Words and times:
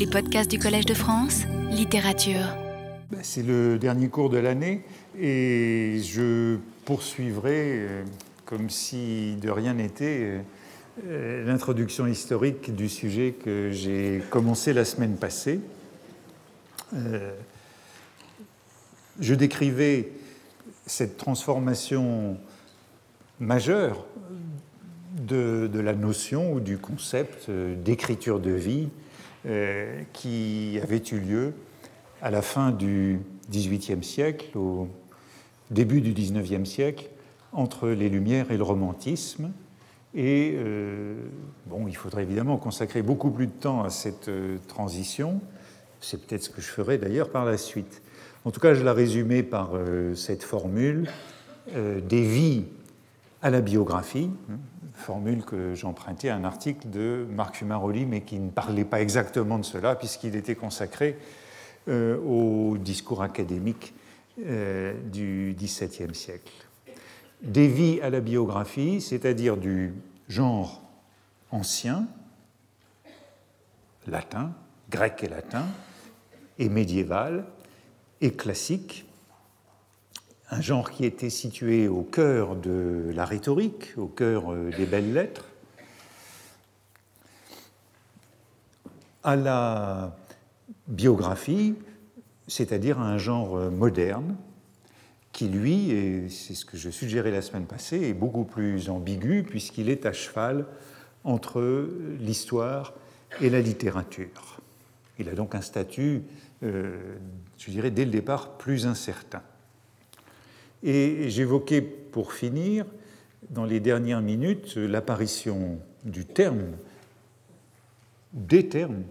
Les 0.00 0.06
podcasts 0.06 0.50
du 0.50 0.58
Collège 0.58 0.86
de 0.86 0.94
France, 0.94 1.42
littérature. 1.70 2.56
Ben, 3.10 3.18
c'est 3.22 3.42
le 3.42 3.78
dernier 3.78 4.08
cours 4.08 4.30
de 4.30 4.38
l'année 4.38 4.82
et 5.20 6.00
je 6.02 6.56
poursuivrai, 6.86 7.52
euh, 7.54 8.02
comme 8.46 8.70
si 8.70 9.36
de 9.42 9.50
rien 9.50 9.74
n'était, 9.74 10.40
euh, 11.06 11.44
l'introduction 11.44 12.06
historique 12.06 12.74
du 12.74 12.88
sujet 12.88 13.32
que 13.44 13.72
j'ai 13.72 14.22
commencé 14.30 14.72
la 14.72 14.86
semaine 14.86 15.16
passée. 15.16 15.60
Euh, 16.94 17.34
je 19.20 19.34
décrivais 19.34 20.12
cette 20.86 21.18
transformation 21.18 22.38
majeure 23.38 24.06
de, 25.18 25.68
la 25.74 25.92
notion 25.92 26.54
ou 26.54 26.60
du 26.60 26.78
concept 26.78 27.50
euh, 27.50 27.74
d'écriture 27.76 28.40
de 28.40 28.50
vie 28.50 28.88
euh, 29.46 30.02
qui 30.12 30.78
avait 30.82 31.02
eu 31.12 31.18
lieu 31.18 31.52
à 32.22 32.30
la 32.30 32.42
fin 32.42 32.70
du 32.70 33.20
XVIIIe 33.50 34.04
siècle, 34.04 34.56
au 34.56 34.88
début 35.70 36.00
du 36.00 36.12
XIXe 36.12 36.68
siècle, 36.68 37.08
entre 37.52 37.88
les 37.88 38.08
Lumières 38.08 38.50
et 38.50 38.56
le 38.56 38.62
romantisme. 38.62 39.50
Et 40.14 40.54
euh, 40.56 41.14
bon, 41.66 41.86
il 41.88 41.96
faudrait 41.96 42.22
évidemment 42.22 42.56
consacrer 42.58 43.02
beaucoup 43.02 43.30
plus 43.30 43.46
de 43.46 43.52
temps 43.52 43.82
à 43.82 43.90
cette 43.90 44.30
transition. 44.68 45.40
C'est 46.00 46.26
peut-être 46.26 46.44
ce 46.44 46.50
que 46.50 46.60
je 46.60 46.68
ferai 46.68 46.98
d'ailleurs 46.98 47.30
par 47.30 47.44
la 47.44 47.56
suite. 47.56 48.02
En 48.44 48.50
tout 48.50 48.60
cas, 48.60 48.74
je 48.74 48.82
la 48.82 48.92
résumais 48.92 49.42
par 49.42 49.70
cette 50.14 50.42
formule 50.42 51.10
des 51.74 52.22
vies 52.22 52.64
à 53.42 53.50
la 53.50 53.60
biographie, 53.60 54.30
formule 54.94 55.44
que 55.44 55.74
j'empruntais 55.74 56.28
à 56.28 56.36
un 56.36 56.44
article 56.44 56.90
de 56.90 57.26
Marc 57.30 57.56
Fumaroli, 57.56 58.04
mais 58.04 58.20
qui 58.20 58.38
ne 58.38 58.50
parlait 58.50 58.84
pas 58.84 59.00
exactement 59.00 59.58
de 59.58 59.64
cela, 59.64 59.94
puisqu'il 59.94 60.36
était 60.36 60.54
consacré 60.54 61.18
euh, 61.88 62.18
au 62.18 62.76
discours 62.76 63.22
académique 63.22 63.94
euh, 64.44 64.94
du 65.10 65.56
XVIIe 65.58 66.14
siècle. 66.14 66.52
Des 67.42 67.68
vies 67.68 68.00
à 68.02 68.10
la 68.10 68.20
biographie, 68.20 69.00
c'est-à-dire 69.00 69.56
du 69.56 69.94
genre 70.28 70.82
ancien, 71.50 72.06
latin, 74.06 74.52
grec 74.90 75.22
et 75.22 75.28
latin, 75.28 75.64
et 76.58 76.68
médiéval, 76.68 77.46
et 78.20 78.32
classique, 78.32 79.06
un 80.50 80.60
genre 80.60 80.90
qui 80.90 81.04
était 81.04 81.30
situé 81.30 81.86
au 81.86 82.02
cœur 82.02 82.56
de 82.56 83.10
la 83.14 83.24
rhétorique, 83.24 83.94
au 83.96 84.06
cœur 84.06 84.52
euh, 84.52 84.70
des 84.76 84.84
belles 84.84 85.12
lettres, 85.12 85.46
à 89.22 89.36
la 89.36 90.16
biographie, 90.88 91.74
c'est-à-dire 92.48 92.98
à 92.98 93.04
un 93.04 93.18
genre 93.18 93.56
euh, 93.56 93.70
moderne, 93.70 94.36
qui 95.32 95.46
lui, 95.46 95.92
et 95.92 96.28
c'est 96.28 96.54
ce 96.54 96.64
que 96.64 96.76
je 96.76 96.90
suggérais 96.90 97.30
la 97.30 97.42
semaine 97.42 97.66
passée, 97.66 98.08
est 98.08 98.14
beaucoup 98.14 98.44
plus 98.44 98.90
ambigu 98.90 99.44
puisqu'il 99.44 99.88
est 99.88 100.04
à 100.04 100.12
cheval 100.12 100.66
entre 101.22 101.88
l'histoire 102.18 102.94
et 103.40 103.50
la 103.50 103.60
littérature. 103.60 104.60
Il 105.20 105.28
a 105.28 105.34
donc 105.34 105.54
un 105.54 105.60
statut, 105.60 106.22
euh, 106.64 107.14
je 107.58 107.70
dirais, 107.70 107.92
dès 107.92 108.04
le 108.04 108.10
départ 108.10 108.56
plus 108.56 108.86
incertain. 108.86 109.42
Et 110.82 111.28
j'évoquais 111.28 111.82
pour 111.82 112.32
finir, 112.32 112.86
dans 113.50 113.64
les 113.64 113.80
dernières 113.80 114.22
minutes, 114.22 114.76
l'apparition 114.76 115.78
du 116.04 116.24
terme, 116.24 116.76
des 118.32 118.68
termes 118.68 119.02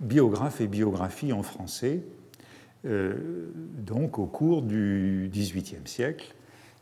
biographe 0.00 0.60
et 0.60 0.66
biographie 0.66 1.32
en 1.32 1.42
français, 1.42 2.02
euh, 2.84 3.50
donc 3.78 4.18
au 4.18 4.26
cours 4.26 4.62
du 4.62 5.30
XVIIIe 5.32 5.86
siècle. 5.86 6.34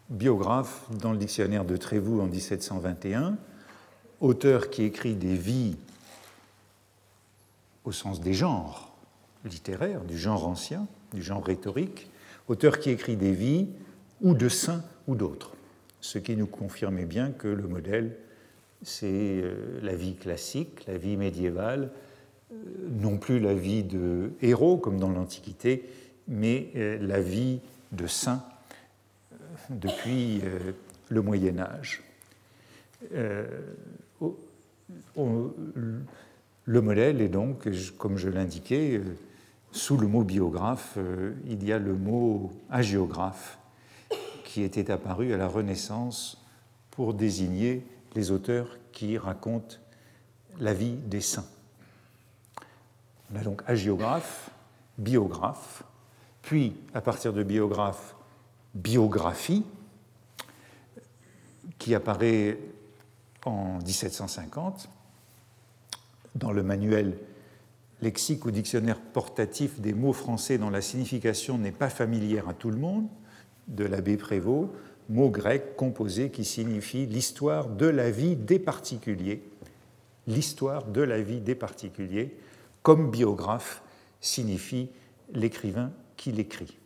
Biographe 0.08 0.88
dans 0.98 1.12
le 1.12 1.18
dictionnaire 1.18 1.64
de 1.64 1.76
Trévoux 1.76 2.20
en 2.20 2.26
1721, 2.26 3.36
auteur 4.20 4.70
qui 4.70 4.84
écrit 4.84 5.14
des 5.14 5.36
vies 5.36 5.76
au 7.84 7.92
sens 7.92 8.20
des 8.20 8.34
genres 8.34 8.92
littéraires, 9.44 10.02
du 10.04 10.18
genre 10.18 10.46
ancien, 10.46 10.86
du 11.14 11.22
genre 11.22 11.44
rhétorique, 11.44 12.10
auteur 12.48 12.78
qui 12.80 12.90
écrit 12.90 13.16
des 13.16 13.32
vies 13.32 13.68
ou 14.20 14.34
de 14.34 14.48
saints 14.48 14.84
ou 15.06 15.14
d'autres. 15.14 15.52
Ce 16.00 16.18
qui 16.18 16.36
nous 16.36 16.46
confirmait 16.46 17.04
bien 17.04 17.30
que 17.30 17.48
le 17.48 17.68
modèle, 17.68 18.16
c'est 18.82 19.06
euh, 19.06 19.78
la 19.82 19.94
vie 19.94 20.14
classique, 20.14 20.86
la 20.86 20.96
vie 20.96 21.16
médiévale, 21.16 21.90
euh, 22.52 22.56
non 22.90 23.18
plus 23.18 23.38
la 23.38 23.54
vie 23.54 23.82
de 23.82 24.32
héros 24.40 24.78
comme 24.78 24.98
dans 24.98 25.10
l'Antiquité, 25.10 25.84
mais 26.28 26.70
euh, 26.76 26.98
la 27.00 27.20
vie 27.20 27.60
de 27.92 28.06
saints 28.06 28.44
depuis 29.68 30.40
le 31.08 31.22
Moyen 31.22 31.58
Âge. 31.58 32.02
Le 36.66 36.80
modèle 36.80 37.20
est 37.20 37.28
donc, 37.28 37.68
comme 37.98 38.16
je 38.16 38.28
l'indiquais, 38.28 39.00
sous 39.72 39.96
le 39.96 40.06
mot 40.06 40.22
biographe, 40.22 40.98
il 41.46 41.64
y 41.64 41.72
a 41.72 41.78
le 41.78 41.94
mot 41.94 42.52
hagiographe 42.70 43.59
qui 44.50 44.62
était 44.62 44.90
apparu 44.90 45.32
à 45.32 45.36
la 45.36 45.46
Renaissance 45.46 46.44
pour 46.90 47.14
désigner 47.14 47.86
les 48.16 48.32
auteurs 48.32 48.78
qui 48.90 49.16
racontent 49.16 49.76
la 50.58 50.74
vie 50.74 50.96
des 50.96 51.20
saints. 51.20 51.46
On 53.32 53.36
a 53.36 53.44
donc 53.44 53.62
hagiographe, 53.68 54.50
biographe, 54.98 55.84
puis 56.42 56.74
à 56.94 57.00
partir 57.00 57.32
de 57.32 57.44
biographe, 57.44 58.16
biographie, 58.74 59.64
qui 61.78 61.94
apparaît 61.94 62.58
en 63.44 63.78
1750 63.78 64.88
dans 66.34 66.50
le 66.50 66.64
manuel 66.64 67.16
lexique 68.02 68.44
ou 68.46 68.50
dictionnaire 68.50 68.98
portatif 68.98 69.78
des 69.78 69.94
mots 69.94 70.12
français 70.12 70.58
dont 70.58 70.70
la 70.70 70.82
signification 70.82 71.56
n'est 71.56 71.70
pas 71.70 71.88
familière 71.88 72.48
à 72.48 72.54
tout 72.54 72.70
le 72.70 72.78
monde, 72.78 73.06
de 73.70 73.84
l'abbé 73.84 74.16
Prévost, 74.16 74.70
mot 75.08 75.28
grec 75.28 75.76
composé 75.76 76.30
qui 76.30 76.44
signifie 76.44 77.06
l'histoire 77.06 77.68
de 77.68 77.86
la 77.86 78.10
vie 78.10 78.36
des 78.36 78.58
particuliers, 78.58 79.42
l'histoire 80.26 80.84
de 80.84 81.00
la 81.00 81.20
vie 81.20 81.40
des 81.40 81.54
particuliers, 81.54 82.36
comme 82.82 83.10
biographe 83.10 83.82
signifie 84.20 84.88
l'écrivain 85.32 85.92
qui 86.16 86.32
l'écrit. 86.32 86.78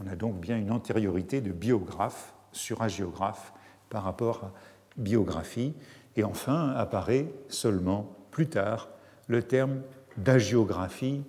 On 0.00 0.06
a 0.06 0.16
donc 0.16 0.40
bien 0.40 0.56
une 0.58 0.70
antériorité 0.70 1.40
de 1.40 1.52
biographe 1.52 2.34
sur 2.52 2.82
hagiographe 2.82 3.52
par 3.90 4.04
rapport 4.04 4.44
à 4.44 4.52
biographie. 4.96 5.74
Et 6.16 6.24
enfin 6.24 6.70
apparaît 6.70 7.28
seulement 7.48 8.12
plus 8.30 8.48
tard 8.48 8.88
le 9.28 9.42
terme 9.42 9.82
d'agiographie 10.16 11.22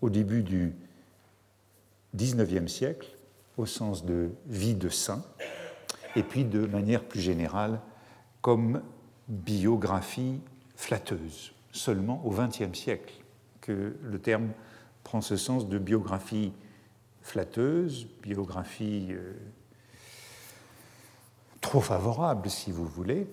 au 0.00 0.10
début 0.10 0.42
du 0.42 0.74
XIXe 2.14 2.70
siècle 2.70 3.17
au 3.58 3.66
sens 3.66 4.04
de 4.04 4.30
vie 4.46 4.74
de 4.74 4.88
saint, 4.88 5.22
et 6.16 6.22
puis 6.22 6.44
de 6.44 6.66
manière 6.66 7.04
plus 7.04 7.20
générale 7.20 7.80
comme 8.40 8.80
biographie 9.28 10.40
flatteuse, 10.76 11.52
seulement 11.72 12.24
au 12.24 12.30
XXe 12.30 12.76
siècle 12.78 13.14
que 13.60 13.96
le 14.02 14.18
terme 14.18 14.48
prend 15.04 15.20
ce 15.20 15.36
sens 15.36 15.68
de 15.68 15.78
biographie 15.78 16.52
flatteuse, 17.20 18.06
biographie 18.22 19.08
euh, 19.10 19.34
trop 21.60 21.80
favorable, 21.80 22.48
si 22.48 22.70
vous 22.70 22.86
voulez. 22.86 23.26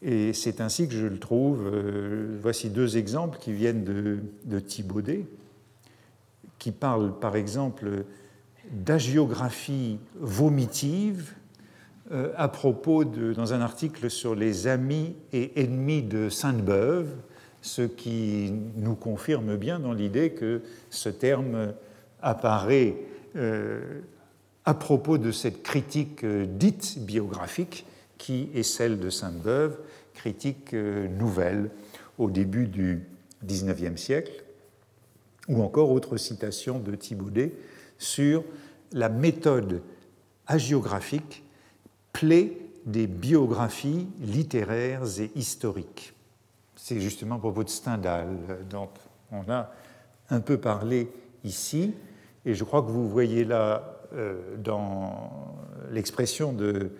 Et 0.00 0.32
c'est 0.32 0.60
ainsi 0.60 0.88
que 0.88 0.94
je 0.94 1.06
le 1.06 1.18
trouve. 1.18 1.66
Euh, 1.66 2.38
voici 2.40 2.70
deux 2.70 2.96
exemples 2.96 3.38
qui 3.38 3.52
viennent 3.52 3.84
de, 3.84 4.20
de 4.44 4.58
Thibaudet, 4.58 5.26
qui 6.58 6.72
parlent 6.72 7.18
par 7.18 7.36
exemple 7.36 8.04
d'agiographie 8.70 9.98
vomitive 10.20 11.34
euh, 12.10 12.32
à 12.36 12.48
propos 12.48 13.04
dans 13.04 13.54
un 13.54 13.60
article 13.60 14.10
sur 14.10 14.34
les 14.34 14.66
amis 14.66 15.14
et 15.32 15.62
ennemis 15.62 16.02
de 16.02 16.28
Sainte-Beuve, 16.28 17.08
ce 17.60 17.82
qui 17.82 18.52
nous 18.76 18.94
confirme 18.94 19.56
bien 19.56 19.78
dans 19.78 19.92
l'idée 19.92 20.32
que 20.32 20.62
ce 20.90 21.08
terme 21.08 21.72
apparaît 22.20 22.96
euh, 23.36 24.00
à 24.64 24.74
propos 24.74 25.16
de 25.16 25.32
cette 25.32 25.62
critique 25.62 26.24
euh, 26.24 26.44
dite 26.44 26.98
biographique 26.98 27.86
qui 28.18 28.50
est 28.54 28.62
celle 28.62 28.98
de 28.98 29.10
Sainte-Beuve, 29.10 29.78
critique 30.14 30.74
nouvelle 30.74 31.70
au 32.18 32.30
début 32.30 32.68
du 32.68 33.02
XIXe 33.44 34.00
siècle, 34.00 34.44
ou 35.48 35.60
encore 35.62 35.90
autre 35.90 36.16
citation 36.16 36.78
de 36.78 36.94
Thibaudet 36.94 37.52
sur 38.02 38.44
la 38.92 39.08
méthode 39.08 39.82
hagiographique 40.46 41.44
plaît 42.12 42.52
des 42.84 43.06
biographies 43.06 44.08
littéraires 44.20 45.04
et 45.20 45.30
historiques. 45.36 46.14
C'est 46.76 47.00
justement 47.00 47.36
à 47.36 47.38
propos 47.38 47.64
de 47.64 47.68
Stendhal, 47.68 48.28
dont 48.68 48.88
on 49.30 49.48
a 49.50 49.70
un 50.30 50.40
peu 50.40 50.58
parlé 50.58 51.10
ici, 51.44 51.94
et 52.44 52.54
je 52.54 52.64
crois 52.64 52.82
que 52.82 52.90
vous 52.90 53.08
voyez 53.08 53.44
là 53.44 54.00
dans 54.58 55.56
l'expression 55.90 56.52
de, 56.52 56.90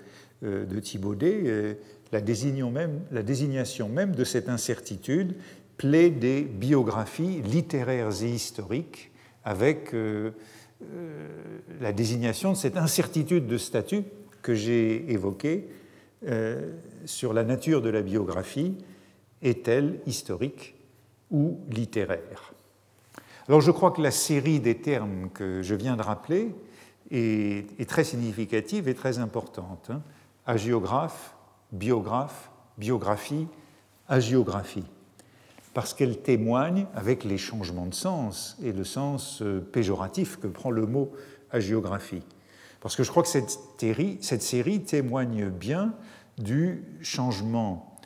de 0.42 0.80
Thibaudet 0.80 1.76
la, 2.12 2.20
la 2.20 3.22
désignation 3.22 3.88
même 3.88 4.14
de 4.14 4.24
cette 4.24 4.48
incertitude 4.48 5.34
plaît 5.76 6.10
des 6.10 6.42
biographies 6.42 7.42
littéraires 7.42 8.22
et 8.22 8.30
historiques 8.30 9.10
avec 9.44 9.94
la 11.80 11.92
désignation 11.92 12.52
de 12.52 12.56
cette 12.56 12.76
incertitude 12.76 13.46
de 13.46 13.58
statut 13.58 14.04
que 14.42 14.54
j'ai 14.54 15.10
évoquée 15.12 15.68
euh, 16.26 16.72
sur 17.04 17.32
la 17.32 17.44
nature 17.44 17.82
de 17.82 17.90
la 17.90 18.02
biographie 18.02 18.76
est-elle 19.42 20.00
historique 20.06 20.74
ou 21.30 21.58
littéraire? 21.70 22.52
Alors 23.48 23.60
je 23.60 23.70
crois 23.70 23.90
que 23.90 24.00
la 24.00 24.12
série 24.12 24.60
des 24.60 24.76
termes 24.76 25.30
que 25.30 25.62
je 25.62 25.74
viens 25.74 25.96
de 25.96 26.02
rappeler 26.02 26.54
est, 27.10 27.88
très 27.88 28.04
significative 28.04 28.88
et 28.88 28.94
très 28.94 29.18
importante. 29.18 29.90
Hein. 29.90 30.02
Agiographe, 30.46 31.34
biographe, 31.72 32.50
biographie, 32.78 33.48
agiographie 34.08 34.84
parce 35.74 35.94
qu'elle 35.94 36.18
témoigne, 36.20 36.86
avec 36.94 37.24
les 37.24 37.38
changements 37.38 37.86
de 37.86 37.94
sens 37.94 38.56
et 38.62 38.72
le 38.72 38.84
sens 38.84 39.40
euh, 39.42 39.60
péjoratif 39.60 40.38
que 40.38 40.46
prend 40.46 40.70
le 40.70 40.86
mot 40.86 41.12
agiographie. 41.50 42.22
Parce 42.80 42.96
que 42.96 43.04
je 43.04 43.10
crois 43.10 43.22
que 43.22 43.28
cette 43.28 43.58
série, 43.78 44.18
cette 44.20 44.42
série 44.42 44.82
témoigne 44.82 45.48
bien 45.48 45.94
du 46.38 46.84
changement 47.00 47.96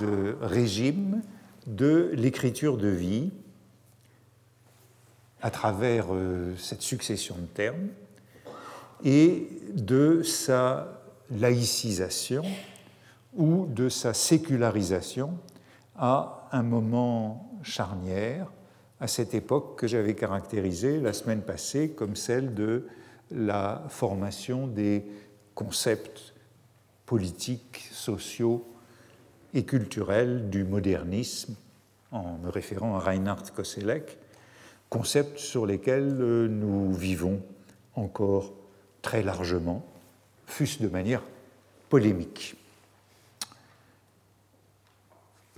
de 0.00 0.36
régime 0.40 1.22
de 1.66 2.10
l'écriture 2.14 2.76
de 2.76 2.88
vie 2.88 3.30
à 5.40 5.50
travers 5.50 6.06
euh, 6.10 6.54
cette 6.56 6.82
succession 6.82 7.36
de 7.36 7.46
termes 7.46 7.88
et 9.04 9.48
de 9.74 10.22
sa 10.22 11.00
laïcisation 11.30 12.42
ou 13.34 13.66
de 13.66 13.88
sa 13.88 14.14
sécularisation 14.14 15.38
à 15.98 16.48
un 16.52 16.62
moment 16.62 17.50
charnière, 17.62 18.50
à 19.00 19.06
cette 19.06 19.34
époque 19.34 19.78
que 19.78 19.86
j'avais 19.86 20.14
caractérisée 20.14 21.00
la 21.00 21.12
semaine 21.12 21.42
passée 21.42 21.90
comme 21.90 22.16
celle 22.16 22.54
de 22.54 22.86
la 23.30 23.84
formation 23.88 24.66
des 24.66 25.04
concepts 25.54 26.34
politiques, 27.04 27.88
sociaux 27.90 28.66
et 29.54 29.64
culturels 29.64 30.50
du 30.50 30.64
modernisme, 30.64 31.56
en 32.12 32.38
me 32.38 32.48
référant 32.48 32.96
à 32.96 33.00
Reinhard 33.00 33.52
Koselleck, 33.52 34.18
concepts 34.88 35.38
sur 35.38 35.66
lesquels 35.66 36.14
nous 36.46 36.92
vivons 36.92 37.42
encore 37.94 38.52
très 39.02 39.22
largement, 39.22 39.84
fût-ce 40.46 40.82
de 40.82 40.88
manière 40.88 41.22
polémique. 41.88 42.57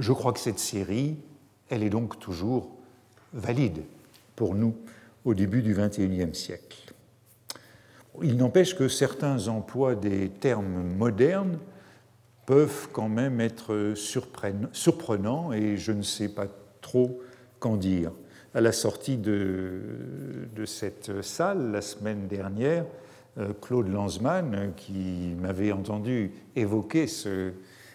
Je 0.01 0.13
crois 0.13 0.33
que 0.33 0.41
cette 0.41 0.59
série, 0.59 1.19
elle 1.69 1.83
est 1.83 1.91
donc 1.91 2.19
toujours 2.19 2.71
valide 3.35 3.83
pour 4.35 4.55
nous 4.55 4.75
au 5.27 5.35
début 5.35 5.61
du 5.61 5.75
XXIe 5.75 6.35
siècle. 6.35 6.95
Il 8.23 8.39
n'empêche 8.39 8.75
que 8.75 8.89
certains 8.89 9.49
emplois 9.49 9.95
des 9.95 10.31
termes 10.31 10.85
modernes 10.97 11.59
peuvent 12.47 12.89
quand 12.95 13.11
même 13.11 13.43
être 13.43 13.93
surprenants 14.73 15.53
et 15.53 15.77
je 15.77 15.93
ne 15.93 16.03
sais 16.03 16.31
pas 16.31 16.47
trop 16.81 17.21
qu'en 17.59 17.77
dire. 17.77 18.11
À 18.55 18.63
la 18.63 18.73
sortie 18.73 19.19
de, 19.19 19.83
cette 20.65 21.21
salle 21.21 21.73
la 21.73 21.83
semaine 21.83 22.27
dernière, 22.27 22.87
euh, 23.37 23.53
Claude 23.61 23.89
Lanzmann, 23.89 24.73
qui 24.77 25.35
m'avait 25.39 25.73
entendu 25.73 26.33
évoquer 26.57 27.07
ce, 27.07 27.53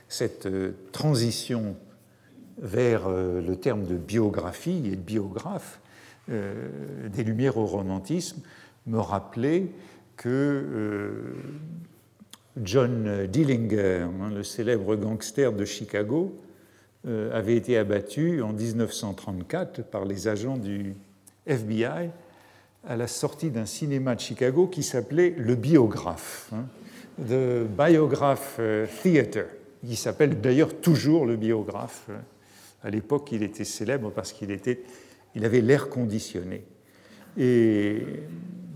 cette 0.07 0.45
euh, 0.45 0.73
transition 0.91 1.75
vers 2.57 3.07
euh, 3.07 3.41
le 3.41 3.55
terme 3.55 3.83
de 3.83 3.95
biographie 3.95 4.81
et 4.85 4.95
de 4.95 5.01
biographe 5.01 5.79
euh, 6.29 6.69
des 7.09 7.23
Lumières 7.23 7.57
au 7.57 7.65
romantisme 7.65 8.41
me 8.87 8.99
rappelait 8.99 9.67
que 10.15 10.29
euh, 10.29 11.09
John 12.63 13.27
Dillinger, 13.27 14.07
hein, 14.21 14.29
le 14.33 14.43
célèbre 14.43 14.95
gangster 14.95 15.51
de 15.53 15.65
Chicago, 15.65 16.35
avait 17.31 17.55
été 17.55 17.77
abattu 17.77 18.41
en 18.41 18.51
1934 18.51 19.83
par 19.83 20.05
les 20.05 20.27
agents 20.27 20.57
du 20.57 20.95
FBI 21.45 22.09
à 22.83 22.95
la 22.95 23.05
sortie 23.05 23.51
d'un 23.51 23.67
cinéma 23.67 24.15
de 24.15 24.21
Chicago 24.21 24.65
qui 24.65 24.81
s'appelait 24.81 25.35
Le 25.37 25.53
Biographe, 25.53 26.49
hein, 26.51 26.65
The 27.19 27.67
Biograph 27.67 28.59
Theater. 29.03 29.45
Il 29.83 29.97
s'appelle 29.97 30.41
d'ailleurs 30.41 30.73
toujours 30.81 31.27
Le 31.27 31.35
Biographe 31.35 32.09
à 32.85 32.91
l'époque, 32.91 33.31
il 33.31 33.41
était 33.41 33.63
célèbre 33.63 34.11
parce 34.11 34.31
qu'il 34.31 34.51
était, 34.51 34.83
il 35.33 35.43
avait 35.43 35.61
l'air 35.61 35.89
conditionné. 35.89 36.63
Et 37.35 38.05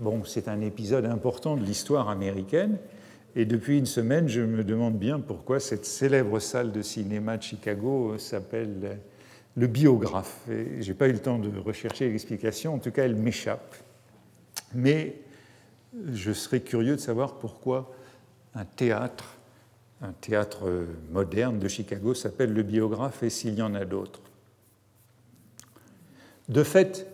bon, 0.00 0.24
c'est 0.24 0.48
un 0.48 0.60
épisode 0.60 1.04
important 1.04 1.56
de 1.56 1.64
l'histoire 1.64 2.08
américaine. 2.08 2.78
Et 3.36 3.44
depuis 3.44 3.78
une 3.78 3.86
semaine, 3.86 4.28
je 4.28 4.40
me 4.40 4.64
demande 4.64 4.98
bien 4.98 5.20
pourquoi 5.20 5.60
cette 5.60 5.84
célèbre 5.84 6.40
salle 6.40 6.72
de 6.72 6.82
cinéma 6.82 7.36
de 7.36 7.42
Chicago 7.44 8.18
s'appelle 8.18 8.98
le 9.56 9.66
biographe. 9.68 10.40
Je 10.48 10.88
n'ai 10.88 10.94
pas 10.94 11.06
eu 11.06 11.12
le 11.12 11.20
temps 11.20 11.38
de 11.38 11.56
rechercher 11.60 12.10
l'explication, 12.10 12.74
en 12.74 12.78
tout 12.78 12.90
cas, 12.90 13.04
elle 13.04 13.14
m'échappe. 13.14 13.76
Mais 14.74 15.20
je 16.12 16.32
serais 16.32 16.60
curieux 16.60 16.96
de 16.96 17.00
savoir 17.00 17.38
pourquoi 17.38 17.94
un 18.56 18.64
théâtre 18.64 19.36
un 20.02 20.12
théâtre 20.12 20.86
moderne 21.10 21.58
de 21.58 21.68
Chicago 21.68 22.14
s'appelle 22.14 22.52
Le 22.52 22.62
Biographe 22.62 23.22
et 23.22 23.30
s'il 23.30 23.54
y 23.54 23.62
en 23.62 23.74
a 23.74 23.84
d'autres. 23.84 24.20
De 26.50 26.64
fait, 26.64 27.06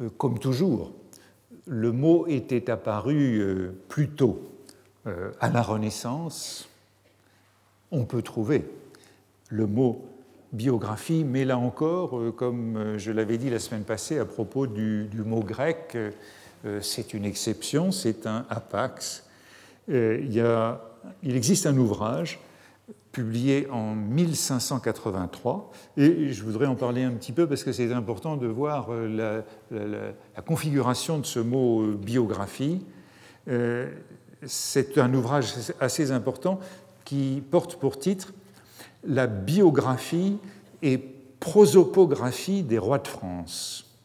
euh, 0.00 0.08
comme 0.16 0.38
toujours, 0.38 0.92
le 1.66 1.92
mot 1.92 2.26
était 2.26 2.70
apparu 2.70 3.38
euh, 3.38 3.72
plus 3.88 4.08
tôt 4.08 4.50
euh, 5.06 5.30
à 5.40 5.50
la 5.50 5.60
Renaissance. 5.60 6.70
On 7.92 8.06
peut 8.06 8.22
trouver 8.22 8.64
le 9.50 9.66
mot 9.66 10.06
biographie, 10.52 11.24
mais 11.24 11.44
là 11.44 11.58
encore, 11.58 12.34
comme 12.36 12.96
je 12.96 13.12
l'avais 13.12 13.36
dit 13.36 13.50
la 13.50 13.58
semaine 13.58 13.84
passée 13.84 14.18
à 14.18 14.24
propos 14.24 14.66
du, 14.66 15.08
mot 15.12 15.40
grec, 15.40 15.96
c'est 16.80 17.12
une 17.12 17.26
exception, 17.26 17.92
c'est 17.92 18.26
un 18.26 18.46
apax. 18.48 19.26
Il 19.88 20.32
y 20.32 20.40
a 20.40 20.82
il 21.22 21.36
existe 21.36 21.66
un 21.66 21.76
ouvrage 21.76 22.40
publié 23.12 23.68
en 23.70 23.94
1583, 23.94 25.70
et 25.96 26.32
je 26.32 26.44
voudrais 26.44 26.66
en 26.66 26.74
parler 26.74 27.02
un 27.02 27.12
petit 27.12 27.32
peu 27.32 27.46
parce 27.46 27.64
que 27.64 27.72
c'est 27.72 27.92
important 27.92 28.36
de 28.36 28.46
voir 28.46 28.88
euh, 28.90 29.42
la, 29.72 30.42
configuration 30.42 31.18
de 31.18 31.26
ce 31.26 31.40
mot 31.40 31.82
euh, 31.82 31.96
biographie. 31.96 32.84
Euh, 33.48 33.90
c'est 34.44 34.98
un 34.98 35.12
ouvrage 35.14 35.52
assez 35.80 36.12
important 36.12 36.60
qui 37.04 37.42
porte 37.50 37.76
pour 37.76 37.98
titre 37.98 38.32
La 39.04 39.26
biographie 39.26 40.38
et 40.82 40.98
prosopographie 41.40 42.62
des 42.62 42.78
rois 42.78 42.98
de 42.98 43.08
France, 43.08 43.96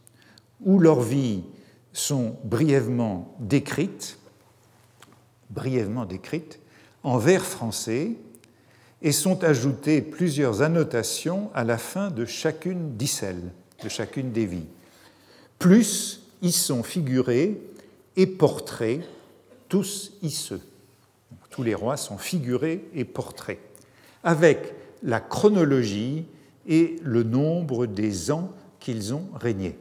où 0.65 0.79
leurs 0.79 1.01
vies 1.01 1.43
sont 1.91 2.37
brièvement 2.43 3.35
décrites, 3.39 4.17
brièvement 5.51 6.05
décrites, 6.05 6.59
en 7.03 7.17
vers 7.17 7.45
français 7.45 8.11
et 9.01 9.11
sont 9.11 9.43
ajoutées 9.43 10.01
plusieurs 10.01 10.61
annotations 10.61 11.51
à 11.53 11.63
la 11.63 11.77
fin 11.77 12.09
de 12.09 12.25
chacune 12.25 12.95
d'icelles, 12.95 13.51
de 13.83 13.89
chacune 13.89 14.31
des 14.31 14.45
vies. 14.45 14.67
Plus 15.59 16.21
y 16.41 16.51
sont 16.51 16.83
figurés 16.83 17.61
et 18.15 18.27
portraits, 18.27 19.01
tous 19.67 20.13
iceux. 20.21 20.61
Tous 21.49 21.63
les 21.63 21.75
rois 21.75 21.97
sont 21.97 22.17
figurés 22.17 22.85
et 22.95 23.05
portraits, 23.05 23.59
avec 24.23 24.73
la 25.03 25.19
chronologie 25.19 26.25
et 26.67 26.95
le 27.03 27.23
nombre 27.23 27.85
des 27.85 28.31
ans 28.31 28.51
qu'ils 28.79 29.13
ont 29.13 29.27
régné. 29.39 29.77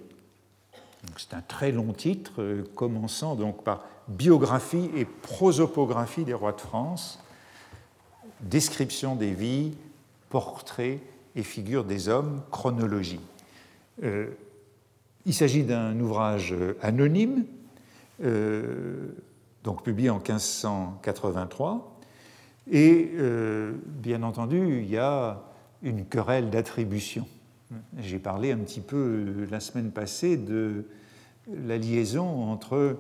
C'est 1.17 1.35
un 1.35 1.41
très 1.41 1.73
long 1.73 1.93
titre, 1.93 2.33
euh, 2.39 2.65
commençant 2.75 3.35
donc 3.35 3.65
par 3.65 3.85
biographie 4.09 4.91
et 4.97 5.05
prosopographie 5.05 6.25
des 6.25 6.35
rois 6.35 6.53
de 6.53 6.61
France, 6.61 7.23
description 8.41 9.17
des 9.17 9.33
vies, 9.33 9.77
portraits 10.31 11.01
et 11.37 11.43
figures 11.43 11.85
des 11.85 12.09
hommes, 12.09 12.43
chronologie. 12.51 13.21
Euh, 14.03 14.31
il 15.25 15.35
s'agit 15.35 15.63
d'un 15.63 15.99
ouvrage 16.01 16.55
anonyme, 16.81 17.45
euh, 18.25 19.09
donc 19.63 19.85
publié 19.85 20.11
en 20.11 20.17
1583, 20.17 21.99
et 22.71 23.11
bien 23.87 24.23
entendu, 24.23 24.83
il 24.83 24.91
y 24.91 24.97
a 24.97 25.43
une 25.83 26.05
querelle 26.07 26.51
d'attribution 26.51 27.27
J'ai 27.99 28.19
parlé 28.19 28.53
un 28.53 28.59
petit 28.59 28.81
peu 28.81 29.47
la 29.51 29.61
semaine 29.61 29.91
passée 29.91 30.37
de 30.37 30.85
la 31.53 31.77
liaison 31.77 32.51
entre 32.51 32.97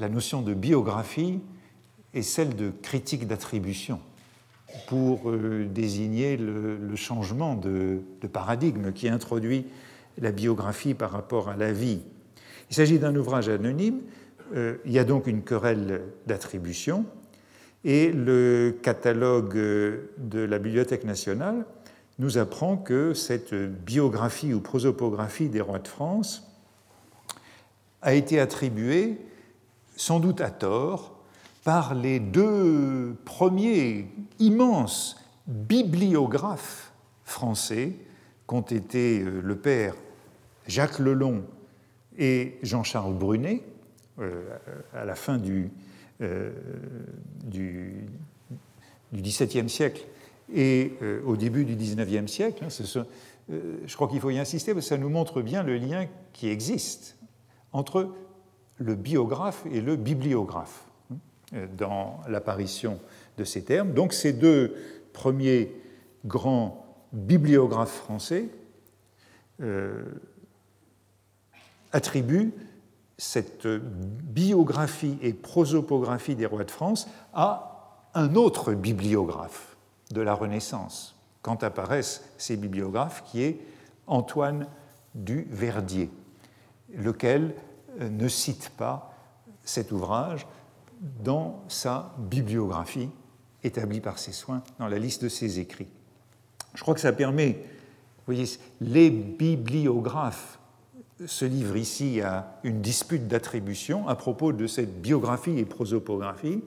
la 0.00 0.08
notion 0.08 0.42
de 0.42 0.54
biographie 0.54 1.40
et 2.14 2.22
celle 2.22 2.56
de 2.56 2.72
critique 2.82 3.26
d'attribution 3.26 4.00
pour 4.86 5.30
euh, 5.30 5.66
désigner 5.68 6.36
le, 6.36 6.96
changement 6.96 7.54
de, 7.54 8.00
paradigme 8.32 8.92
qui 8.92 9.08
introduit 9.08 9.66
la 10.18 10.32
biographie 10.32 10.94
par 10.94 11.10
rapport 11.10 11.48
à 11.48 11.56
la 11.56 11.72
vie. 11.72 12.00
Il 12.70 12.76
s'agit 12.76 12.98
d'un 12.98 13.14
ouvrage 13.14 13.48
anonyme, 13.48 14.00
euh, 14.54 14.76
il 14.84 14.92
y 14.92 14.98
a 14.98 15.04
donc 15.04 15.26
une 15.26 15.42
querelle 15.42 16.02
d'attribution, 16.26 17.04
et 17.84 18.10
le 18.12 18.76
catalogue 18.82 19.54
de 19.54 20.40
la 20.40 20.58
Bibliothèque 20.58 21.04
nationale 21.04 21.64
nous 22.18 22.38
apprend 22.38 22.76
que 22.76 23.14
cette 23.14 23.54
biographie 23.54 24.52
ou 24.52 24.60
prosopographie 24.60 25.48
des 25.48 25.60
rois 25.60 25.78
de 25.78 25.88
France 25.88 26.46
a 28.02 28.14
été 28.14 28.38
attribuée, 28.38 29.18
sans 30.00 30.18
doute 30.18 30.40
à 30.40 30.50
tort, 30.50 31.12
par 31.62 31.94
les 31.94 32.20
deux 32.20 33.14
premiers 33.26 34.06
immenses 34.38 35.22
bibliographes 35.46 36.94
français 37.22 37.92
qu'ont 38.46 38.62
été 38.62 39.20
euh, 39.20 39.42
le 39.42 39.56
père 39.56 39.94
Jacques 40.66 41.00
Lelon 41.00 41.44
et 42.16 42.56
Jean-Charles 42.62 43.12
Brunet 43.12 43.62
euh, 44.20 44.42
à 44.94 45.04
la 45.04 45.14
fin 45.14 45.36
du, 45.36 45.70
euh, 46.22 46.50
du, 47.44 48.06
XVIIe 49.12 49.68
siècle 49.68 50.06
et 50.54 50.94
au 51.26 51.36
début 51.36 51.66
du 51.66 51.76
XIXe 51.76 52.30
siècle. 52.30 52.64
Hein, 52.64 53.04
je 53.50 53.94
crois 53.94 54.08
qu'il 54.08 54.20
faut 54.20 54.30
y 54.30 54.38
insister 54.38 54.72
parce 54.72 54.86
que 54.86 54.88
ça 54.88 54.98
nous 54.98 55.10
montre 55.10 55.42
bien 55.42 55.62
le 55.62 55.76
lien 55.76 56.06
qui 56.32 56.48
existe 56.48 57.18
entre 57.72 58.14
le 58.80 58.96
biographe 58.96 59.64
et 59.70 59.80
le 59.80 59.94
bibliographe. 59.94 60.90
Euh, 61.54 61.66
dans 61.76 62.20
l'apparition 62.28 63.00
de 63.36 63.42
ces 63.42 63.64
termes. 63.64 63.92
Donc 63.92 64.12
ces 64.12 64.32
deux 64.32 64.76
premiers 65.12 65.72
grands 66.24 66.86
bibliographes 67.12 67.96
français 67.96 68.48
euh, 69.60 70.04
attribuent 71.90 72.52
cette 73.18 73.66
biographie 73.66 75.18
et 75.22 75.32
prosopographie 75.32 76.36
des 76.36 76.46
rois 76.46 76.62
de 76.62 76.70
France 76.70 77.08
à 77.34 78.06
un 78.14 78.36
autre 78.36 78.72
bibliographe 78.72 79.76
de 80.12 80.20
la 80.20 80.34
Renaissance, 80.34 81.16
quand 81.42 81.64
apparaissent 81.64 82.30
ces 82.38 82.56
bibliographes, 82.56 83.24
qui 83.24 83.42
est 83.42 83.58
Antoine 84.06 84.68
du 85.16 85.48
Verdier, 85.50 86.10
lequel 86.94 87.54
ne 87.98 88.28
cite 88.28 88.70
pas 88.76 89.14
cet 89.64 89.92
ouvrage, 89.92 90.46
dans 91.22 91.64
sa 91.68 92.14
bibliographie 92.18 93.08
établie 93.64 94.00
par 94.00 94.18
ses 94.18 94.32
soins 94.32 94.62
dans 94.78 94.88
la 94.88 94.98
liste 94.98 95.24
de 95.24 95.28
ses 95.28 95.58
écrits. 95.58 95.88
Je 96.74 96.82
crois 96.82 96.94
que 96.94 97.00
ça 97.00 97.12
permet, 97.12 97.52
vous 97.52 98.34
voyez, 98.34 98.46
les 98.80 99.10
bibliographes 99.10 100.58
se 101.26 101.44
livrent 101.44 101.76
ici 101.76 102.20
à 102.20 102.58
une 102.64 102.80
dispute 102.80 103.28
d'attribution 103.28 104.08
à 104.08 104.14
propos 104.14 104.52
de 104.52 104.66
cette 104.66 105.00
biographie 105.00 105.58
et 105.58 105.64
prosopographie. 105.64 106.62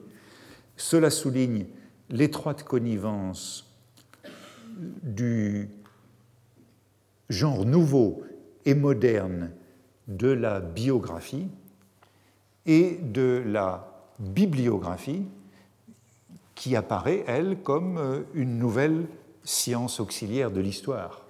Cela 0.76 1.10
souligne 1.10 1.66
l'étroite 2.10 2.62
connivence 2.62 3.72
du 5.02 5.70
genre 7.28 7.64
nouveau 7.64 8.22
et 8.64 8.74
moderne 8.74 9.52
de 10.08 10.28
la 10.28 10.60
biographie 10.60 11.48
et 12.66 12.98
de 13.02 13.42
la 13.46 13.94
bibliographie 14.18 15.22
qui 16.54 16.76
apparaît, 16.76 17.24
elle, 17.26 17.58
comme 17.62 17.98
euh, 17.98 18.20
une 18.34 18.58
nouvelle 18.58 19.06
science 19.42 20.00
auxiliaire 20.00 20.50
de 20.50 20.60
l'histoire, 20.60 21.26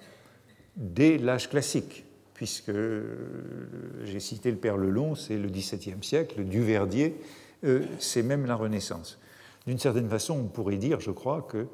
dès 0.77 1.19
l'âge 1.19 1.49
classique, 1.49 2.05
puisque 2.35 2.69
euh, 2.69 4.03
j'ai 4.05 4.21
cité 4.21 4.51
le 4.51 4.59
Père 4.59 4.77
Lelon, 4.77 5.15
c'est 5.15 5.39
le 5.39 5.49
XVIIe 5.49 6.03
siècle, 6.03 6.45
Duverdier, 6.45 7.17
euh, 7.65 7.85
c'est 7.99 8.23
même 8.23 8.45
la 8.47 8.55
Renaissance. 8.55 9.19
D'une 9.67 9.79
certaine 9.79 10.11
façon, 10.11 10.39
on 10.39 10.49
pourrait 10.49 10.77
dire, 10.77 11.01
je 11.01 11.11
crois, 11.11 11.43
que 11.43 11.67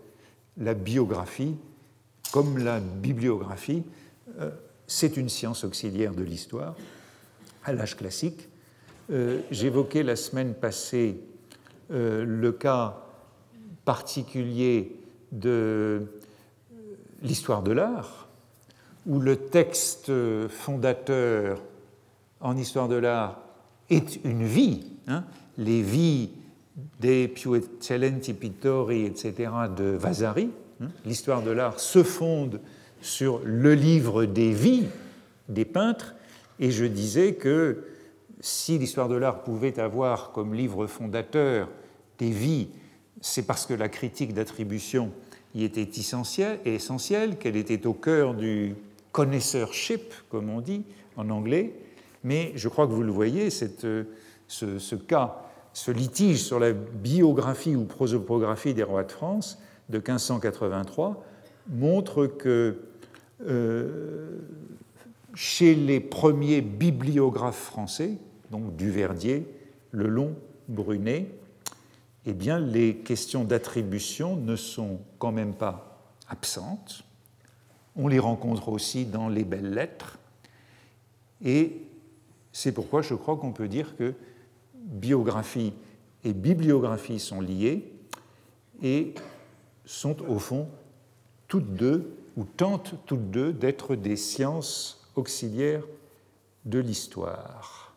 la 0.56 0.74
biographie, 0.74 1.56
comme 2.32 2.58
la 2.58 2.78
bibliographie, 2.78 3.82
c'est 4.90 5.16
une 5.16 5.28
science 5.28 5.62
auxiliaire 5.62 6.14
de 6.14 6.24
l'histoire 6.24 6.74
à 7.64 7.72
l'âge 7.72 7.96
classique, 7.96 8.48
euh, 9.12 9.40
j'évoquais 9.50 10.02
la 10.02 10.16
semaine 10.16 10.52
passée 10.52 11.20
euh, 11.92 12.24
le 12.24 12.52
cas 12.52 13.04
particulier 13.84 14.96
de 15.30 15.50
euh, 15.50 16.00
l'histoire 17.22 17.62
de 17.62 17.70
l'art, 17.70 18.28
où 19.06 19.20
le 19.20 19.36
texte 19.36 20.10
fondateur 20.48 21.62
en 22.40 22.56
histoire 22.56 22.88
de 22.88 22.96
l'art 22.96 23.40
est 23.90 24.24
une 24.24 24.44
vie, 24.44 24.86
hein, 25.06 25.24
les 25.56 25.82
vies 25.82 26.30
des 26.98 27.28
più 27.28 27.54
eccellenti 27.54 28.34
pittori, 28.34 29.04
etc., 29.04 29.50
de 29.76 29.84
Vasari. 29.84 30.50
Hein. 30.80 30.88
L'histoire 31.04 31.42
de 31.42 31.50
l'art 31.50 31.78
se 31.78 32.02
fonde 32.02 32.60
sur 33.00 33.40
le 33.44 33.74
livre 33.74 34.24
des 34.24 34.52
vies 34.52 34.86
des 35.48 35.64
peintres, 35.64 36.14
et 36.58 36.70
je 36.70 36.84
disais 36.84 37.34
que 37.34 37.84
si 38.40 38.78
l'histoire 38.78 39.08
de 39.08 39.16
l'art 39.16 39.42
pouvait 39.42 39.78
avoir 39.78 40.32
comme 40.32 40.54
livre 40.54 40.86
fondateur 40.86 41.68
des 42.18 42.30
vies, 42.30 42.68
c'est 43.20 43.42
parce 43.42 43.66
que 43.66 43.74
la 43.74 43.88
critique 43.88 44.32
d'attribution 44.32 45.10
y 45.54 45.64
était 45.64 45.88
essentielle, 45.98 46.60
essentielle 46.64 47.36
qu'elle 47.36 47.56
était 47.56 47.86
au 47.86 47.92
cœur 47.92 48.34
du 48.34 48.74
connoisseurship, 49.12 50.14
comme 50.30 50.48
on 50.48 50.60
dit 50.60 50.84
en 51.16 51.28
anglais. 51.30 51.74
Mais 52.22 52.52
je 52.54 52.68
crois 52.68 52.86
que 52.86 52.92
vous 52.92 53.02
le 53.02 53.12
voyez, 53.12 53.50
cette, 53.50 53.86
ce, 54.46 54.94
cas, 54.94 55.42
ce 55.72 55.90
litige 55.90 56.42
sur 56.42 56.58
la 56.58 56.72
biographie 56.72 57.76
ou 57.76 57.84
prosopographie 57.84 58.74
des 58.74 58.82
rois 58.82 59.04
de 59.04 59.12
France 59.12 59.58
de 59.88 59.98
1583 59.98 61.24
montre 61.68 62.26
que 62.26 62.48
euh, 62.48 62.89
chez 65.34 65.74
les 65.74 66.00
premiers 66.00 66.60
bibliographes 66.60 67.64
français, 67.64 68.18
donc 68.50 68.76
Duverdier, 68.76 69.46
Lelon, 69.92 70.34
Brunet, 70.68 71.30
eh 72.26 72.32
bien, 72.32 72.58
les 72.58 72.96
questions 72.96 73.44
d'attribution 73.44 74.36
ne 74.36 74.56
sont 74.56 75.00
quand 75.18 75.32
même 75.32 75.54
pas 75.54 76.00
absentes. 76.28 77.04
On 77.96 78.08
les 78.08 78.18
rencontre 78.18 78.68
aussi 78.68 79.06
dans 79.06 79.28
les 79.28 79.44
belles 79.44 79.72
lettres. 79.72 80.18
Et 81.42 81.82
c'est 82.52 82.72
pourquoi 82.72 83.02
je 83.02 83.14
crois 83.14 83.36
qu'on 83.36 83.52
peut 83.52 83.68
dire 83.68 83.96
que 83.96 84.14
biographie 84.74 85.72
et 86.24 86.32
bibliographie 86.32 87.18
sont 87.18 87.40
liées 87.40 87.90
et 88.82 89.14
sont 89.84 90.20
au 90.28 90.38
fond 90.38 90.68
toutes 91.48 91.74
deux, 91.74 92.16
ou 92.36 92.44
tentent 92.44 92.94
toutes 93.06 93.30
deux, 93.30 93.52
d'être 93.52 93.96
des 93.96 94.16
sciences 94.16 95.08
auxiliaires 95.16 95.84
de 96.64 96.78
l'histoire. 96.78 97.94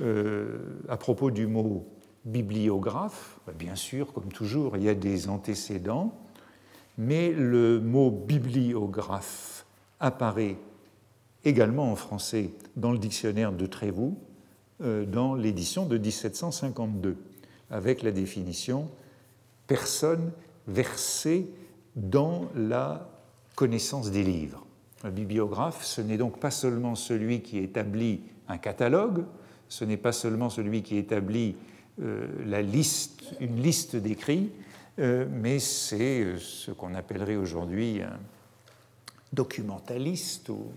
Euh, 0.00 0.58
à 0.88 0.96
propos 0.96 1.30
du 1.30 1.46
mot 1.46 1.86
bibliographe, 2.24 3.38
bah, 3.46 3.52
bien 3.56 3.76
sûr, 3.76 4.12
comme 4.12 4.32
toujours, 4.32 4.76
il 4.76 4.82
y 4.82 4.88
a 4.88 4.94
des 4.94 5.28
antécédents, 5.28 6.14
mais 6.98 7.30
le 7.30 7.80
mot 7.80 8.10
bibliographe 8.10 9.66
apparaît 10.00 10.56
également 11.44 11.90
en 11.90 11.96
français 11.96 12.50
dans 12.76 12.92
le 12.92 12.98
dictionnaire 12.98 13.52
de 13.52 13.66
Trévoux, 13.66 14.18
euh, 14.82 15.04
dans 15.04 15.34
l'édition 15.34 15.86
de 15.86 15.98
1752, 15.98 17.16
avec 17.70 18.02
la 18.02 18.10
définition 18.10 18.90
personne 19.66 20.32
versée 20.66 21.48
dans 21.96 22.48
la 22.54 23.13
connaissance 23.54 24.10
des 24.10 24.22
livres. 24.22 24.64
Un 25.02 25.10
bibliographe, 25.10 25.84
ce 25.84 26.00
n'est 26.00 26.16
donc 26.16 26.40
pas 26.40 26.50
seulement 26.50 26.94
celui 26.94 27.42
qui 27.42 27.58
établit 27.58 28.22
un 28.48 28.58
catalogue, 28.58 29.24
ce 29.68 29.84
n'est 29.84 29.96
pas 29.96 30.12
seulement 30.12 30.50
celui 30.50 30.82
qui 30.82 30.96
établit 30.96 31.56
euh, 32.02 32.26
une 33.40 33.62
liste 33.62 33.96
d'écrits, 33.96 34.50
euh, 34.98 35.26
mais 35.30 35.58
c'est 35.58 36.22
euh, 36.22 36.38
ce 36.38 36.70
qu'on 36.70 36.94
appellerait 36.94 37.36
aujourd'hui 37.36 38.02
un 38.02 38.18
documentaliste 39.32 40.48
ou 40.48 40.72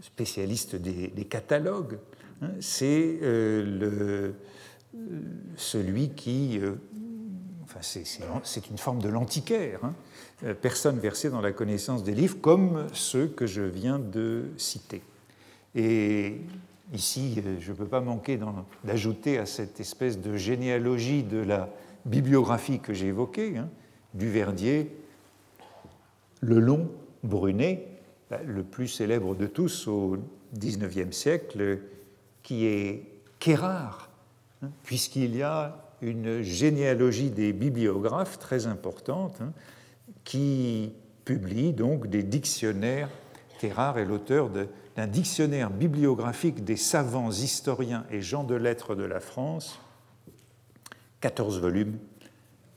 spécialiste 0.00 0.74
des, 0.76 1.24
catalogues. 1.26 1.98
Hein. 2.40 2.50
c'est 2.60 3.20
celui 5.56 6.10
qui 6.10 6.60
c'est 7.80 8.66
une 8.68 8.78
forme 8.78 9.00
de 9.00 9.08
l'antiquaire, 9.08 9.80
hein. 9.84 9.94
euh, 10.44 10.54
personne 10.54 10.98
versée 10.98 11.30
dans 11.30 11.40
la 11.40 11.52
connaissance 11.52 12.02
des 12.02 12.14
livres, 12.14 12.38
comme 12.40 12.86
ceux 12.92 13.26
que 13.26 13.46
je 13.46 13.62
viens 13.62 13.98
de 13.98 14.50
citer. 14.56 15.02
Et 15.74 16.40
ici, 16.92 17.42
euh, 17.44 17.56
je 17.60 17.72
ne 17.72 17.76
peux 17.76 17.86
pas 17.86 18.00
manquer 18.00 18.38
d'ajouter 18.84 19.38
à 19.38 19.46
cette 19.46 19.80
espèce 19.80 20.18
de 20.18 20.36
généalogie 20.36 21.22
de 21.22 21.38
la 21.38 21.68
bibliographie 22.04 22.80
que 22.80 22.92
j'ai 22.92 23.06
évoquée, 23.06 23.56
hein, 23.56 23.68
Duverdier, 24.14 24.94
Lelon, 26.42 26.90
Brunet, 27.22 27.86
bah, 28.30 28.40
le 28.44 28.62
plus 28.62 28.88
célèbre 28.88 29.34
de 29.34 29.46
tous 29.46 29.86
au 29.88 30.18
XIXe 30.54 31.16
siècle, 31.16 31.78
qui 32.42 32.66
est 32.66 33.04
Kérard, 33.38 34.10
hein, 34.62 34.70
puisqu'il 34.82 35.36
y 35.36 35.42
a 35.42 35.81
une 36.02 36.42
généalogie 36.42 37.30
des 37.30 37.52
bibliographes 37.52 38.38
très 38.38 38.66
importante 38.66 39.40
hein, 39.40 39.52
qui 40.24 40.92
publie 41.24 41.72
donc 41.72 42.08
des 42.08 42.22
dictionnaires. 42.22 43.08
Kérard 43.60 43.98
est 43.98 44.04
l'auteur 44.04 44.50
d'un 44.50 45.06
dictionnaire 45.06 45.70
bibliographique 45.70 46.64
des 46.64 46.76
savants, 46.76 47.30
historiens 47.30 48.04
et 48.10 48.20
gens 48.20 48.42
de 48.42 48.56
lettres 48.56 48.96
de 48.96 49.04
la 49.04 49.20
France, 49.20 49.78
14 51.20 51.60
volumes, 51.60 51.96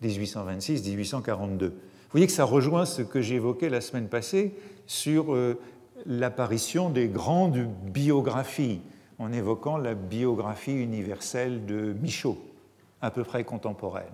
1826-1842. 0.03 1.70
Vous 1.70 1.72
voyez 2.12 2.27
que 2.27 2.34
ça 2.34 2.46
rejoint 2.46 2.86
ce 2.86 3.01
que 3.01 3.22
j'évoquais 3.22 3.70
la 3.70 3.82
semaine 3.82 4.08
passée 4.08 4.53
sur 4.86 5.34
euh, 5.34 5.60
l'apparition 6.05 6.91
des 6.91 7.08
grandes 7.08 7.67
biographies, 7.91 8.82
en 9.17 9.34
évoquant 9.34 9.77
la 9.77 9.96
biographie 9.96 10.75
universelle 10.75 11.65
de 11.65 11.94
Michaud, 12.00 12.38
à 13.05 13.12
peu 13.12 13.24
près 13.24 13.43
contemporaine. 13.43 14.05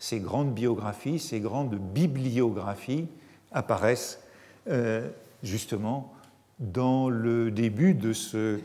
Ces 0.00 0.18
grandes 0.18 0.52
biographies, 0.52 1.20
ces 1.20 1.38
grandes 1.38 1.76
bibliographies 1.76 3.06
apparaissent 3.52 4.20
euh, 4.68 5.08
justement 5.44 6.12
dans 6.58 7.08
le 7.08 7.52
début 7.52 7.94
de 7.94 8.12
ce 8.12 8.58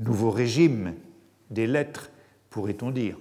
nouveau 0.00 0.32
régime 0.32 0.94
des 1.50 1.68
lettres, 1.68 2.10
pourrait-on 2.50 2.90
dire. 2.90 3.16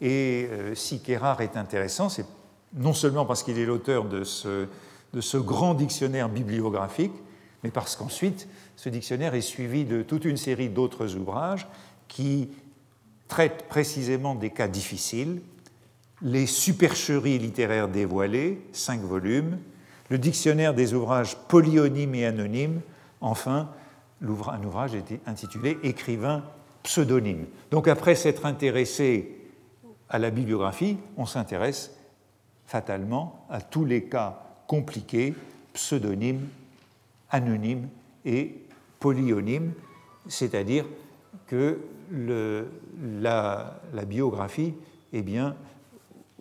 Et 0.00 0.48
euh, 0.50 0.74
si 0.74 1.00
Kérard 1.00 1.40
est 1.40 1.56
intéressant, 1.56 2.08
c'est 2.08 2.26
non 2.74 2.92
seulement 2.92 3.24
parce 3.24 3.44
qu'il 3.44 3.58
est 3.58 3.66
l'auteur 3.66 4.06
de 4.06 4.24
ce 4.24 5.36
grand 5.36 5.74
dictionnaire 5.74 6.28
bibliographique, 6.28 7.14
mais 7.62 7.70
parce 7.70 7.94
qu'ensuite, 7.94 8.48
ce 8.74 8.88
dictionnaire 8.88 9.36
est 9.36 9.40
suivi 9.40 9.84
de 9.84 10.02
toute 10.02 10.24
une 10.24 10.36
série 10.36 10.68
d'autres 10.68 11.14
ouvrages 11.14 11.68
qui 12.08 12.48
traitent 13.28 13.66
précisément 13.68 14.34
des 14.34 14.50
cas 14.50 14.68
difficiles, 14.68 15.40
les 16.22 16.46
supercheries 16.46 17.38
littéraires 17.38 17.88
dévoilées, 17.88 18.60
cinq 18.72 19.00
volumes, 19.00 19.58
le 20.10 20.18
dictionnaire 20.18 20.74
des 20.74 20.94
ouvrages 20.94 21.36
polyonymes 21.48 22.14
et 22.14 22.26
anonymes, 22.26 22.80
enfin, 23.20 23.70
un 24.22 24.64
ouvrage 24.64 24.92
intitulé 25.26 25.78
Écrivain 25.82 26.44
pseudonyme. 26.82 27.46
Donc 27.70 27.88
après 27.88 28.14
s'être 28.14 28.46
intéressé 28.46 29.36
à 30.08 30.18
la 30.18 30.30
bibliographie, 30.30 30.98
on 31.16 31.26
s'intéresse 31.26 31.90
fatalement 32.66 33.46
à 33.50 33.60
tous 33.60 33.84
les 33.84 34.04
cas 34.04 34.42
compliqués, 34.66 35.34
pseudonymes, 35.72 36.48
anonymes 37.30 37.88
et 38.24 38.54
polyonymes, 39.00 39.72
c'est-à-dire 40.28 40.86
que 41.46 41.78
la, 42.12 43.80
biographie 44.06 44.74
est 45.12 45.22
bien 45.22 45.56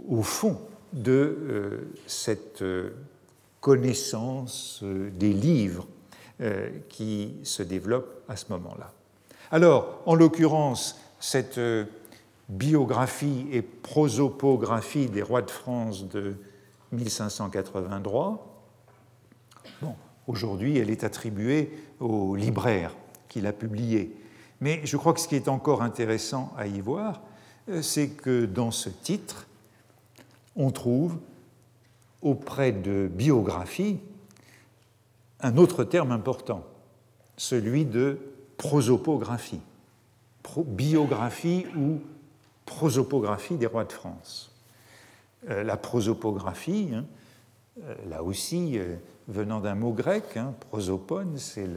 au 0.10 0.22
fond 0.22 0.60
de 0.91 1.12
euh, 1.12 1.93
cette 2.05 2.62
euh, 2.62 2.91
connaissance 3.62 4.82
euh, 4.84 5.10
des 5.12 5.34
livres 5.34 5.88
qui 6.89 7.36
se 7.43 7.63
développe 7.63 8.24
à 8.27 8.36
ce 8.36 8.46
moment-là. 8.50 8.91
Alors, 9.50 10.01
en 10.05 10.13
l'occurrence, 10.13 10.99
cette 11.21 11.60
biographie 12.49 13.45
et 13.52 13.62
prosopographie 13.62 15.06
des 15.06 15.21
rois 15.21 15.43
de 15.43 15.52
France 15.52 16.10
de 16.10 16.36
1583, 16.91 18.65
bon, 19.82 19.95
aujourd'hui 20.28 20.78
elle 20.80 20.89
est 20.89 21.06
attribuée 21.06 21.71
au 22.02 22.36
libraire 22.36 22.93
qui 23.30 23.39
l'a 23.39 23.54
publiée. 23.54 24.13
Mais 24.63 24.80
je 24.86 24.95
crois 24.95 25.12
que 25.13 25.19
ce 25.19 25.28
qui 25.28 25.36
est 25.36 25.49
encore 25.49 25.82
intéressant 25.82 26.54
à 26.58 26.67
y 26.67 26.80
voir, 26.80 27.19
euh, 27.67 27.82
c'est 27.82 28.08
que 28.08 28.45
dans 28.45 28.71
ce 28.71 28.88
titre, 28.88 29.45
on 30.56 30.71
trouve 30.71 31.17
auprès 32.21 32.71
de 32.71 33.10
biographie 33.12 33.99
un 35.41 35.58
autre 35.58 35.84
terme 35.84 36.13
important, 36.13 36.63
celui 37.36 37.84
de 37.84 38.19
prosopographie. 38.56 39.60
biographie 40.56 41.65
ou 41.76 41.99
prosopographie 42.65 43.58
des 43.58 43.65
rois 43.65 43.84
de 43.84 43.91
France. 43.91 44.49
Euh, 45.49 45.63
la 45.63 45.76
prosopographie, 45.76 46.91
hein, 46.93 47.04
euh, 47.84 47.95
là 48.08 48.23
aussi, 48.23 48.80
venant 49.28 49.60
d'un 49.60 49.76
mot 49.76 49.91
grec, 49.91 50.38
hein, 50.38 50.54
prosopone, 50.69 51.38
c'est 51.38 51.67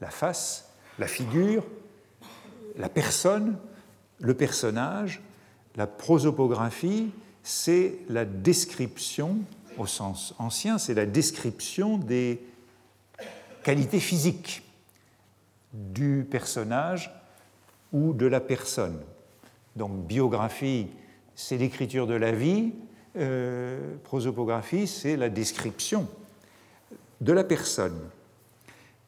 la 0.00 0.10
face, 0.10 0.70
la 1.00 1.08
figure, 1.08 1.64
la 2.76 2.88
personne, 2.88 3.58
le 4.20 4.34
personnage. 4.34 5.22
La 5.76 5.86
prosopographie, 5.86 7.10
c'est 7.42 7.98
la 8.08 8.24
description, 8.24 9.38
au 9.78 9.86
sens 9.86 10.34
ancien, 10.38 10.78
c'est 10.78 10.94
la 10.94 11.06
description 11.06 11.96
des 11.96 12.40
qualités 13.62 14.00
physiques 14.00 14.62
du 15.72 16.26
personnage 16.28 17.14
ou 17.92 18.12
de 18.12 18.26
la 18.26 18.40
personne. 18.40 19.00
Donc 19.76 20.06
biographie, 20.06 20.88
c'est 21.34 21.56
l'écriture 21.56 22.06
de 22.06 22.14
la 22.14 22.32
vie, 22.32 22.72
euh, 23.16 23.96
prosopographie, 24.04 24.86
c'est 24.86 25.16
la 25.16 25.28
description 25.28 26.08
de 27.20 27.32
la 27.32 27.44
personne. 27.44 27.98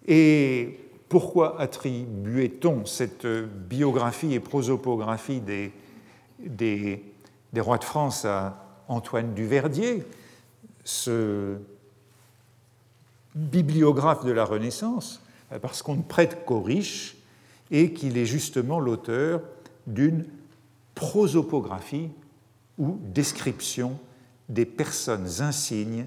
Et 0.06 0.78
pourquoi 1.12 1.60
attribuait-on 1.60 2.86
cette 2.86 3.26
biographie 3.26 4.32
et 4.32 4.40
prosopographie 4.40 5.42
des, 5.42 7.02
rois 7.54 7.76
de 7.76 7.84
France 7.84 8.24
à 8.24 8.64
Antoine 8.88 9.34
Duverdier, 9.34 10.04
ce 10.84 11.58
bibliographe 13.34 14.24
de 14.24 14.32
la 14.32 14.46
Renaissance 14.46 15.20
Parce 15.60 15.82
qu'on 15.82 15.96
ne 15.96 16.02
prête 16.02 16.46
qu'aux 16.46 16.62
riches 16.62 17.14
et 17.70 17.92
qu'il 17.92 18.16
est 18.16 18.24
justement 18.24 18.80
l'auteur 18.80 19.42
d'une 19.86 20.24
prosopographie 20.94 22.08
ou 22.78 22.98
description 23.02 23.98
des 24.48 24.64
personnes 24.64 25.28
insignes 25.40 26.06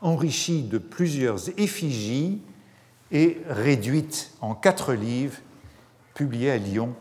enrichies 0.00 0.62
de 0.62 0.78
plusieurs 0.78 1.50
effigies 1.60 2.40
et 3.10 3.38
réduites 3.48 4.32
en 4.40 4.54
quatre 4.54 4.94
livres 4.94 5.38
publiés 6.14 6.50
à 6.50 6.58
Lyon 6.58 6.94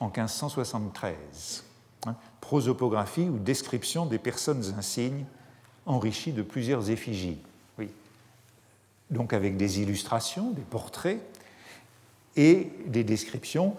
en 0.00 0.06
1573. 0.06 1.64
Hein, 2.06 2.14
prosopographie 2.40 3.28
ou 3.28 3.38
description 3.38 4.06
des 4.06 4.18
personnes 4.18 4.74
insignes 4.78 5.24
enrichies 5.86 6.32
de 6.32 6.42
plusieurs 6.42 6.90
effigies. 6.90 7.38
Oui. 7.78 7.88
Donc 9.10 9.32
avec 9.32 9.56
des 9.56 9.80
illustrations, 9.80 10.50
des 10.50 10.62
portraits 10.62 11.20
et 12.36 12.70
des 12.86 13.04
descriptions 13.04 13.74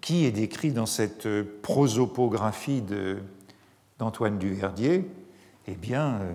qui 0.00 0.24
est 0.24 0.32
décrit 0.32 0.72
dans 0.72 0.86
cette 0.86 1.28
prosopographie 1.62 2.82
d'Antoine 3.98 4.38
Duverdier? 4.38 5.08
Eh 5.68 5.74
bien, 5.74 6.20
euh, 6.20 6.34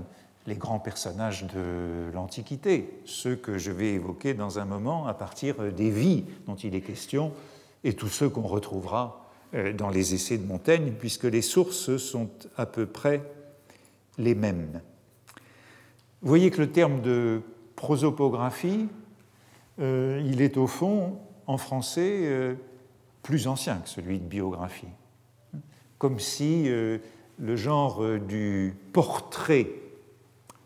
les 0.52 0.58
grands 0.58 0.80
personnages 0.80 1.46
de 1.46 2.12
l'Antiquité, 2.14 2.90
ceux 3.06 3.38
que 3.38 3.58
je 3.58 3.72
vais 3.72 3.94
évoquer 3.94 4.34
dans 4.34 4.60
un 4.60 4.66
moment 4.66 5.08
à 5.08 5.14
partir 5.14 5.72
des 5.72 5.90
vies 5.90 6.26
dont 6.46 6.56
il 6.56 6.76
est 6.76 6.82
question, 6.82 7.32
et 7.86 7.94
tous 7.94 8.10
ceux 8.10 8.28
qu'on 8.28 8.42
retrouvera 8.42 9.30
euh, 9.54 9.72
dans 9.72 9.90
les 9.90 10.14
essais 10.14 10.38
de 10.38 10.46
Montaigne, 10.46 10.92
puisque 11.00 11.24
les 11.24 11.42
sources 11.42 11.96
sont 11.96 12.30
à 12.58 12.66
peu 12.66 12.86
près 12.86 13.24
les 14.18 14.36
mêmes. 14.36 14.82
Vous 16.22 16.28
voyez 16.28 16.52
que 16.52 16.60
le 16.60 16.70
terme 16.70 17.02
de 17.02 17.42
prosopographie, 17.78 18.90
euh, 19.80 20.22
il 20.26 20.42
est 20.42 20.58
au 20.58 20.68
fond, 20.68 21.18
en 21.48 21.58
français, 21.58 22.58
plus 23.24 23.48
ancien 23.48 23.78
que 23.78 23.88
celui 23.88 24.20
de 24.20 24.26
biographie. 24.26 24.88
Comme 25.98 26.20
si 26.20 26.66
euh, 26.68 26.98
le 27.42 27.56
genre 27.56 28.04
euh, 28.04 28.20
du 28.20 28.76
portrait 28.94 29.68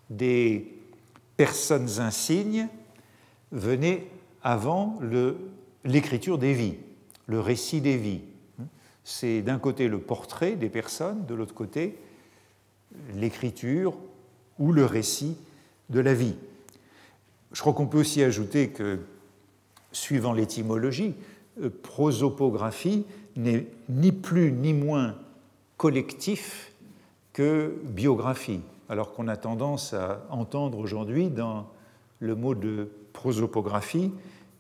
des 0.10 0.74
personnes 1.38 2.00
insignes 2.00 2.68
venait 3.52 4.08
avant 4.44 5.00
l'écriture 5.84 6.38
des 6.38 6.54
vies, 6.54 6.76
le 7.28 7.40
récit 7.40 7.82
des 7.82 7.98
vies. 7.98 8.22
C'est 9.04 9.42
d'un 9.42 9.60
côté 9.60 9.88
le 9.88 10.00
portrait 10.00 10.56
des 10.56 10.70
personnes, 10.70 11.26
de 11.26 11.34
l'autre 11.34 11.54
côté 11.54 11.98
l'écriture 13.14 13.98
ou 14.60 14.72
le 14.72 14.86
récit 14.86 15.38
de 15.90 16.00
la 16.00 16.14
vie. 16.14 16.36
Je 17.52 17.62
crois 17.62 17.74
qu'on 17.74 17.88
peut 17.88 18.00
aussi 18.00 18.24
ajouter 18.24 18.70
que, 18.70 19.00
suivant 19.92 20.34
l'étymologie, 20.34 21.14
euh, 21.62 21.70
prosopographie 21.70 23.06
n'est 23.36 23.68
ni 23.90 24.12
plus 24.12 24.52
ni 24.52 24.74
moins 24.74 25.16
collectif 25.78 26.72
que 27.34 27.76
biographie, 27.84 28.62
alors 28.90 29.14
qu'on 29.14 29.28
a 29.28 29.38
tendance 29.38 29.94
à 29.94 30.26
entendre 30.30 30.78
aujourd'hui 30.78 31.30
dans 31.30 31.68
le 32.20 32.36
mot 32.36 32.56
de 32.56 32.90
prosopographie 33.14 34.12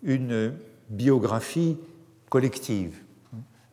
une 0.03 0.53
biographie 0.89 1.77
collective. 2.29 3.01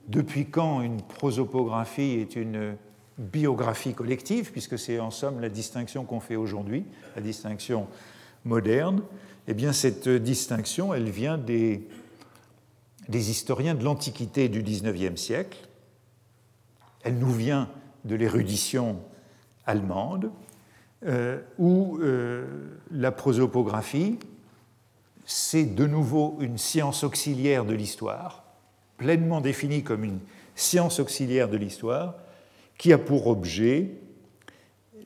Depuis 0.08 0.46
quand 0.46 0.82
une 0.82 1.00
prosopographie 1.00 2.18
est 2.20 2.36
une 2.36 2.76
biographie 3.18 3.94
collective, 3.94 4.50
puisque 4.50 4.78
c'est 4.78 4.98
en 4.98 5.10
somme 5.10 5.40
la 5.40 5.48
distinction 5.48 6.04
qu'on 6.04 6.20
fait 6.20 6.36
aujourd'hui, 6.36 6.84
la 7.14 7.22
distinction 7.22 7.86
moderne, 8.44 9.02
eh 9.46 9.54
bien 9.54 9.72
cette 9.72 10.08
distinction, 10.08 10.94
elle 10.94 11.10
vient 11.10 11.38
des, 11.38 11.86
historiens 13.10 13.74
de 13.74 13.84
l'Antiquité 13.84 14.48
du 14.48 14.62
XIXe 14.62 15.20
siècle, 15.20 15.68
elle 17.04 17.18
nous 17.18 17.32
vient 17.32 17.68
de 18.04 18.14
l'érudition 18.14 18.98
allemande, 19.66 20.30
euh, 21.04 21.40
où 21.58 21.98
euh, 21.98 22.46
la 22.90 23.10
prosopographie, 23.10 24.18
c'est 25.24 25.64
de 25.64 25.86
nouveau 25.86 26.36
une 26.40 26.58
science 26.58 27.04
auxiliaire 27.04 27.64
de 27.64 27.74
l'histoire, 27.74 28.44
pleinement 28.98 29.40
définie 29.40 29.82
comme 29.82 30.04
une 30.04 30.20
science 30.54 31.00
auxiliaire 31.00 31.48
de 31.48 31.56
l'histoire, 31.56 32.14
qui 32.78 32.92
a 32.92 32.98
pour 32.98 33.26
objet 33.26 33.90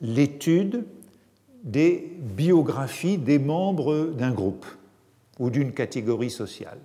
l'étude 0.01 0.85
des 1.63 2.11
biographies 2.19 3.17
des 3.17 3.39
membres 3.39 4.13
d'un 4.17 4.31
groupe 4.31 4.65
ou 5.39 5.49
d'une 5.49 5.73
catégorie 5.73 6.29
sociale. 6.29 6.79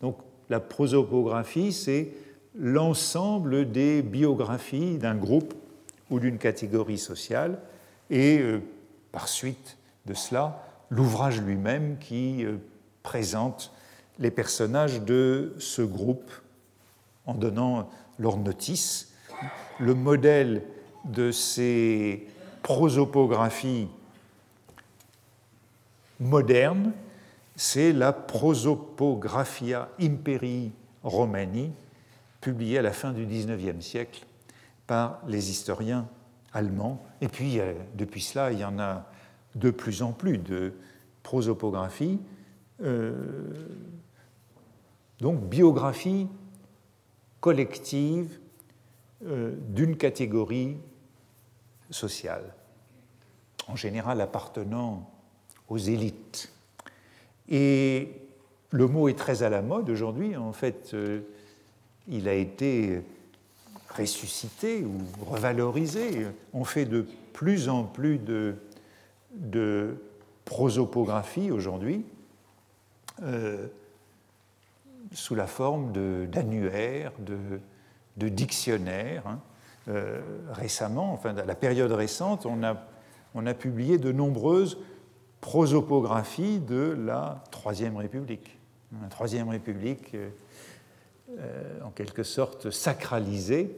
Donc 0.00 0.18
la 0.50 0.60
prosopographie, 0.60 1.72
c'est 1.72 2.12
l'ensemble 2.54 3.70
des 3.70 4.02
biographies 4.02 4.98
d'un 4.98 5.14
groupe 5.14 5.54
ou 6.12 6.20
d'une 6.20 6.38
catégorie 6.38 6.98
sociale, 6.98 7.58
et 8.10 8.38
euh, 8.38 8.60
par 9.10 9.28
suite 9.28 9.78
de 10.06 10.14
cela, 10.14 10.62
l'ouvrage 10.90 11.40
lui-même 11.40 11.96
qui 11.98 12.44
euh, 12.44 12.58
présente 13.02 13.72
les 14.18 14.30
personnages 14.30 15.00
de 15.00 15.54
ce 15.58 15.80
groupe 15.80 16.30
en 17.24 17.34
donnant 17.34 17.88
leur 18.18 18.36
notice. 18.36 19.14
Le 19.80 19.94
modèle 19.94 20.62
de 21.06 21.32
ces 21.32 22.28
prosopographies 22.62 23.88
modernes, 26.20 26.92
c'est 27.56 27.92
la 27.92 28.12
Prosopographia 28.12 29.88
Imperii 29.98 30.72
Romani, 31.02 31.72
publiée 32.40 32.78
à 32.78 32.82
la 32.82 32.92
fin 32.92 33.12
du 33.12 33.24
XIXe 33.24 33.84
siècle 33.84 34.26
les 35.26 35.50
historiens 35.50 36.08
allemands. 36.52 37.04
Et 37.20 37.28
puis, 37.28 37.60
euh, 37.60 37.72
depuis 37.94 38.20
cela, 38.20 38.52
il 38.52 38.58
y 38.58 38.64
en 38.64 38.78
a 38.78 39.06
de 39.54 39.70
plus 39.70 40.02
en 40.02 40.12
plus 40.12 40.38
de 40.38 40.72
prosopographies. 41.22 42.20
Euh, 42.82 43.12
donc, 45.20 45.48
biographie 45.48 46.26
collective 47.40 48.38
euh, 49.24 49.54
d'une 49.68 49.96
catégorie 49.96 50.78
sociale, 51.90 52.54
en 53.68 53.76
général 53.76 54.20
appartenant 54.20 55.10
aux 55.68 55.78
élites. 55.78 56.52
Et 57.48 58.22
le 58.70 58.86
mot 58.86 59.08
est 59.08 59.18
très 59.18 59.42
à 59.42 59.50
la 59.50 59.62
mode 59.62 59.90
aujourd'hui. 59.90 60.36
En 60.36 60.52
fait, 60.52 60.90
euh, 60.94 61.20
il 62.08 62.28
a 62.28 62.34
été 62.34 63.02
ressuscité 63.96 64.84
ou 64.84 64.98
revalorisé. 65.24 66.26
On 66.52 66.64
fait 66.64 66.84
de 66.84 67.06
plus 67.32 67.68
en 67.68 67.84
plus 67.84 68.18
de, 68.18 68.56
de 69.34 69.96
prosopographie 70.44 71.50
aujourd'hui 71.50 72.04
euh, 73.22 73.66
sous 75.12 75.34
la 75.34 75.46
forme 75.46 75.92
d'annuaires, 76.28 77.12
de, 77.18 77.36
de, 78.16 78.28
dictionnaires. 78.28 79.26
Hein. 79.26 79.40
Euh, 79.88 80.20
récemment, 80.52 81.12
enfin, 81.12 81.36
à 81.36 81.44
la 81.44 81.54
période 81.54 81.92
récente, 81.92 82.46
on 82.46 82.62
a, 82.62 82.76
on 83.34 83.46
a 83.46 83.52
publié 83.52 83.98
de 83.98 84.12
nombreuses 84.12 84.78
prosopographies 85.40 86.60
de 86.60 86.96
la 87.04 87.42
Troisième 87.50 87.96
République. 87.96 88.58
La 89.02 89.08
Troisième 89.08 89.48
République, 89.48 90.14
euh, 91.38 91.78
euh, 91.82 91.84
en 91.84 91.90
quelque 91.90 92.22
sorte 92.22 92.70
sacralisée. 92.70 93.76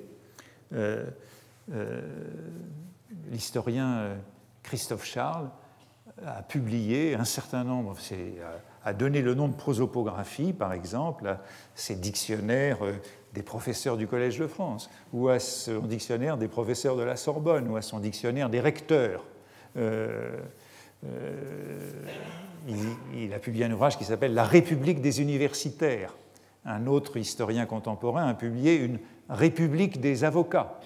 L'historien 3.31 4.17
Christophe 4.63 5.05
Charles 5.05 5.49
a 6.27 6.43
publié 6.43 7.15
un 7.15 7.25
certain 7.25 7.65
nombre, 7.65 7.97
a 8.85 8.93
donné 8.93 9.23
le 9.23 9.35
nom 9.35 9.49
de 9.49 9.55
prosopographie, 9.55 10.53
par 10.53 10.73
exemple, 10.73 11.29
à 11.29 11.41
ces 11.75 11.95
dictionnaires 11.95 12.79
des 13.33 13.43
professeurs 13.43 13.97
du 13.97 14.07
Collège 14.07 14.39
de 14.39 14.47
France, 14.47 14.91
ou 15.13 15.29
à 15.29 15.39
son 15.39 15.81
dictionnaire 15.81 16.37
des 16.37 16.49
professeurs 16.49 16.97
de 16.97 17.03
la 17.03 17.17
Sorbonne, 17.17 17.69
ou 17.69 17.77
à 17.77 17.83
son 17.83 17.99
dictionnaire 17.99 18.51
des 18.51 18.61
recteurs. 18.61 19.25
Euh, 19.77 20.39
euh, 21.07 21.91
il, 23.15 23.35
a 23.35 23.39
publié 23.39 23.65
un 23.65 23.73
ouvrage 23.73 23.99
qui 23.99 24.05
s'appelle 24.05 24.35
La 24.35 24.45
République 24.45 25.01
des 25.01 25.21
universitaires. 25.21 26.15
Un 26.65 26.87
autre 26.87 27.17
historien 27.17 27.67
contemporain 27.67 28.27
a 28.27 28.35
publié 28.35 28.77
une 28.77 28.99
République 29.29 30.01
des 30.01 30.25
avocats. 30.25 30.81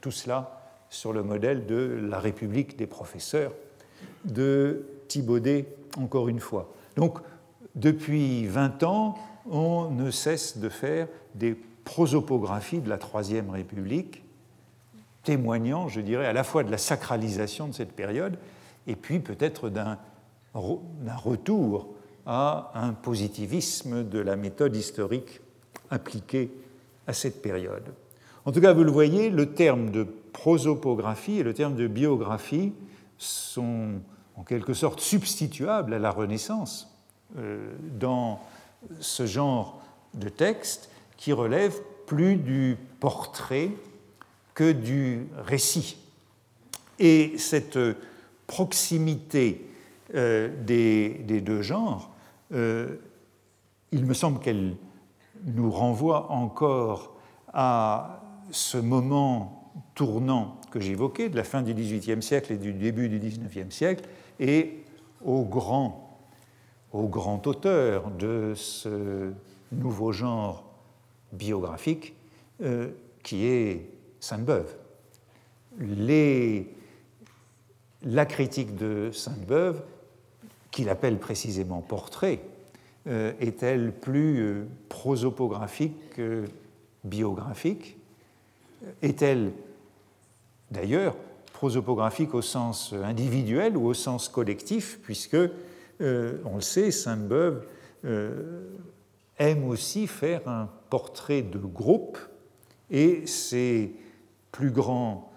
Tout 0.00 0.10
cela 0.10 0.60
sur 0.88 1.12
le 1.12 1.22
modèle 1.22 1.66
de 1.66 2.00
la 2.08 2.18
République 2.18 2.76
des 2.76 2.86
professeurs 2.86 3.52
de 4.24 4.86
Thibaudet, 5.08 5.66
encore 5.96 6.28
une 6.28 6.40
fois. 6.40 6.72
Donc, 6.96 7.18
depuis 7.74 8.46
20 8.46 8.82
ans, 8.82 9.16
on 9.50 9.90
ne 9.90 10.10
cesse 10.10 10.58
de 10.58 10.68
faire 10.68 11.06
des 11.34 11.56
prosopographie 11.90 12.78
de 12.78 12.88
la 12.88 12.98
Troisième 12.98 13.50
République, 13.50 14.22
témoignant, 15.24 15.88
je 15.88 16.00
dirais, 16.00 16.26
à 16.26 16.32
la 16.32 16.44
fois 16.44 16.62
de 16.62 16.70
la 16.70 16.78
sacralisation 16.78 17.66
de 17.66 17.74
cette 17.74 17.92
période 17.92 18.38
et 18.86 18.94
puis 18.94 19.18
peut-être 19.18 19.68
d'un 19.68 19.98
retour 20.54 21.88
à 22.32 22.70
un 22.74 22.92
positivisme 22.92 24.08
de 24.08 24.20
la 24.20 24.36
méthode 24.36 24.76
historique 24.76 25.40
appliquée 25.90 26.48
à 27.08 27.12
cette 27.12 27.42
période. 27.42 27.92
En 28.44 28.52
tout 28.52 28.60
cas, 28.60 28.72
vous 28.72 28.84
le 28.84 28.92
voyez, 28.92 29.30
le 29.30 29.52
terme 29.52 29.90
de 29.90 30.04
prosopographie 30.04 31.40
et 31.40 31.42
le 31.42 31.54
terme 31.54 31.74
de 31.74 31.88
biographie 31.88 32.72
sont 33.18 33.94
en 34.36 34.44
quelque 34.44 34.74
sorte 34.74 35.00
substituables 35.00 35.92
à 35.92 35.98
la 35.98 36.12
Renaissance 36.12 36.96
euh, 37.36 37.72
dans 37.98 38.38
ce 39.00 39.26
genre 39.26 39.82
de 40.14 40.28
texte 40.28 40.88
qui 41.16 41.32
relève 41.32 41.76
plus 42.06 42.36
du 42.36 42.76
portrait 43.00 43.70
que 44.54 44.70
du 44.70 45.26
récit. 45.36 45.96
Et 47.00 47.36
cette 47.38 47.78
proximité 48.46 49.66
euh, 50.14 50.48
des, 50.64 51.40
deux 51.40 51.62
genres, 51.62 52.09
euh, 52.52 52.96
il 53.92 54.04
me 54.04 54.14
semble 54.14 54.40
qu'elle 54.40 54.76
nous 55.44 55.70
renvoie 55.70 56.30
encore 56.30 57.16
à 57.52 58.22
ce 58.50 58.78
moment 58.78 59.72
tournant 59.94 60.60
que 60.70 60.80
j'évoquais, 60.80 61.28
de 61.28 61.36
la 61.36 61.44
fin 61.44 61.62
du 61.62 61.74
XVIIIe 61.74 62.22
siècle 62.22 62.52
et 62.52 62.56
du 62.56 62.72
début 62.72 63.08
du 63.08 63.18
XIXe 63.18 63.74
siècle, 63.74 64.08
et 64.38 64.84
au 65.24 65.44
grand, 65.44 66.18
au 66.92 67.08
grand 67.08 67.46
auteur 67.46 68.10
de 68.10 68.52
ce 68.54 69.32
nouveau 69.72 70.12
genre 70.12 70.64
biographique 71.32 72.14
euh, 72.62 72.90
qui 73.22 73.46
est 73.46 73.90
Sainte-Beuve. 74.20 74.74
La 78.02 78.26
critique 78.26 78.74
de 78.76 79.10
Sainte-Beuve, 79.12 79.82
qu'il 80.70 80.88
appelle 80.88 81.18
précisément 81.18 81.80
portrait, 81.80 82.40
euh, 83.06 83.32
est-elle 83.40 83.92
plus 83.92 84.40
euh, 84.40 84.66
prosopographique 84.88 86.10
que 86.10 86.44
biographique? 87.04 87.96
Est-elle 89.02 89.52
d'ailleurs 90.70 91.16
prosopographique 91.52 92.34
au 92.34 92.42
sens 92.42 92.92
individuel 92.92 93.76
ou 93.76 93.86
au 93.86 93.94
sens 93.94 94.28
collectif, 94.28 94.98
puisque, 95.02 95.36
on 96.00 96.54
le 96.54 96.60
sait, 96.62 96.90
Sainte-Beuve 96.90 97.66
aime 99.40 99.64
aussi 99.64 100.06
faire 100.06 100.46
un 100.48 100.70
portrait 100.88 101.42
de 101.42 101.58
groupe 101.58 102.18
et 102.90 103.26
ses 103.26 103.92
plus 104.52 104.70
grands 104.70 105.32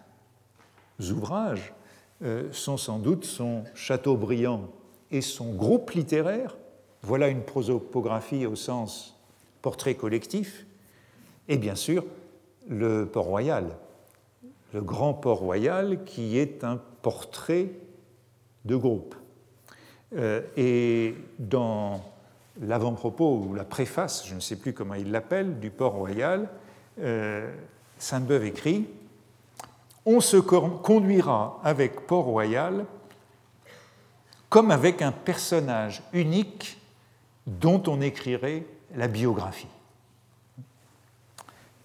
ouvrages 1.00 1.74
euh, 2.22 2.52
sont 2.52 2.78
sans 2.78 3.00
doute 3.00 3.26
son 3.26 3.64
Chateaubriand 3.74 4.70
et 5.14 5.22
son 5.22 5.54
groupe 5.54 5.92
littéraire. 5.92 6.58
Voilà 7.04 7.30
une 7.30 7.44
prosopographie 7.44 8.46
au 8.46 8.56
sens 8.56 9.16
portrait 9.62 9.96
collectif. 9.96 10.66
Et 11.48 11.58
bien 11.58 11.76
sûr, 11.76 12.04
le 12.68 13.06
Port-Royal, 13.06 13.78
le 14.74 14.82
grand 14.82 15.14
Port-Royal 15.14 16.04
qui 16.04 16.38
est 16.38 16.64
un 16.64 16.82
portrait 17.02 17.70
de 18.66 18.76
groupe. 18.76 19.16
Euh, 20.16 20.42
et 20.58 21.16
dans 21.40 22.02
l'avant-propos 22.62 23.46
ou 23.48 23.54
la 23.54 23.66
préface, 23.66 24.26
je 24.28 24.36
ne 24.36 24.40
sais 24.40 24.56
plus 24.56 24.74
comment 24.74 24.96
il 24.96 25.12
l'appelle, 25.12 25.60
du 25.60 25.70
Port-Royal, 25.70 26.50
euh, 27.02 27.54
Sainte-Beuve 27.98 28.46
écrit 28.46 28.88
On 30.06 30.22
se 30.22 30.38
conduira 30.38 31.60
avec 31.64 32.08
Port-Royal 32.08 32.86
comme 34.54 34.70
avec 34.70 35.02
un 35.02 35.12
personnage 35.12 36.04
unique 36.14 36.78
dont 37.48 37.82
on 37.88 38.02
écrirait 38.02 38.68
la 38.96 39.08
biographie. 39.08 39.66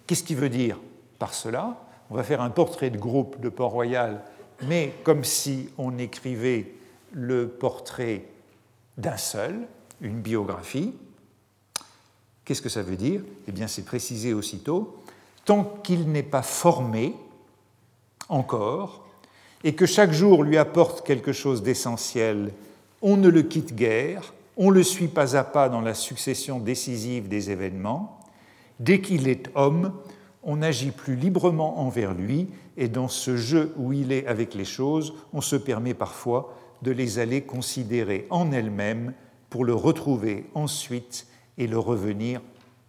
Qu'est-ce 0.07 0.23
qu'il 0.23 0.37
veut 0.37 0.51
dire 0.51 0.77
par 1.19 1.33
cela? 1.33 1.83
On 2.11 2.15
va 2.15 2.25
faire 2.25 2.43
un 2.43 2.51
portrait 2.51 2.91
de 2.91 2.99
groupe 2.99 3.41
de 3.41 3.49
Port-Royal, 3.49 4.23
mais 4.65 4.93
comme 5.03 5.25
si 5.25 5.71
on 5.79 5.97
écrivait 5.97 6.75
le 7.13 7.49
portrait 7.49 8.27
d'un 8.99 9.17
seul, 9.17 9.67
une 10.03 10.21
biographie. 10.21 10.93
Qu'est-ce 12.45 12.61
que 12.61 12.69
ça 12.69 12.83
veut 12.83 12.97
dire? 12.97 13.23
Eh 13.47 13.53
bien, 13.53 13.67
c'est 13.67 13.87
précisé 13.87 14.35
aussitôt. 14.35 15.03
Tant 15.47 15.65
qu'il 15.65 16.13
n'est 16.13 16.23
pas 16.23 16.43
formé 16.43 17.15
encore, 18.29 19.08
et 19.65 19.75
que 19.75 19.87
chaque 19.87 20.13
jour 20.13 20.43
lui 20.43 20.57
apporte 20.57 21.07
quelque 21.07 21.33
chose 21.33 21.63
d'essentiel, 21.63 22.53
on 23.03 23.17
ne 23.17 23.29
le 23.29 23.43
quitte 23.43 23.75
guère, 23.75 24.35
on 24.57 24.71
le 24.71 24.83
suit 24.83 25.09
pas 25.09 25.37
à 25.37 25.45
pas 25.45 25.69
dans 25.69 25.81
la 25.81 25.95
succession 25.95 26.59
décisive 26.59 27.29
des 27.29 27.51
événements. 27.51 28.21
Dès 28.81 29.01
qu'il 29.01 29.29
est 29.29 29.51
homme, 29.55 29.93
on 30.43 30.63
agit 30.63 30.91
plus 30.91 31.17
librement 31.17 31.81
envers 31.81 32.15
lui, 32.15 32.49
et 32.77 32.89
dans 32.89 33.09
ce 33.09 33.37
jeu 33.37 33.73
où 33.77 33.93
il 33.93 34.13
est 34.13 34.27
avec 34.27 34.55
les 34.55 34.65
choses, 34.65 35.15
on 35.33 35.41
se 35.41 35.57
permet 35.57 35.95
parfois 35.95 36.55
de 36.83 36.93
les 36.93 37.19
aller 37.19 37.43
considérer 37.43 38.27
en 38.31 38.53
elles-mêmes 38.53 39.13
pour 39.51 39.65
le 39.65 39.75
retrouver 39.75 40.47
ensuite 40.55 41.27
et 41.57 41.67
le 41.67 41.79
revenir 41.79 42.41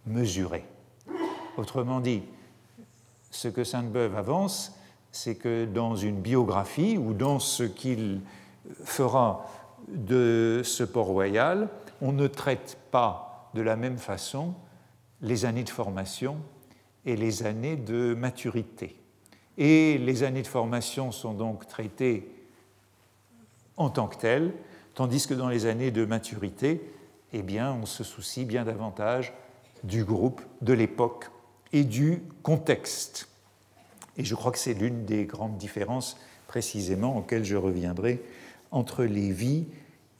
mesurer. 0.06 0.64
Autrement 1.56 2.00
dit, 2.00 2.22
ce 3.30 3.48
que 3.48 3.64
Sainte-Beuve 3.64 4.16
avance, 4.16 4.72
c'est 5.12 5.34
que 5.34 5.64
dans 5.64 5.96
une 5.96 6.20
biographie 6.20 6.98
ou 6.98 7.14
dans 7.14 7.38
ce 7.38 7.62
qu'il 7.62 8.20
fera 8.84 9.46
de 9.88 10.62
ce 10.64 10.84
port 10.84 11.06
royal, 11.06 11.68
on 12.00 12.12
ne 12.12 12.26
traite 12.26 12.78
pas 12.90 13.50
de 13.54 13.62
la 13.62 13.76
même 13.76 13.98
façon 13.98 14.54
les 15.22 15.44
années 15.44 15.64
de 15.64 15.70
formation 15.70 16.36
et 17.04 17.16
les 17.16 17.44
années 17.44 17.76
de 17.76 18.14
maturité. 18.14 18.96
Et 19.58 19.98
les 19.98 20.22
années 20.22 20.42
de 20.42 20.46
formation 20.46 21.12
sont 21.12 21.34
donc 21.34 21.66
traitées 21.66 22.30
en 23.76 23.90
tant 23.90 24.08
que 24.08 24.16
telles, 24.16 24.52
tandis 24.94 25.26
que 25.26 25.34
dans 25.34 25.48
les 25.48 25.66
années 25.66 25.90
de 25.90 26.04
maturité, 26.04 26.92
eh 27.32 27.42
on 27.60 27.86
se 27.86 28.04
soucie 28.04 28.44
bien 28.44 28.64
davantage 28.64 29.32
du 29.84 30.04
groupe, 30.04 30.42
de 30.60 30.72
l'époque 30.72 31.30
et 31.72 31.84
du 31.84 32.22
contexte. 32.42 33.29
Et 34.16 34.24
je 34.24 34.34
crois 34.34 34.52
que 34.52 34.58
c'est 34.58 34.74
l'une 34.74 35.04
des 35.04 35.24
grandes 35.24 35.56
différences 35.56 36.18
précisément 36.46 37.16
auxquelles 37.16 37.44
je 37.44 37.56
reviendrai 37.56 38.22
entre 38.70 39.04
les 39.04 39.30
vies 39.32 39.66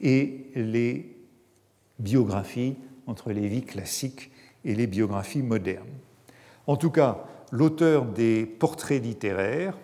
et 0.01 0.47
les 0.55 1.17
biographies, 1.99 2.77
entre 3.07 3.33
les 3.33 3.49
vies 3.49 3.65
classiques 3.65 4.31
et 4.65 4.75
les 4.75 4.87
biographies 4.87 5.43
modernes. 5.43 5.89
En 6.67 6.77
tout 6.77 6.91
cas, 6.91 7.25
l'auteur 7.51 8.07
des 8.07 8.47
portraits 8.47 9.03
littéraires, 9.03 9.77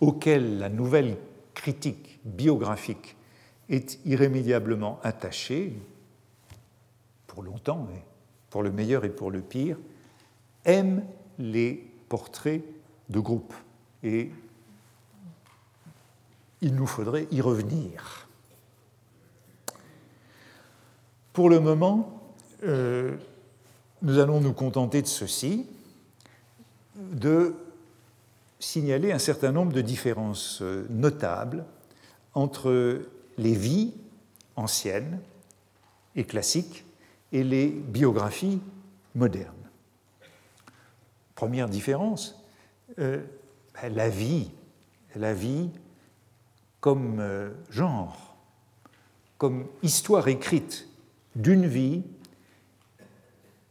auxquels 0.00 0.58
la 0.58 0.68
nouvelle 0.68 1.16
critique 1.54 2.18
biographique 2.24 3.16
est 3.68 3.98
irrémédiablement 4.04 4.98
attaché, 5.02 5.74
pour 7.26 7.42
longtemps, 7.42 7.88
pour 8.50 8.62
le 8.62 8.70
meilleur 8.70 9.04
et 9.04 9.10
pour 9.10 9.30
le 9.30 9.40
pire, 9.40 9.78
aime 10.64 11.04
les 11.38 11.93
portraits 12.14 12.62
de 13.08 13.18
groupe. 13.18 13.52
Et 14.04 14.30
il 16.60 16.76
nous 16.76 16.86
faudrait 16.86 17.26
y 17.32 17.40
revenir. 17.40 18.28
Pour 21.32 21.50
le 21.50 21.58
moment, 21.58 22.22
euh, 22.62 23.16
nous 24.02 24.20
allons 24.20 24.40
nous 24.40 24.52
contenter 24.52 25.02
de 25.02 25.08
ceci, 25.08 25.66
de 26.94 27.56
signaler 28.60 29.10
un 29.10 29.18
certain 29.18 29.50
nombre 29.50 29.72
de 29.72 29.80
différences 29.80 30.62
euh, 30.62 30.86
notables 30.90 31.64
entre 32.32 33.00
les 33.38 33.54
vies 33.54 33.92
anciennes 34.54 35.18
et 36.14 36.22
classiques 36.22 36.84
et 37.32 37.42
les 37.42 37.66
biographies 37.70 38.60
modernes. 39.16 39.63
Première 41.34 41.68
différence, 41.68 42.44
euh, 42.98 43.22
ben, 43.74 43.92
la 43.94 44.08
vie, 44.08 44.50
la 45.16 45.34
vie 45.34 45.70
comme 46.80 47.18
euh, 47.18 47.50
genre, 47.70 48.36
comme 49.38 49.66
histoire 49.82 50.28
écrite 50.28 50.88
d'une 51.34 51.66
vie, 51.66 52.04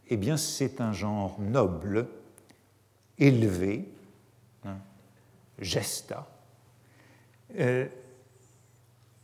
eh 0.08 0.16
bien 0.16 0.36
c'est 0.36 0.80
un 0.80 0.92
genre 0.92 1.40
noble, 1.40 2.06
élevé, 3.18 3.88
hein, 4.64 4.76
gesta. 5.58 6.28
Euh, 7.58 7.86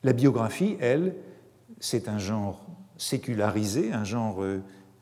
la 0.03 0.13
biographie, 0.15 0.79
elle, 0.81 1.15
c'est 1.79 2.09
un 2.09 2.19
genre 2.19 2.65
sécularisé, 2.97 3.93
un 3.93 4.05
genre 4.05 4.43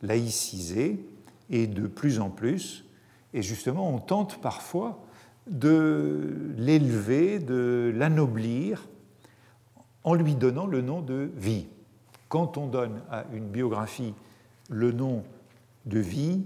laïcisé, 0.03 0.99
et 1.51 1.67
de 1.67 1.87
plus 1.87 2.19
en 2.21 2.31
plus, 2.31 2.85
et 3.39 3.43
justement 3.43 3.89
on 3.89 4.01
tente 4.01 4.41
parfois 4.41 4.99
de 5.47 6.53
l'élever, 6.57 7.39
de 7.39 7.93
l'anoblir, 7.95 8.89
en 10.03 10.15
lui 10.15 10.35
donnant 10.35 10.67
le 10.67 10.83
nom 10.83 11.03
de 11.03 11.31
vie. 11.37 11.67
Quand 12.29 12.59
on 12.59 12.67
donne 12.67 13.01
à 13.11 13.25
une 13.33 13.47
biographie 13.47 14.13
le 14.69 14.91
nom 14.91 15.23
de 15.87 16.01
vie, 16.01 16.43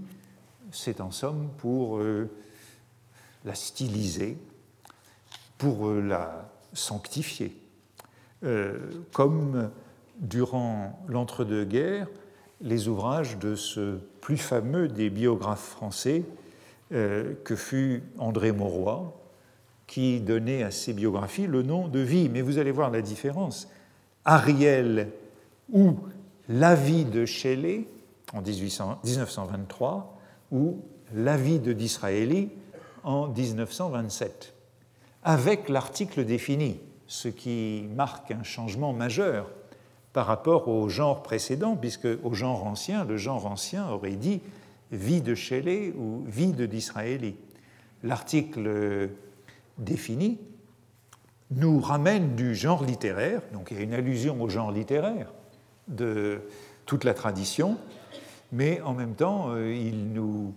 c'est 0.71 1.01
en 1.01 1.09
somme 1.09 1.49
pour 1.57 1.97
euh, 1.97 2.29
la 3.43 3.55
styliser, 3.55 4.37
pour 5.57 5.87
euh, 5.87 5.99
la 5.99 6.47
sanctifier. 6.73 7.57
Euh, 8.43 8.77
comme 9.13 9.71
durant 10.19 11.03
l'entre-deux-guerres, 11.07 12.07
les 12.61 12.87
ouvrages 12.87 13.39
de 13.39 13.55
ce 13.55 13.97
plus 14.21 14.37
fameux 14.37 14.87
des 14.87 15.09
biographes 15.09 15.69
français, 15.69 16.23
euh, 16.93 17.33
que 17.43 17.55
fut 17.55 18.03
André 18.17 18.51
Mauroy, 18.51 19.13
qui 19.87 20.21
donnait 20.21 20.63
à 20.63 20.71
ses 20.71 20.93
biographies 20.93 21.47
le 21.47 21.63
nom 21.63 21.87
de 21.87 21.99
vie. 21.99 22.29
Mais 22.29 22.41
vous 22.41 22.57
allez 22.57 22.71
voir 22.71 22.91
la 22.91 23.01
différence. 23.01 23.67
Ariel 24.25 25.09
ou 25.71 25.97
La 26.49 26.75
vie 26.75 27.05
de 27.05 27.25
Shelley 27.25 27.87
en 28.33 28.41
1923 28.41 30.19
ou 30.51 30.81
La 31.13 31.37
vie 31.37 31.59
de 31.59 31.73
Disraeli 31.73 32.49
en 33.03 33.27
1927, 33.27 34.53
avec 35.23 35.69
l'article 35.69 36.25
défini 36.25 36.79
ce 37.07 37.27
qui 37.27 37.85
marque 37.95 38.31
un 38.31 38.43
changement 38.43 38.93
majeur 38.93 39.49
par 40.13 40.27
rapport 40.27 40.67
au 40.67 40.89
genre 40.89 41.23
précédent, 41.23 41.75
puisque 41.75 42.07
au 42.23 42.33
genre 42.33 42.65
ancien, 42.65 43.03
le 43.03 43.17
genre 43.17 43.45
ancien 43.45 43.89
aurait 43.89 44.11
dit 44.15 44.41
vie 44.93 45.21
de 45.21 45.35
Shelley 45.35 45.93
ou 45.97 46.23
vie 46.25 46.53
de 46.53 46.65
Disraeli. 46.65 47.35
L'article 48.03 49.09
défini 49.77 50.39
nous 51.51 51.79
ramène 51.79 52.35
du 52.35 52.55
genre 52.55 52.83
littéraire, 52.83 53.41
donc 53.51 53.69
il 53.71 53.77
y 53.77 53.79
a 53.79 53.83
une 53.83 53.93
allusion 53.93 54.41
au 54.41 54.49
genre 54.49 54.71
littéraire 54.71 55.31
de 55.87 56.41
toute 56.85 57.03
la 57.03 57.13
tradition, 57.13 57.77
mais 58.51 58.81
en 58.81 58.93
même 58.93 59.15
temps, 59.15 59.49
euh, 59.49 59.73
il 59.73 60.13
nous 60.13 60.53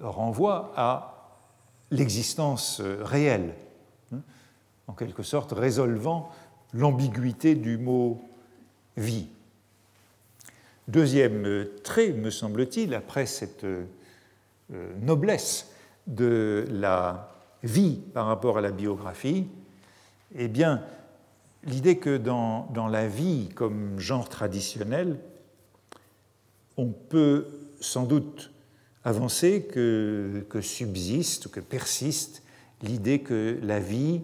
renvoie 0.00 0.72
à 0.76 1.42
l'existence 1.90 2.80
réelle 2.80 3.54
en 4.86 4.92
quelque 4.92 5.22
sorte 5.22 5.52
résolvant 5.52 6.30
l'ambiguïté 6.72 7.54
du 7.54 7.78
mot 7.78 8.22
vie. 8.96 9.28
Deuxième 10.88 11.66
trait, 11.82 12.12
me 12.12 12.30
semble-t-il, 12.30 12.94
après 12.94 13.26
cette 13.26 13.64
euh, 13.64 13.84
noblesse 15.00 15.70
de 16.06 16.66
la 16.70 17.30
vie 17.62 18.00
par 18.12 18.26
rapport 18.26 18.58
à 18.58 18.60
la 18.60 18.70
biographie, 18.70 19.46
eh 20.36 20.48
bien, 20.48 20.82
l'idée 21.64 21.96
que 21.96 22.16
dans, 22.16 22.68
la 22.90 23.08
vie 23.08 23.48
comme 23.54 23.98
genre 23.98 24.28
traditionnel, 24.28 25.18
on 26.76 26.88
peut 26.88 27.46
sans 27.80 28.04
doute 28.04 28.50
avancer 29.04 29.64
que, 29.64 30.44
que 30.50 30.60
subsiste, 30.60 31.50
que 31.50 31.60
persiste 31.60 32.42
l'idée 32.82 33.20
que 33.20 33.58
la 33.62 33.80
vie, 33.80 34.20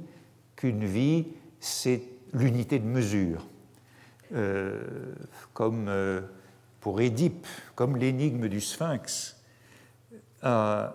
qu'une 0.56 0.84
vie, 0.84 1.26
c'est 1.60 2.02
l'unité 2.32 2.78
de 2.78 2.86
mesure. 2.86 3.46
Euh, 4.32 4.82
comme 5.54 5.86
euh, 5.88 6.20
pour 6.80 7.00
Édipe, 7.00 7.46
comme 7.74 7.96
l'énigme 7.96 8.48
du 8.48 8.60
sphinx, 8.60 9.40
euh, 10.44 10.88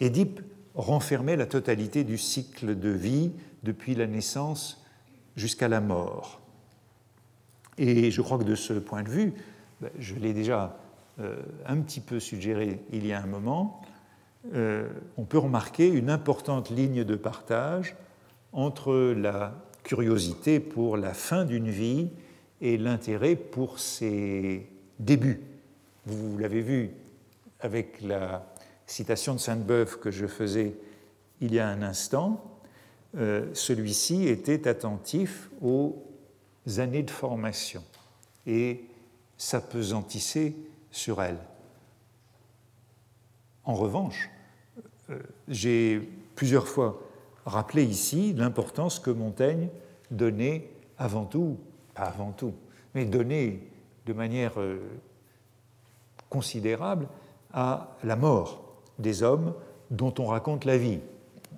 Édipe 0.00 0.40
renfermait 0.74 1.36
la 1.36 1.46
totalité 1.46 2.04
du 2.04 2.18
cycle 2.18 2.78
de 2.78 2.88
vie 2.88 3.32
depuis 3.62 3.94
la 3.94 4.06
naissance 4.06 4.84
jusqu'à 5.36 5.68
la 5.68 5.80
mort. 5.80 6.40
Et 7.78 8.10
je 8.10 8.20
crois 8.22 8.38
que 8.38 8.44
de 8.44 8.54
ce 8.54 8.72
point 8.72 9.02
de 9.02 9.08
vue, 9.08 9.34
ben, 9.80 9.90
je 9.98 10.14
l'ai 10.14 10.32
déjà 10.32 10.76
un 11.66 11.80
petit 11.80 12.00
peu 12.00 12.18
suggéré 12.18 12.80
il 12.90 13.06
y 13.06 13.12
a 13.12 13.22
un 13.22 13.26
moment, 13.26 13.82
on 14.52 15.24
peut 15.24 15.38
remarquer 15.38 15.86
une 15.86 16.10
importante 16.10 16.70
ligne 16.70 17.04
de 17.04 17.14
partage 17.14 17.94
entre 18.52 19.12
la 19.12 19.54
curiosité 19.84 20.58
pour 20.58 20.96
la 20.96 21.14
fin 21.14 21.44
d'une 21.44 21.68
vie 21.68 22.08
et 22.60 22.76
l'intérêt 22.78 23.36
pour 23.36 23.78
ses 23.78 24.66
débuts. 24.98 25.40
Vous 26.06 26.38
l'avez 26.38 26.60
vu 26.60 26.90
avec 27.60 28.00
la 28.02 28.52
citation 28.86 29.34
de 29.34 29.40
Sainte-Beuve 29.40 29.98
que 29.98 30.10
je 30.10 30.26
faisais 30.26 30.74
il 31.40 31.54
y 31.54 31.58
a 31.58 31.68
un 31.68 31.82
instant, 31.82 32.42
euh, 33.16 33.48
celui-ci 33.54 34.28
était 34.28 34.68
attentif 34.68 35.50
aux 35.62 36.02
années 36.78 37.02
de 37.02 37.10
formation 37.10 37.82
et 38.46 38.84
s'apesantissait 39.36 40.54
sur 40.90 41.22
elles. 41.22 41.38
En 43.64 43.74
revanche, 43.74 44.30
euh, 45.10 45.18
j'ai 45.48 46.00
plusieurs 46.34 46.68
fois 46.68 47.00
rappelé 47.46 47.84
ici 47.84 48.32
l'importance 48.32 48.98
que 48.98 49.10
Montaigne 49.10 49.68
donnait 50.10 50.70
avant 50.98 51.24
tout 51.24 51.58
pas 51.94 52.02
avant 52.04 52.32
tout, 52.32 52.54
mais 52.94 53.04
donné 53.04 53.60
de 54.06 54.12
manière 54.12 54.60
euh, 54.60 54.78
considérable 56.28 57.08
à 57.52 57.96
la 58.02 58.16
mort 58.16 58.62
des 58.98 59.22
hommes 59.22 59.54
dont 59.90 60.14
on 60.18 60.26
raconte 60.26 60.64
la 60.64 60.76
vie, 60.76 61.00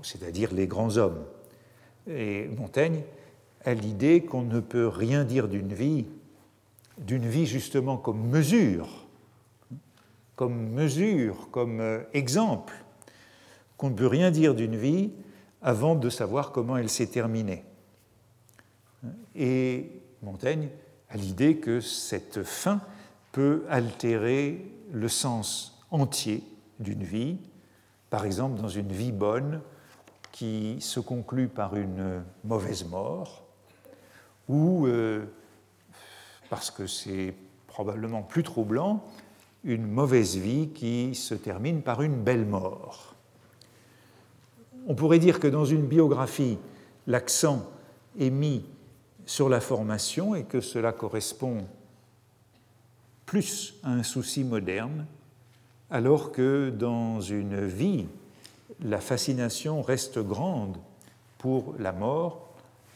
c'est-à-dire 0.03 0.53
les 0.53 0.67
grands 0.67 0.97
hommes. 0.97 1.25
Et 2.09 2.49
Montaigne 2.49 3.03
a 3.65 3.75
l'idée 3.75 4.23
qu'on 4.23 4.43
ne 4.43 4.61
peut 4.61 4.87
rien 4.87 5.25
dire 5.25 5.49
d'une 5.49 5.73
vie, 5.73 6.07
d'une 6.99 7.27
vie 7.27 7.47
justement 7.47 7.97
comme 7.97 8.29
mesure, 8.29 9.07
comme 10.37 10.71
mesure, 10.71 11.49
comme 11.51 11.81
euh, 11.81 12.03
exemple, 12.13 12.75
qu'on 13.77 13.91
ne 13.91 13.95
peut 13.95 14.07
rien 14.07 14.31
dire 14.31 14.55
d'une 14.55 14.77
vie 14.77 15.11
avant 15.63 15.95
de 15.95 16.09
savoir 16.11 16.53
comment 16.53 16.77
elle 16.77 16.89
s'est 16.89 17.09
terminée. 17.09 17.65
Et 19.35 19.91
Montaigne 20.23 20.69
a 21.11 21.17
l'idée 21.17 21.57
que 21.57 21.81
cette 21.81 22.43
fin 22.43 22.81
peut 23.33 23.65
altérer 23.69 24.65
le 24.93 25.09
sens 25.09 25.79
entier 25.91 26.43
d'une 26.81 27.05
vie, 27.05 27.39
par 28.11 28.25
exemple 28.25 28.61
dans 28.61 28.69
une 28.69 28.93
vie 28.93 29.13
bonne 29.13 29.61
qui 30.33 30.77
se 30.81 31.01
conclut 31.01 31.49
par 31.49 31.77
une 31.77 32.23
mauvaise 32.45 32.85
mort, 32.85 33.45
ou, 34.49 34.87
euh, 34.87 35.25
parce 36.51 36.71
que 36.71 36.87
c'est 36.87 37.35
probablement 37.67 38.23
plus 38.23 38.43
troublant, 38.43 39.03
une 39.65 39.87
mauvaise 39.87 40.37
vie 40.37 40.69
qui 40.69 41.15
se 41.15 41.35
termine 41.35 41.83
par 41.83 42.03
une 42.03 42.23
belle 42.23 42.47
mort. 42.47 43.15
On 44.87 44.95
pourrait 44.95 45.19
dire 45.19 45.41
que 45.41 45.49
dans 45.49 45.65
une 45.65 45.87
biographie, 45.87 46.59
l'accent 47.07 47.67
est 48.19 48.31
mis 48.31 48.65
sur 49.27 49.49
la 49.49 49.61
formation 49.61 50.35
et 50.35 50.45
que 50.45 50.61
cela 50.61 50.93
correspond 50.93 51.67
plus 53.27 53.75
à 53.83 53.91
un 53.91 54.05
souci 54.05 54.45
moderne, 54.45 55.05
alors 55.91 56.33
que 56.33 56.71
dans 56.71 57.21
une 57.21 57.67
vie, 57.67 58.07
la 58.81 59.01
fascination 59.01 59.83
reste 59.83 60.21
grande 60.21 60.77
pour 61.39 61.75
la 61.79 61.93
mort 61.93 62.49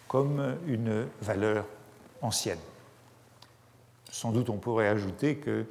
comme 0.09 0.57
une 0.66 1.07
valeur 1.21 1.66
ancienne. 2.23 2.59
Sans 4.11 4.33
doute 4.33 4.51
on 4.51 4.57
pourrait 4.57 4.88
ajouter 4.88 5.37
que, 5.37 5.66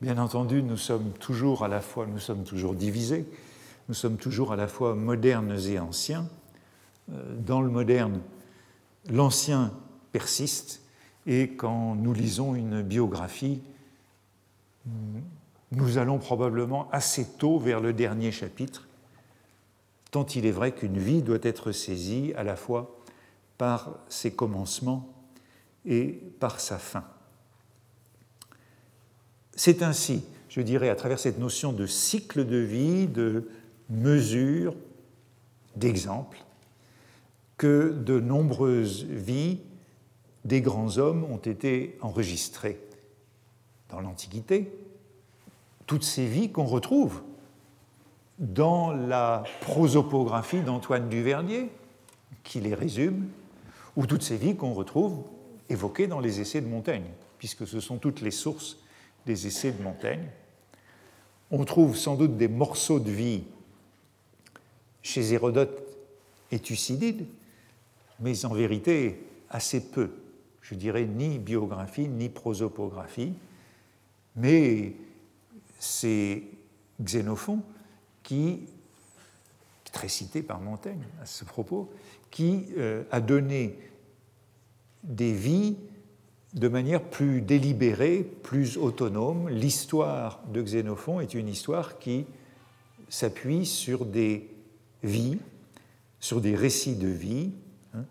bien 0.00 0.18
entendu, 0.18 0.62
nous 0.62 0.76
sommes 0.76 1.10
toujours 1.12 1.64
à 1.64 1.68
la 1.68 1.80
fois, 1.80 2.06
nous 2.06 2.18
sommes 2.18 2.44
toujours 2.44 2.74
divisés, 2.74 3.26
nous 3.88 3.94
sommes 3.94 4.16
toujours 4.16 4.52
à 4.52 4.56
la 4.56 4.68
fois 4.68 4.94
modernes 4.94 5.58
et 5.58 5.78
anciens. 5.78 6.28
Euh, 7.12 7.34
dans 7.38 7.60
le 7.60 7.70
moderne, 7.70 8.20
l'ancien 9.10 9.72
persiste 10.16 10.80
et 11.26 11.50
quand 11.50 11.94
nous 11.94 12.14
lisons 12.14 12.54
une 12.54 12.80
biographie, 12.80 13.60
nous 15.72 15.98
allons 15.98 16.16
probablement 16.16 16.88
assez 16.90 17.26
tôt 17.36 17.58
vers 17.58 17.80
le 17.80 17.92
dernier 17.92 18.32
chapitre, 18.32 18.88
tant 20.10 20.24
il 20.24 20.46
est 20.46 20.52
vrai 20.52 20.72
qu'une 20.72 20.96
vie 20.96 21.20
doit 21.20 21.42
être 21.42 21.70
saisie 21.70 22.32
à 22.34 22.44
la 22.44 22.56
fois 22.56 22.98
par 23.58 23.98
ses 24.08 24.32
commencements 24.32 25.06
et 25.84 26.12
par 26.40 26.60
sa 26.60 26.78
fin. 26.78 27.04
C'est 29.54 29.82
ainsi, 29.82 30.24
je 30.48 30.62
dirais, 30.62 30.88
à 30.88 30.96
travers 30.96 31.18
cette 31.18 31.38
notion 31.38 31.74
de 31.74 31.86
cycle 31.86 32.46
de 32.46 32.56
vie, 32.56 33.06
de 33.06 33.50
mesure, 33.90 34.74
d'exemple, 35.74 36.38
que 37.58 37.90
de 37.90 38.18
nombreuses 38.18 39.04
vies 39.04 39.60
des 40.46 40.60
grands 40.60 40.98
hommes 40.98 41.24
ont 41.24 41.38
été 41.38 41.98
enregistrés 42.00 42.78
dans 43.88 44.00
l'Antiquité. 44.00 44.72
Toutes 45.86 46.04
ces 46.04 46.26
vies 46.26 46.52
qu'on 46.52 46.64
retrouve 46.64 47.22
dans 48.38 48.92
la 48.92 49.42
prosopographie 49.60 50.60
d'Antoine 50.60 51.08
Duvernier, 51.08 51.68
qui 52.44 52.60
les 52.60 52.74
résume, 52.74 53.28
ou 53.96 54.06
toutes 54.06 54.22
ces 54.22 54.36
vies 54.36 54.54
qu'on 54.54 54.72
retrouve 54.72 55.24
évoquées 55.68 56.06
dans 56.06 56.20
les 56.20 56.40
essais 56.40 56.60
de 56.60 56.68
Montaigne, 56.68 57.10
puisque 57.38 57.66
ce 57.66 57.80
sont 57.80 57.96
toutes 57.96 58.20
les 58.20 58.30
sources 58.30 58.78
des 59.26 59.48
essais 59.48 59.72
de 59.72 59.82
Montaigne. 59.82 60.28
On 61.50 61.64
trouve 61.64 61.96
sans 61.96 62.14
doute 62.14 62.36
des 62.36 62.48
morceaux 62.48 63.00
de 63.00 63.10
vie 63.10 63.42
chez 65.02 65.32
Hérodote 65.32 65.82
et 66.52 66.60
Thucydide, 66.60 67.26
mais 68.20 68.44
en 68.44 68.54
vérité 68.54 69.24
assez 69.50 69.80
peu 69.90 70.10
je 70.68 70.74
dirais, 70.74 71.06
ni 71.06 71.38
biographie, 71.38 72.08
ni 72.08 72.28
prosopographie, 72.28 73.34
mais 74.34 74.94
c'est 75.78 76.42
Xénophon 77.00 77.60
qui, 78.22 78.66
très 79.92 80.08
cité 80.08 80.42
par 80.42 80.60
Montaigne 80.60 81.04
à 81.22 81.26
ce 81.26 81.44
propos, 81.44 81.92
qui 82.30 82.66
euh, 82.78 83.04
a 83.12 83.20
donné 83.20 83.78
des 85.04 85.32
vies 85.32 85.76
de 86.54 86.68
manière 86.68 87.02
plus 87.02 87.42
délibérée, 87.42 88.22
plus 88.42 88.76
autonome. 88.76 89.48
L'histoire 89.48 90.42
de 90.52 90.62
Xénophon 90.62 91.20
est 91.20 91.34
une 91.34 91.48
histoire 91.48 91.98
qui 92.00 92.26
s'appuie 93.08 93.66
sur 93.66 94.04
des 94.04 94.50
vies, 95.04 95.38
sur 96.18 96.40
des 96.40 96.56
récits 96.56 96.96
de 96.96 97.08
vie, 97.08 97.52
hein, 97.94 98.04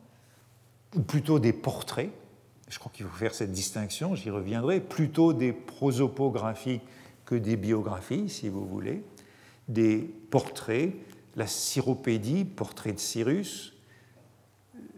ou 0.95 1.01
plutôt 1.01 1.39
des 1.39 1.51
portraits 1.51 2.11
je 2.67 2.79
crois 2.79 2.91
qu'il 2.93 3.05
faut 3.05 3.15
faire 3.15 3.33
cette 3.33 3.51
distinction, 3.51 4.15
j'y 4.15 4.29
reviendrai, 4.29 4.79
plutôt 4.79 5.33
des 5.33 5.53
prosopographies 5.53 6.81
que 7.25 7.35
des 7.35 7.57
biographies, 7.57 8.29
si 8.29 8.49
vous 8.49 8.65
voulez, 8.65 9.03
des 9.67 9.97
portraits, 10.29 10.93
la 11.35 11.47
syropédie, 11.47 12.45
portrait 12.45 12.93
de 12.93 12.99
Cyrus, 12.99 13.73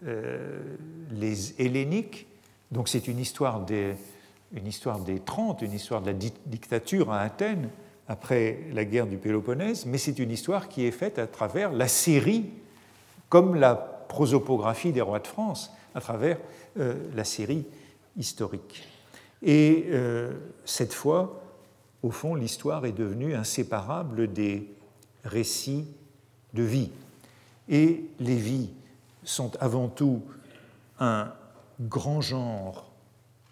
euh, 0.06 0.62
les 1.12 1.60
helléniques, 1.62 2.28
donc 2.72 2.90
c'est 2.90 3.08
une 3.08 3.20
histoire 3.20 3.62
des, 3.62 3.96
une 4.54 4.68
histoire 4.68 5.00
des 5.00 5.20
30, 5.20 5.62
une 5.62 5.74
histoire 5.74 6.02
de 6.02 6.08
la 6.08 6.14
dictature 6.14 7.12
à 7.12 7.22
Athènes 7.22 7.70
après 8.08 8.60
la 8.74 8.86
guerre 8.86 9.08
du 9.08 9.18
Péloponnèse, 9.18 9.86
mais 9.86 9.98
c'est 9.98 10.20
une 10.20 10.32
histoire 10.32 10.70
qui 10.70 10.86
est 10.86 10.92
faite 10.92 11.20
à 11.20 11.28
travers 11.28 11.72
la 11.72 11.88
série, 11.88 12.50
comme 13.30 13.56
la 13.56 13.76
prosopographie 13.76 14.92
des 14.92 15.02
rois 15.02 15.20
de 15.20 15.28
France, 15.28 15.74
à 15.98 16.02
travers 16.02 16.38
euh, 16.78 16.94
la 17.16 17.24
série 17.24 17.66
historique. 18.18 18.88
Et 19.42 19.88
euh, 19.90 20.32
cette 20.64 20.94
fois, 20.94 21.42
au 22.04 22.12
fond, 22.12 22.36
l'histoire 22.36 22.86
est 22.86 22.92
devenue 22.92 23.34
inséparable 23.34 24.32
des 24.32 24.72
récits 25.24 25.88
de 26.54 26.62
vie. 26.62 26.92
Et 27.68 28.06
les 28.20 28.36
vies 28.36 28.70
sont 29.24 29.52
avant 29.60 29.88
tout 29.88 30.22
un 31.00 31.34
grand 31.82 32.22
genre 32.22 32.92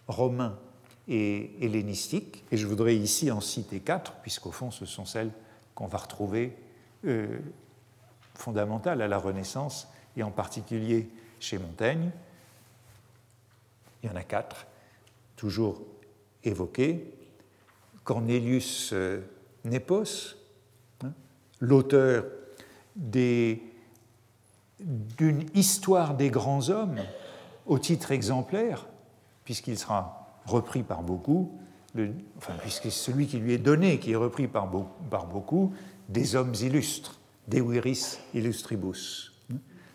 romain 0.07 0.55
et 1.07 1.51
hellénistique, 1.61 2.43
et 2.51 2.57
je 2.57 2.67
voudrais 2.67 2.95
ici 2.95 3.31
en 3.31 3.41
citer 3.41 3.79
quatre, 3.79 4.13
puisqu'au 4.21 4.51
fond 4.51 4.69
ce 4.69 4.85
sont 4.85 5.05
celles 5.05 5.31
qu'on 5.73 5.87
va 5.87 5.97
retrouver 5.97 6.55
euh, 7.05 7.39
fondamentales 8.35 9.01
à 9.01 9.07
la 9.07 9.17
Renaissance, 9.17 9.87
et 10.15 10.23
en 10.23 10.31
particulier 10.31 11.09
chez 11.39 11.57
Montaigne. 11.57 12.11
Il 14.05 14.09
y 14.09 14.13
en 14.13 14.17
a 14.17 14.23
quatre, 14.23 14.67
toujours 15.35 15.81
évoqués. 16.43 17.11
Cornelius 18.03 18.91
euh, 18.93 19.21
Nepos, 19.63 20.35
hein, 21.03 21.11
l'auteur 21.59 22.25
d'une 22.95 23.59
histoire 25.55 26.15
des 26.15 26.29
grands 26.29 26.69
hommes 26.69 26.99
au 27.65 27.79
titre 27.79 28.11
exemplaire, 28.11 28.85
puisqu'il 29.43 29.79
sera 29.79 30.39
repris 30.45 30.83
par 30.83 31.01
beaucoup, 31.01 31.59
enfin, 32.37 32.53
puisque 32.61 32.91
celui 32.91 33.25
qui 33.25 33.39
lui 33.39 33.53
est 33.53 33.57
donné, 33.57 33.99
qui 33.99 34.11
est 34.11 34.15
repris 34.15 34.47
par, 34.47 34.69
par 35.09 35.25
beaucoup, 35.25 35.73
des 36.09 36.35
hommes 36.35 36.53
illustres, 36.53 37.19
des 37.47 37.59
viris 37.59 38.19
illustribus. 38.35 39.33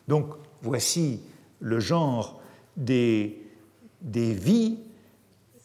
Donc 0.09 0.35
voici 0.63 1.23
le 1.61 1.79
genre 1.79 2.41
des, 2.77 3.50
des 4.01 4.33
vies, 4.33 4.79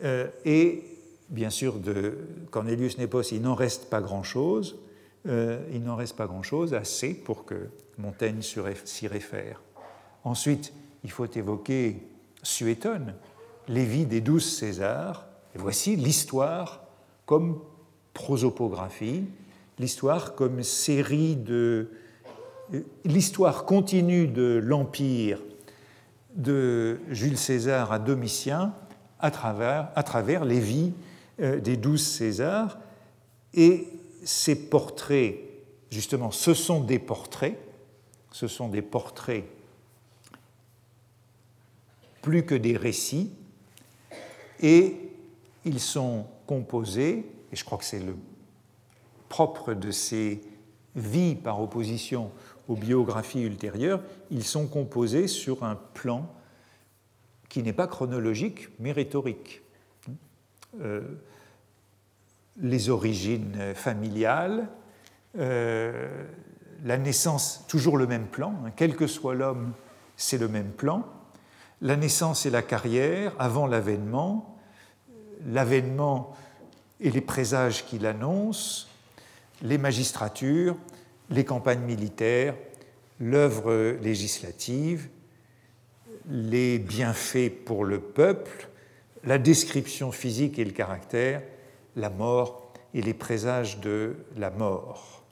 euh, 0.03 0.27
et 0.43 0.83
bien 1.29 1.49
sûr 1.49 1.79
de 1.79 2.17
Cornelius 2.51 2.97
Nepos, 2.97 3.31
il 3.31 3.41
n'en 3.41 3.55
reste 3.55 3.89
pas 3.89 4.01
grand-chose, 4.01 4.77
euh, 5.27 5.59
il 5.73 5.83
n'en 5.83 5.95
reste 5.95 6.15
pas 6.15 6.27
grand-chose, 6.27 6.73
assez 6.73 7.13
pour 7.13 7.45
que 7.45 7.69
Montaigne 7.97 8.41
s'y 8.41 9.07
réfère. 9.07 9.61
Ensuite, 10.23 10.73
il 11.03 11.11
faut 11.11 11.25
évoquer 11.25 12.07
Suétone, 12.43 13.15
les 13.67 13.86
vies 13.86 14.05
des 14.05 14.21
douze 14.21 14.45
Césars, 14.45 15.25
et 15.55 15.57
voici 15.57 15.95
l'histoire 15.95 16.83
comme 17.25 17.59
prosopographie, 18.13 19.23
l'histoire 19.79 20.36
comme 20.36 20.61
série 20.63 21.36
de. 21.36 21.89
l'histoire 23.03 23.65
continue 23.65 24.27
de 24.27 24.59
l'Empire 24.63 25.39
de 26.36 26.99
Jules 27.09 27.38
César 27.38 27.91
à 27.91 27.99
Domitien 27.99 28.73
à 29.19 29.31
travers, 29.31 29.89
à 29.95 30.03
travers 30.03 30.45
les 30.45 30.59
vies 30.59 30.93
euh, 31.39 31.59
des 31.59 31.77
douze 31.77 32.05
Césars. 32.05 32.77
Et 33.53 33.88
ces 34.23 34.69
portraits, 34.69 35.38
justement, 35.89 36.31
ce 36.31 36.53
sont 36.53 36.81
des 36.81 36.99
portraits, 36.99 37.57
ce 38.31 38.47
sont 38.47 38.67
des 38.67 38.81
portraits 38.81 39.45
plus 42.21 42.43
que 42.43 42.55
des 42.55 42.75
récits, 42.75 43.31
et 44.59 44.97
ils 45.63 45.79
sont 45.79 46.25
composés, 46.47 47.25
et 47.51 47.55
je 47.55 47.63
crois 47.63 47.77
que 47.77 47.86
c'est 47.86 47.99
le 47.99 48.15
propre 49.29 49.73
de 49.73 49.91
ces 49.91 50.41
vies 50.95 51.36
par 51.36 51.61
opposition 51.61 52.31
aux 52.68 52.76
biographies 52.76 53.41
ultérieures, 53.41 54.01
ils 54.32 54.43
sont 54.43 54.68
composés 54.68 55.28
sur 55.28 55.63
un 55.63 55.76
plan 55.93 56.34
qui 57.49 57.63
n'est 57.63 57.74
pas 57.74 57.88
chronologique, 57.88 58.70
mais 58.80 58.91
rhétorique. 58.91 59.61
Euh, 60.82 61.01
les 62.61 62.89
origines 62.89 63.74
familiales, 63.76 64.68
euh, 65.38 66.26
la 66.84 66.97
naissance, 66.97 67.66
toujours 67.68 67.97
le 67.97 68.07
même 68.07 68.28
plan, 68.28 68.53
hein, 68.66 68.72
quel 68.76 68.95
que 68.95 69.07
soit 69.07 69.36
l'homme, 69.36 69.74
c'est 70.16 70.38
le 70.38 70.47
même 70.47 70.72
plan. 70.72 71.05
La 71.82 71.97
naissance 71.97 72.45
et 72.45 72.49
la 72.49 72.61
carrière 72.61 73.34
avant 73.39 73.68
l'avènement, 73.68 74.57
l'avènement 75.45 76.36
et 77.01 77.11
les 77.11 77.22
présages 77.22 77.86
qu'il 77.86 78.05
annonce, 78.05 78.88
les 79.61 79.78
magistratures, 79.78 80.78
les 81.30 81.45
campagnes 81.45 81.84
militaires, 81.84 82.55
l'œuvre 83.19 83.97
législative, 84.01 85.09
les 86.30 86.80
bienfaits 86.80 87.51
pour 87.65 87.86
le 87.86 87.99
peuple, 87.99 88.69
la 89.23 89.38
description 89.38 90.11
physique 90.11 90.59
et 90.59 90.65
le 90.65 90.71
caractère, 90.71 91.41
la 91.95 92.09
mort 92.09 92.73
et 92.93 93.01
les 93.01 93.13
présages 93.13 93.80
de 93.80 94.15
la 94.38 94.49
mort. 94.49 95.23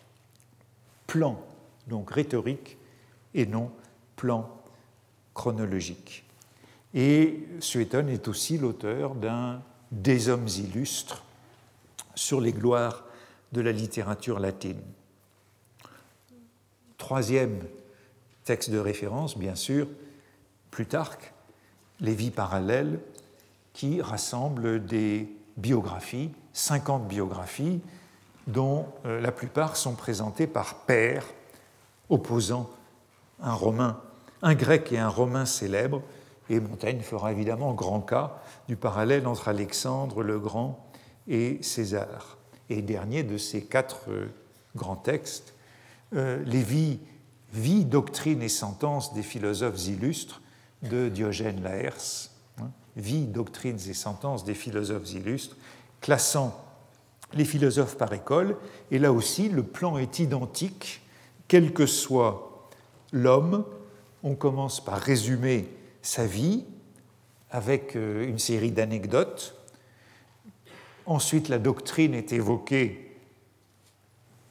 Plan, 1.07 1.39
donc 1.87 2.11
rhétorique, 2.11 2.77
et 3.33 3.45
non 3.45 3.71
plan 4.15 4.49
chronologique. 5.33 6.23
Et 6.93 7.47
Suétone 7.59 8.09
est 8.09 8.27
aussi 8.27 8.57
l'auteur 8.57 9.15
d'un 9.15 9.61
des 9.91 10.29
hommes 10.29 10.47
illustres 10.47 11.23
sur 12.15 12.39
les 12.41 12.51
gloires 12.51 13.05
de 13.51 13.61
la 13.61 13.71
littérature 13.71 14.39
latine. 14.39 14.81
Troisième 17.03 17.59
texte 18.45 18.69
de 18.69 18.79
référence, 18.79 19.37
bien 19.37 19.55
sûr, 19.55 19.87
Plutarque, 20.71 21.33
Les 21.99 22.15
vies 22.15 22.31
parallèles, 22.31 22.97
qui 23.73 24.01
rassemble 24.01 24.85
des 24.85 25.27
biographies, 25.57 26.31
50 26.53 27.05
biographies, 27.09 27.81
dont 28.47 28.85
euh, 29.05 29.19
la 29.19 29.33
plupart 29.33 29.75
sont 29.75 29.95
présentées 29.95 30.47
par 30.47 30.75
pairs 30.85 31.25
opposant 32.07 32.69
un 33.41 33.53
romain, 33.53 33.99
un 34.41 34.55
grec 34.55 34.93
et 34.93 34.97
un 34.97 35.09
romain 35.09 35.45
célèbre, 35.45 36.01
et 36.49 36.61
Montaigne 36.61 37.01
fera 37.01 37.33
évidemment 37.33 37.73
grand 37.73 37.99
cas 37.99 38.41
du 38.69 38.77
parallèle 38.77 39.27
entre 39.27 39.49
Alexandre 39.49 40.23
le 40.23 40.39
Grand 40.39 40.87
et 41.27 41.61
César. 41.63 42.37
Et 42.69 42.81
dernier 42.81 43.23
de 43.23 43.37
ces 43.37 43.65
quatre 43.65 44.03
euh, 44.07 44.27
grands 44.77 44.95
textes, 44.95 45.52
euh, 46.15 46.43
les 46.45 46.61
vies, 46.61 46.99
vie, 47.53 47.85
doctrine 47.85 48.41
et 48.41 48.49
sentences 48.49 49.13
des 49.13 49.23
philosophes 49.23 49.87
illustres 49.87 50.41
de 50.83 51.09
Diogène 51.09 51.63
Laërce, 51.63 52.31
hein, 52.59 52.71
Vie, 52.95 53.25
doctrines 53.25 53.79
et 53.87 53.93
sentences 53.93 54.43
des 54.43 54.53
philosophes 54.53 55.11
illustres, 55.13 55.57
classant 56.01 56.63
les 57.33 57.45
philosophes 57.45 57.97
par 57.97 58.13
école. 58.13 58.57
Et 58.91 58.99
là 58.99 59.11
aussi, 59.11 59.49
le 59.49 59.63
plan 59.63 59.97
est 59.97 60.19
identique, 60.19 61.01
quel 61.47 61.73
que 61.73 61.85
soit 61.85 62.69
l'homme. 63.11 63.65
On 64.23 64.35
commence 64.35 64.83
par 64.83 64.99
résumer 64.99 65.67
sa 66.01 66.25
vie 66.25 66.65
avec 67.49 67.95
euh, 67.95 68.27
une 68.27 68.39
série 68.39 68.71
d'anecdotes. 68.71 69.55
Ensuite, 71.05 71.49
la 71.49 71.59
doctrine 71.59 72.13
est 72.13 72.31
évoquée 72.31 73.17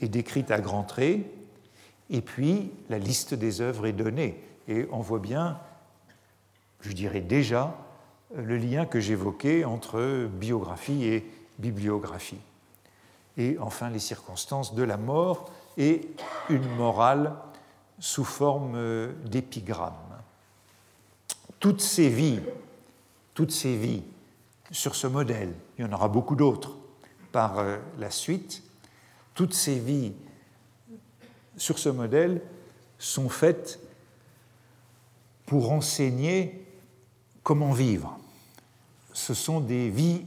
et 0.01 0.09
décrite 0.09 0.51
à 0.51 0.61
grands 0.61 0.83
traits. 0.83 1.21
Et 2.13 2.21
puis, 2.21 2.71
la 2.89 2.99
liste 2.99 3.35
des 3.35 3.61
œuvres 3.61 3.87
est 3.87 3.93
donnée. 3.93 4.41
Et 4.69 4.87
on 4.93 5.01
voit 5.01 5.19
bien 5.19 5.59
je 6.83 6.93
dirais 6.93 7.21
déjà, 7.21 7.77
le 8.35 8.57
lien 8.57 8.87
que 8.87 9.01
j'évoquais 9.01 9.65
entre 9.65 10.27
biographie 10.27 11.05
et 11.05 11.31
bibliographie. 11.59 12.41
Et 13.37 13.57
enfin, 13.59 13.89
les 13.89 13.99
circonstances 13.99 14.75
de 14.75 14.83
la 14.83 14.97
mort 14.97 15.51
et 15.79 16.09
une 16.51 16.69
morale 16.77 17.35
sous 17.99 18.25
forme 18.25 19.13
d'épigramme. 19.25 19.93
Toutes 21.61 21.81
ces 21.81 22.09
vies, 22.09 22.41
toutes 23.35 23.53
ces 23.53 23.77
vies 23.77 24.03
sur 24.71 24.95
ce 24.95 25.07
modèle, 25.07 25.55
il 25.79 25.85
y 25.85 25.89
en 25.89 25.93
aura 25.93 26.09
beaucoup 26.09 26.35
d'autres 26.35 26.77
par 27.31 27.59
euh, 27.59 27.79
la 27.99 28.11
suite, 28.11 28.63
toutes 29.35 29.55
ces 29.55 29.79
vies 29.79 30.13
sur 31.57 31.79
ce 31.79 31.89
modèle 31.89 32.41
sont 32.99 33.29
faites 33.29 33.81
pour 35.47 35.73
enseigner 35.73 36.63
Comment 37.43 37.73
vivre 37.73 38.19
Ce 39.13 39.35
sont 39.35 39.61
des 39.61 39.89
vies 39.89 40.25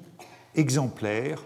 exemplaires 0.53 1.41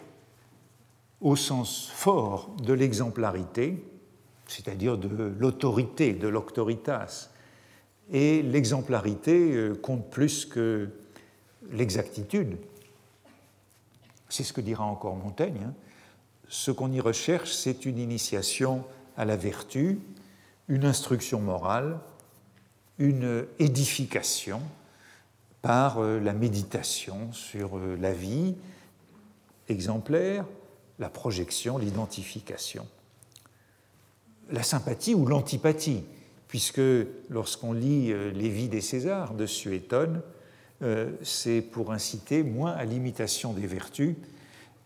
au 1.21 1.35
sens 1.35 1.89
fort 1.93 2.49
de 2.63 2.73
l'exemplarité, 2.73 3.83
c'est-à-dire 4.47 4.97
de 4.97 5.35
l'autorité, 5.39 6.13
de 6.13 6.27
l'auctoritas. 6.27 7.29
Et 8.11 8.41
l'exemplarité 8.41 9.53
euh, 9.53 9.75
compte 9.75 10.09
plus 10.09 10.45
que 10.45 10.89
l'exactitude. 11.71 12.57
C'est 14.27 14.43
ce 14.43 14.53
que 14.53 14.61
dira 14.61 14.85
encore 14.85 15.15
Montaigne. 15.15 15.67
Hein. 15.67 15.73
Ce 16.47 16.71
qu'on 16.71 16.91
y 16.91 16.99
recherche, 16.99 17.51
c'est 17.51 17.85
une 17.85 17.99
initiation 17.99 18.83
à 19.19 19.25
la 19.25 19.35
vertu, 19.35 19.99
une 20.69 20.85
instruction 20.85 21.41
morale, 21.41 21.99
une 22.97 23.45
édification, 23.59 24.61
par 25.61 25.99
euh, 25.99 26.19
la 26.19 26.33
méditation 26.33 27.33
sur 27.33 27.77
euh, 27.77 27.97
la 27.99 28.13
vie 28.13 28.55
exemplaire, 29.67 30.45
la 30.99 31.09
projection, 31.09 31.77
l'identification. 31.77 32.87
La 34.51 34.63
sympathie 34.63 35.13
ou 35.13 35.25
l'antipathie, 35.25 36.03
puisque 36.47 36.81
lorsqu'on 37.29 37.73
lit 37.73 38.11
euh, 38.11 38.31
Les 38.31 38.49
vies 38.49 38.69
des 38.69 38.81
Césars 38.81 39.33
de 39.33 39.45
Suétone, 39.45 40.21
c'est 41.23 41.59
pour 41.59 41.91
inciter 41.91 42.41
moins 42.41 42.71
à 42.71 42.85
l'imitation 42.85 43.51
des 43.51 43.67
vertus 43.67 44.15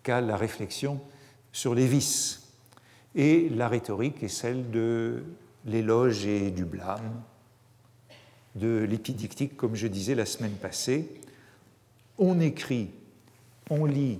qu'à 0.01 0.21
la 0.21 0.35
réflexion 0.35 0.99
sur 1.51 1.75
les 1.75 1.85
vices. 1.85 2.42
Et 3.15 3.49
la 3.49 3.67
rhétorique 3.67 4.23
est 4.23 4.27
celle 4.27 4.71
de 4.71 5.23
l'éloge 5.65 6.25
et 6.25 6.51
du 6.51 6.65
blâme, 6.65 7.21
de 8.55 8.85
l'épidictique, 8.89 9.55
comme 9.55 9.75
je 9.75 9.87
disais 9.87 10.15
la 10.15 10.25
semaine 10.25 10.53
passée. 10.53 11.09
On 12.17 12.39
écrit, 12.39 12.89
on 13.69 13.85
lit 13.85 14.19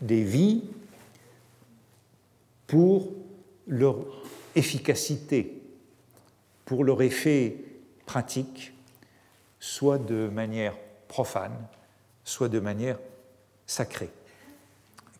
des 0.00 0.22
vies 0.22 0.64
pour 2.66 3.12
leur 3.66 3.96
efficacité, 4.54 5.62
pour 6.64 6.84
leur 6.84 7.02
effet 7.02 7.56
pratique, 8.06 8.72
soit 9.60 9.98
de 9.98 10.28
manière 10.28 10.76
profane, 11.08 11.56
soit 12.24 12.48
de 12.48 12.60
manière 12.60 12.98
sacrée. 13.66 14.10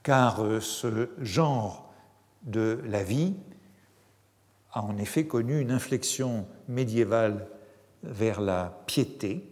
Car 0.03 0.43
euh, 0.43 0.61
ce 0.61 1.09
genre 1.21 1.86
de 2.47 2.81
la 2.89 3.03
vie 3.03 3.35
a 4.73 4.83
en 4.83 4.97
effet 4.99 5.27
connu 5.27 5.61
une 5.61 5.71
inflexion 5.71 6.47
médiévale 6.69 7.47
vers 8.03 8.41
la 8.41 8.83
piété. 8.87 9.45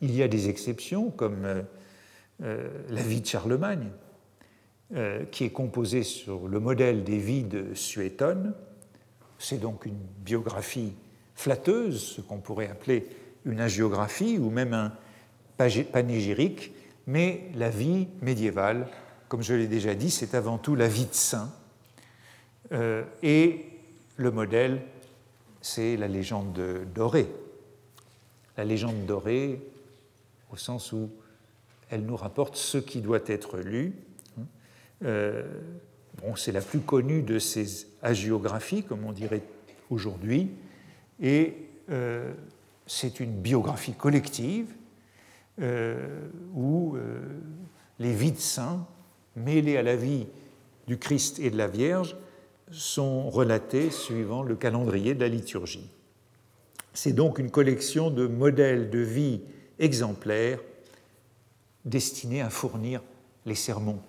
Il 0.00 0.14
y 0.14 0.22
a 0.22 0.28
des 0.28 0.48
exceptions, 0.48 1.10
comme 1.10 1.44
euh, 1.44 1.62
euh, 2.42 2.68
la 2.90 3.02
vie 3.02 3.20
de 3.20 3.26
Charlemagne, 3.26 3.90
qui 5.32 5.42
est 5.42 5.50
composée 5.50 6.04
sur 6.04 6.46
le 6.46 6.60
modèle 6.60 7.02
des 7.02 7.18
vies 7.18 7.42
de 7.42 7.74
Suétone. 7.74 8.54
C'est 9.38 9.58
donc 9.58 9.86
une 9.86 9.98
biographie 10.24 10.92
flatteuse, 11.34 12.00
ce 12.00 12.20
qu'on 12.20 12.38
pourrait 12.38 12.68
appeler 12.68 13.08
une 13.44 13.60
agiographie 13.60 14.38
ou 14.38 14.50
même 14.50 14.72
un 14.72 14.92
panégyrique, 15.56 16.72
mais 17.06 17.50
la 17.54 17.70
vie 17.70 18.08
médiévale, 18.22 18.88
comme 19.28 19.42
je 19.42 19.54
l'ai 19.54 19.66
déjà 19.66 19.94
dit, 19.94 20.10
c'est 20.10 20.34
avant 20.34 20.58
tout 20.58 20.74
la 20.74 20.88
vie 20.88 21.06
de 21.06 21.14
saint. 21.14 21.52
Euh, 22.72 23.04
et 23.22 23.66
le 24.16 24.30
modèle, 24.30 24.82
c'est 25.60 25.96
la 25.96 26.08
légende 26.08 26.60
dorée. 26.94 27.28
La 28.56 28.64
légende 28.64 29.06
dorée, 29.06 29.60
au 30.52 30.56
sens 30.56 30.92
où 30.92 31.10
elle 31.90 32.04
nous 32.04 32.16
rapporte 32.16 32.56
ce 32.56 32.78
qui 32.78 33.00
doit 33.00 33.20
être 33.26 33.58
lu. 33.58 33.92
Euh, 35.04 35.44
bon, 36.22 36.36
c'est 36.36 36.52
la 36.52 36.60
plus 36.60 36.80
connue 36.80 37.22
de 37.22 37.38
ces 37.38 37.86
hagiographies, 38.02 38.84
comme 38.84 39.04
on 39.04 39.12
dirait 39.12 39.42
aujourd'hui, 39.90 40.50
et 41.20 41.54
euh, 41.90 42.32
c'est 42.86 43.20
une 43.20 43.32
biographie 43.32 43.94
collective 43.94 44.68
où 46.52 46.96
les 48.00 48.12
vies 48.12 48.32
de 48.32 48.40
saints, 48.40 48.84
mêlées 49.36 49.76
à 49.76 49.84
la 49.84 49.94
vie 49.94 50.26
du 50.88 50.98
Christ 50.98 51.38
et 51.38 51.48
de 51.48 51.56
la 51.56 51.68
Vierge, 51.68 52.16
sont 52.74 53.30
relatées 53.30 53.90
suivant 53.90 54.42
le 54.42 54.56
calendrier 54.56 55.14
de 55.14 55.20
la 55.20 55.28
liturgie. 55.28 55.88
C'est 56.92 57.12
donc 57.12 57.38
une 57.38 57.50
collection 57.50 58.10
de 58.10 58.26
modèles 58.26 58.90
de 58.90 58.98
vie 58.98 59.40
exemplaires 59.78 60.60
destinés 61.84 62.40
à 62.40 62.50
fournir 62.50 63.02
les 63.46 63.54
sermons, 63.54 64.00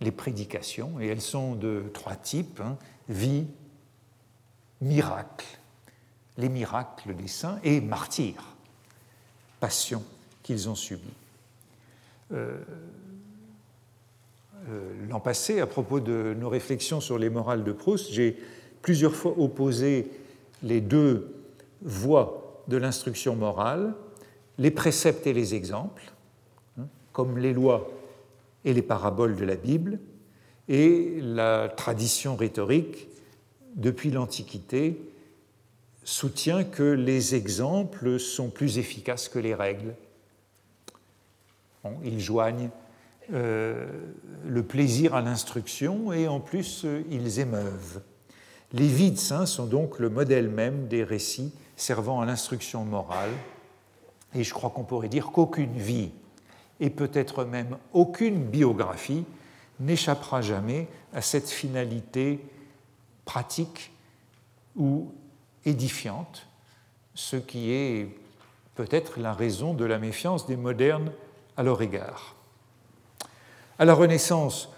les 0.00 0.10
prédications, 0.10 1.00
et 1.00 1.06
elles 1.06 1.20
sont 1.20 1.54
de 1.54 1.84
trois 1.94 2.16
types, 2.16 2.60
hein, 2.60 2.76
vie, 3.08 3.46
miracle, 4.80 5.46
les 6.36 6.48
miracles 6.48 7.14
des 7.14 7.28
saints, 7.28 7.58
et 7.62 7.80
martyrs, 7.80 8.56
passion 9.60 10.02
qu'ils 10.42 10.68
ont 10.68 10.74
subi. 10.74 11.08
Euh, 12.32 12.36
euh, 12.36 12.64
l'an 15.08 15.20
passé, 15.20 15.60
à 15.60 15.66
propos 15.66 16.00
de 16.00 16.34
nos 16.38 16.48
réflexions 16.48 17.00
sur 17.00 17.18
les 17.18 17.30
morales 17.30 17.64
de 17.64 17.72
Proust, 17.72 18.12
j'ai 18.12 18.36
plusieurs 18.82 19.14
fois 19.14 19.34
opposé 19.38 20.10
les 20.62 20.80
deux 20.80 21.34
voies 21.82 22.62
de 22.68 22.76
l'instruction 22.76 23.36
morale, 23.36 23.94
les 24.58 24.70
préceptes 24.70 25.26
et 25.26 25.32
les 25.32 25.54
exemples, 25.54 26.12
hein, 26.78 26.86
comme 27.12 27.38
les 27.38 27.52
lois 27.52 27.90
et 28.64 28.74
les 28.74 28.82
paraboles 28.82 29.36
de 29.36 29.44
la 29.44 29.56
Bible, 29.56 29.98
et 30.68 31.18
la 31.20 31.68
tradition 31.68 32.36
rhétorique 32.36 33.08
depuis 33.74 34.10
l'Antiquité 34.10 35.00
soutient 36.04 36.64
que 36.64 36.82
les 36.82 37.34
exemples 37.34 38.18
sont 38.18 38.50
plus 38.50 38.78
efficaces 38.78 39.28
que 39.28 39.38
les 39.38 39.54
règles. 39.54 39.94
Ils 42.04 42.20
joignent 42.20 42.66
euh, 42.66 42.89
le 43.32 44.62
plaisir 44.62 45.14
à 45.14 45.20
l'instruction 45.20 46.12
et 46.12 46.28
en 46.28 46.40
plus 46.40 46.84
euh, 46.84 47.02
ils 47.10 47.38
émeuvent. 47.40 48.02
Les 48.72 48.86
vies 48.86 49.10
de 49.10 49.18
saints 49.18 49.46
sont 49.46 49.66
donc 49.66 49.98
le 49.98 50.10
modèle 50.10 50.48
même 50.48 50.86
des 50.88 51.04
récits 51.04 51.52
servant 51.76 52.20
à 52.20 52.26
l'instruction 52.26 52.84
morale 52.84 53.30
et 54.34 54.44
je 54.44 54.54
crois 54.54 54.70
qu'on 54.70 54.84
pourrait 54.84 55.08
dire 55.08 55.30
qu'aucune 55.32 55.76
vie 55.76 56.10
et 56.78 56.90
peut-être 56.90 57.44
même 57.44 57.76
aucune 57.92 58.44
biographie 58.44 59.24
n'échappera 59.80 60.40
jamais 60.42 60.88
à 61.12 61.22
cette 61.22 61.48
finalité 61.48 62.40
pratique 63.24 63.92
ou 64.76 65.12
édifiante, 65.64 66.46
ce 67.14 67.36
qui 67.36 67.70
est 67.70 68.08
peut-être 68.74 69.20
la 69.20 69.32
raison 69.32 69.74
de 69.74 69.84
la 69.84 69.98
méfiance 69.98 70.46
des 70.46 70.56
modernes 70.56 71.12
à 71.56 71.62
leur 71.62 71.82
égard. 71.82 72.36
À 73.80 73.86
la 73.86 73.94
Renaissance, 73.94 74.68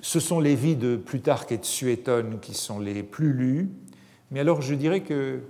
ce 0.00 0.18
sont 0.18 0.40
les 0.40 0.54
vies 0.54 0.76
de 0.76 0.96
Plutarque 0.96 1.52
et 1.52 1.58
de 1.58 1.64
Suétone 1.66 2.40
qui 2.40 2.54
sont 2.54 2.78
les 2.78 3.02
plus 3.02 3.34
lues, 3.34 3.68
mais 4.30 4.40
alors 4.40 4.62
je 4.62 4.74
dirais 4.74 5.02
que, 5.02 5.42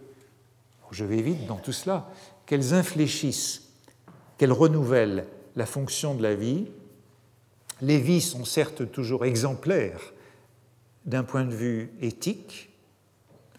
je 0.90 1.04
vais 1.04 1.22
vite 1.22 1.46
dans 1.46 1.54
tout 1.54 1.70
cela, 1.70 2.10
qu'elles 2.46 2.74
infléchissent, 2.74 3.70
qu'elles 4.38 4.50
renouvellent 4.50 5.28
la 5.54 5.66
fonction 5.66 6.16
de 6.16 6.22
la 6.24 6.34
vie. 6.34 6.66
Les 7.80 8.00
vies 8.00 8.20
sont 8.20 8.44
certes 8.44 8.90
toujours 8.90 9.24
exemplaires 9.24 10.12
d'un 11.04 11.22
point 11.22 11.44
de 11.44 11.54
vue 11.54 11.92
éthique, 12.02 12.70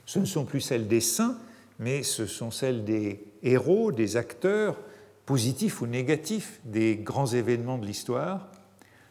ce 0.05 0.19
ne 0.19 0.25
sont 0.25 0.43
plus 0.43 0.59
celles 0.59 0.89
des 0.89 0.99
saints, 0.99 1.37
mais 1.79 2.03
ce 2.03 2.25
sont 2.25 2.51
celles 2.51 2.83
des 2.83 3.23
héros, 3.43 3.93
des 3.93 4.17
acteurs, 4.17 4.77
positifs 5.25 5.79
ou 5.79 5.87
négatifs 5.87 6.59
des 6.65 6.97
grands 6.97 7.27
événements 7.27 7.77
de 7.77 7.85
l'histoire. 7.85 8.49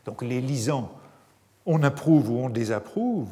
Donc 0.07 0.23
les 0.23 0.41
lisant, 0.41 0.93
on 1.67 1.83
approuve 1.83 2.31
ou 2.31 2.39
on 2.39 2.49
désapprouve, 2.49 3.29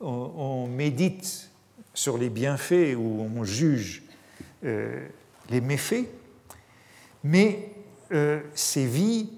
on, 0.00 0.68
médite 0.68 1.50
sur 1.94 2.16
les 2.16 2.30
bienfaits 2.30 2.94
ou 2.96 3.26
on 3.34 3.44
juge 3.44 4.02
euh, 4.64 5.06
les 5.50 5.60
méfaits, 5.60 6.06
mais 7.24 7.70
euh, 8.12 8.40
ces 8.54 8.86
vies, 8.86 9.30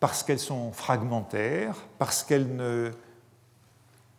parce 0.00 0.22
qu'elles 0.22 0.38
sont 0.38 0.72
fragmentaires, 0.72 1.76
parce 1.98 2.22
qu'elles 2.22 2.56
ne 2.56 2.90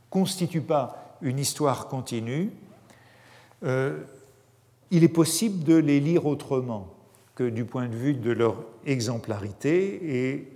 constituent 0.10 0.62
pas 0.62 1.18
une 1.22 1.38
histoire 1.38 1.88
continue, 1.88 2.50
euh, 3.64 4.00
il 4.90 5.04
est 5.04 5.10
possible 5.10 5.64
de 5.64 5.76
les 5.76 6.00
lire 6.00 6.26
autrement 6.26 6.88
que 7.36 7.50
du 7.50 7.66
point 7.66 7.88
de 7.88 7.96
vue 7.96 8.14
de 8.14 8.32
leur 8.32 8.64
exemplarité 8.86 10.00
et 10.04 10.53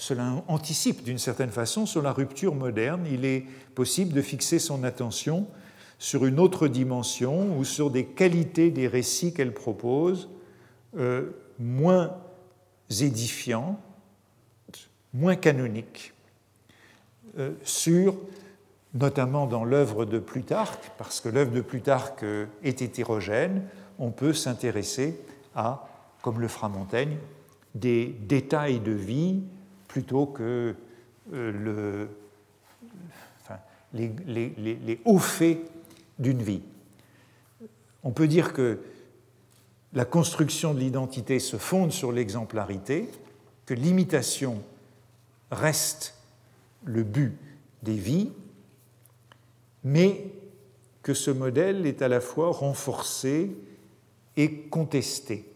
cela 0.00 0.42
anticipe 0.48 1.02
d'une 1.02 1.18
certaine 1.18 1.50
façon 1.50 1.84
sur 1.84 2.00
la 2.00 2.12
rupture 2.12 2.54
moderne. 2.54 3.06
Il 3.10 3.26
est 3.26 3.44
possible 3.74 4.14
de 4.14 4.22
fixer 4.22 4.58
son 4.58 4.82
attention 4.82 5.46
sur 5.98 6.24
une 6.24 6.40
autre 6.40 6.68
dimension 6.68 7.58
ou 7.58 7.64
sur 7.64 7.90
des 7.90 8.06
qualités 8.06 8.70
des 8.70 8.88
récits 8.88 9.34
qu'elle 9.34 9.52
propose, 9.52 10.30
euh, 10.96 11.30
moins 11.58 12.16
édifiants, 12.98 13.78
moins 15.12 15.36
canoniques, 15.36 16.14
euh, 17.38 17.52
sur, 17.62 18.16
notamment 18.94 19.46
dans 19.46 19.64
l'œuvre 19.64 20.06
de 20.06 20.18
Plutarque, 20.18 20.90
parce 20.96 21.20
que 21.20 21.28
l'œuvre 21.28 21.52
de 21.52 21.60
Plutarque 21.60 22.24
est 22.64 22.80
hétérogène, 22.80 23.64
on 23.98 24.10
peut 24.10 24.32
s'intéresser 24.32 25.20
à 25.54 25.86
comme 26.22 26.40
le 26.40 26.48
fera 26.48 26.70
Montaigne, 26.70 27.18
des 27.74 28.06
détails 28.06 28.80
de 28.80 28.92
vie 28.92 29.42
plutôt 29.90 30.24
que 30.24 30.76
euh, 31.32 32.06
les, 33.92 35.00
hauts 35.04 35.18
faits 35.18 35.58
d'une 36.20 36.40
vie. 36.40 36.62
On 38.04 38.12
peut 38.12 38.28
dire 38.28 38.52
que 38.52 38.78
la 39.92 40.04
construction 40.04 40.74
de 40.74 40.78
l'identité 40.78 41.40
se 41.40 41.56
fonde 41.56 41.90
sur 41.90 42.12
l'exemplarité, 42.12 43.08
que 43.66 43.74
l'imitation 43.74 44.62
reste 45.50 46.14
le 46.84 47.02
but 47.02 47.36
des 47.82 47.96
vies, 47.96 48.30
mais 49.82 50.24
que 51.02 51.14
ce 51.14 51.32
modèle 51.32 51.84
est 51.84 52.00
à 52.00 52.06
la 52.06 52.20
fois 52.20 52.52
renforcé 52.52 53.50
et 54.36 54.52
contesté 54.68 55.52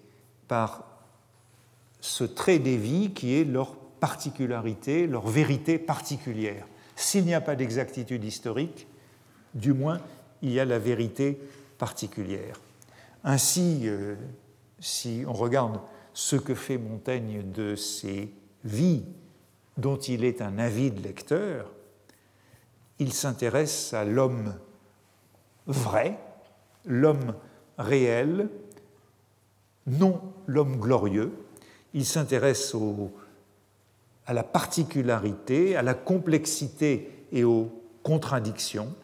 par 0.49 0.89
ce 2.01 2.25
trait 2.25 2.59
des 2.59 2.77
vies 2.77 3.13
qui 3.13 3.35
est 3.35 3.45
leur 3.45 3.77
particularité, 4.05 5.07
leur 5.07 5.27
vérité 5.27 5.79
particulière. 5.79 6.67
S'il 6.95 7.25
n'y 7.25 7.33
a 7.33 7.41
pas 7.41 7.57
d'exactitude 7.57 8.23
historique, 8.23 8.87
du 9.55 9.73
moins 9.73 9.99
il 10.43 10.51
y 10.51 10.61
a 10.61 10.67
la 10.67 10.79
vérité 10.79 11.41
particulière. 11.79 12.61
Ainsi, 13.25 13.85
euh, 13.85 14.15
si 14.79 15.25
on 15.27 15.33
regarde 15.33 15.81
ce 16.13 16.37
que 16.37 16.55
fait 16.55 16.77
Montaigne 16.77 17.51
de 17.51 17.77
ses 17.77 18.31
vies 18.63 19.07
dont 19.79 19.97
il 19.97 20.23
est 20.25 20.43
un 20.43 20.59
avide 20.59 21.03
lecteur, 21.03 21.73
il 22.99 23.15
s'intéresse 23.15 23.95
à 23.95 24.05
l'homme 24.05 24.55
vrai, 25.67 26.19
l'homme 26.85 27.35
réel, 27.79 28.51
non 29.87 30.21
l'homme 30.47 30.77
glorieux. 30.77 31.33
Il 31.95 32.05
s'intéresse 32.05 32.69
à 34.27 34.33
la 34.33 34.43
particularité, 34.43 35.77
à 35.77 35.83
la 35.83 35.95
complexité 35.95 37.27
et 37.33 37.45
aux 37.45 37.71
contradictions, 38.03 38.95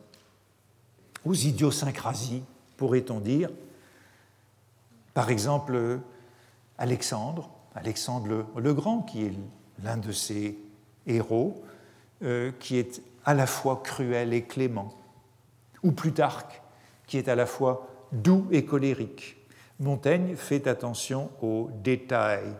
aux 1.24 1.34
idiosyncrasies, 1.34 2.42
pourrait-on 2.76 3.20
dire. 3.20 3.50
Par 5.12 5.30
exemple, 5.30 5.98
Alexandre, 6.78 7.50
Alexandre 7.74 8.46
le 8.56 8.74
Grand, 8.74 9.02
qui 9.02 9.24
est 9.24 9.32
l'un 9.82 9.96
de 9.96 10.12
ses 10.12 10.58
héros, 11.06 11.62
euh, 12.22 12.52
qui 12.58 12.76
est 12.76 13.02
à 13.24 13.34
la 13.34 13.46
fois 13.46 13.82
cruel 13.84 14.32
et 14.32 14.44
clément, 14.44 14.94
ou 15.82 15.92
Plutarque, 15.92 16.62
qui 17.06 17.18
est 17.18 17.28
à 17.28 17.34
la 17.34 17.46
fois 17.46 17.88
doux 18.12 18.46
et 18.50 18.64
colérique. 18.64 19.36
Montaigne 19.78 20.36
fait 20.36 20.66
attention 20.66 21.30
aux 21.42 21.70
détails 21.82 22.54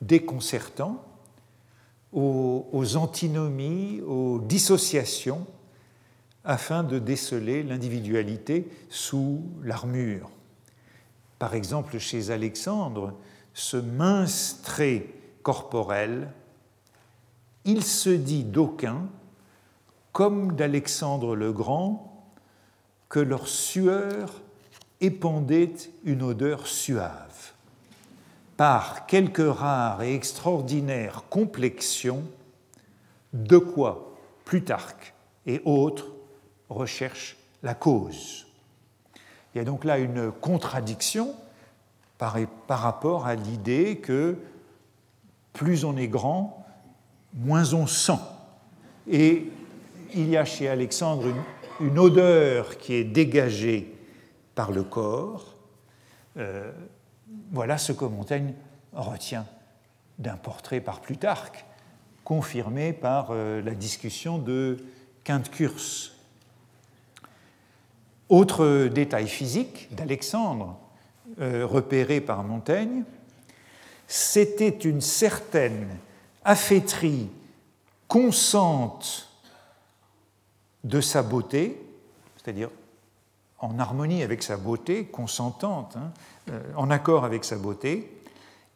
déconcertants, 0.00 1.04
aux, 2.12 2.68
aux 2.72 2.96
antinomies, 2.96 4.00
aux 4.02 4.38
dissociations, 4.40 5.46
afin 6.44 6.84
de 6.84 6.98
déceler 6.98 7.62
l'individualité 7.62 8.68
sous 8.88 9.42
l'armure. 9.62 10.30
Par 11.38 11.54
exemple, 11.54 11.98
chez 11.98 12.30
Alexandre, 12.30 13.14
ce 13.52 13.76
mince 13.76 14.60
trait 14.62 15.06
corporel, 15.42 16.30
il 17.64 17.82
se 17.82 18.10
dit 18.10 18.44
d'aucuns, 18.44 19.08
comme 20.12 20.54
d'Alexandre 20.54 21.34
le 21.34 21.52
Grand, 21.52 22.32
que 23.08 23.20
leur 23.20 23.48
sueur 23.48 24.40
épandait 25.00 25.74
une 26.04 26.22
odeur 26.22 26.66
suave. 26.66 27.35
Par 28.56 29.06
quelques 29.06 29.54
rares 29.54 30.02
et 30.02 30.14
extraordinaires 30.14 31.24
complexions, 31.28 32.24
de 33.32 33.58
quoi 33.58 34.14
Plutarque 34.44 35.14
et 35.44 35.60
autres 35.64 36.06
recherchent 36.68 37.36
la 37.62 37.74
cause. 37.74 38.46
Il 39.54 39.58
y 39.58 39.60
a 39.60 39.64
donc 39.64 39.84
là 39.84 39.98
une 39.98 40.30
contradiction 40.30 41.34
par, 42.18 42.36
rapport 42.68 43.26
à 43.26 43.34
l'idée 43.34 43.98
que 43.98 44.36
plus 45.52 45.84
on 45.84 45.96
est 45.96 46.08
grand, 46.08 46.66
moins 47.34 47.74
on 47.74 47.86
sent. 47.86 48.20
Et 49.10 49.50
il 50.14 50.28
y 50.28 50.36
a 50.36 50.44
chez 50.44 50.68
Alexandre 50.68 51.26
une, 51.80 51.98
odeur 51.98 52.78
qui 52.78 52.94
est 52.94 53.04
dégagée 53.04 53.94
par 54.54 54.72
le 54.72 54.82
corps. 54.82 55.54
Euh, 56.36 56.72
voilà 57.52 57.78
ce 57.78 57.92
que 57.92 58.04
Montaigne 58.04 58.54
retient 58.92 59.46
d'un 60.18 60.36
portrait 60.36 60.80
par 60.80 61.00
Plutarque, 61.00 61.64
confirmé 62.24 62.92
par 62.92 63.28
euh, 63.30 63.62
la 63.62 63.74
discussion 63.74 64.38
de 64.38 64.84
Quinte-Curse. 65.24 66.12
Autre 68.28 68.88
détail 68.88 69.28
physique 69.28 69.94
d'Alexandre, 69.94 70.78
euh, 71.40 71.66
repéré 71.66 72.20
par 72.20 72.42
Montaigne, 72.42 73.04
c'était 74.08 74.68
une 74.68 75.00
certaine 75.00 75.88
affaîtrie 76.44 77.28
consente 78.08 79.28
de 80.84 81.00
sa 81.00 81.22
beauté, 81.22 81.80
c'est-à-dire 82.36 82.70
en 83.58 83.78
harmonie 83.78 84.22
avec 84.22 84.42
sa 84.42 84.56
beauté, 84.56 85.06
consentante, 85.06 85.96
hein, 85.96 86.12
en 86.76 86.90
accord 86.90 87.24
avec 87.24 87.44
sa 87.44 87.56
beauté, 87.56 88.12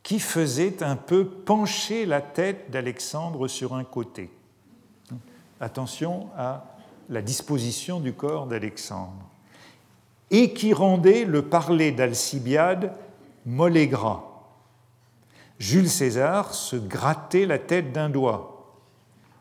qui 0.02 0.18
faisait 0.18 0.82
un 0.82 0.96
peu 0.96 1.26
pencher 1.26 2.06
la 2.06 2.20
tête 2.20 2.70
d'Alexandre 2.70 3.48
sur 3.48 3.74
un 3.74 3.84
côté. 3.84 4.30
Attention 5.60 6.28
à 6.36 6.64
la 7.08 7.22
disposition 7.22 8.00
du 8.00 8.12
corps 8.12 8.46
d'Alexandre. 8.46 9.28
Et 10.30 10.52
qui 10.52 10.72
rendait 10.72 11.24
le 11.24 11.42
parler 11.42 11.92
d'Alcibiade 11.92 12.94
molle 13.44 13.76
et 13.76 13.88
gras. 13.88 14.22
Jules 15.58 15.90
César 15.90 16.54
se 16.54 16.76
grattait 16.76 17.46
la 17.46 17.58
tête 17.58 17.92
d'un 17.92 18.08
doigt, 18.08 18.74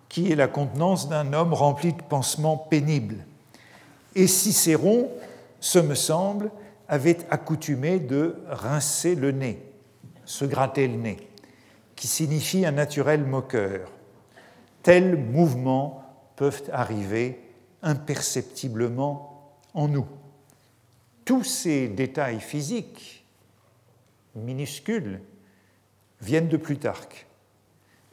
qui 0.10 0.32
est 0.32 0.36
la 0.36 0.48
contenance 0.48 1.08
d'un 1.08 1.32
homme 1.34 1.54
rempli 1.54 1.94
de 1.94 2.02
pansements 2.02 2.58
pénibles. 2.58 3.24
Et 4.16 4.28
Cicéron, 4.28 5.10
ce 5.62 5.80
me 5.80 5.96
semble, 5.96 6.52
avait 6.90 7.20
accoutumé 7.30 8.00
de 8.00 8.36
rincer 8.48 9.16
le 9.16 9.32
nez, 9.32 9.64
se 10.26 10.44
gratter 10.44 10.88
le 10.88 10.98
nez, 10.98 11.18
qui 11.96 12.08
signifie 12.08 12.66
un 12.66 12.72
naturel 12.72 13.24
moqueur. 13.24 13.92
Tels 14.84 15.16
mouvements 15.16 16.04
peuvent 16.36 16.64
arriver 16.74 17.40
imperceptiblement 17.84 19.54
en 19.74 19.88
nous. 19.88 20.08
Tous 21.26 21.44
ces 21.44 21.88
détails 21.88 22.40
physiques 22.40 23.24
minuscules 24.36 25.22
viennent 26.22 26.48
de 26.48 26.58
Plutarque. 26.58 27.28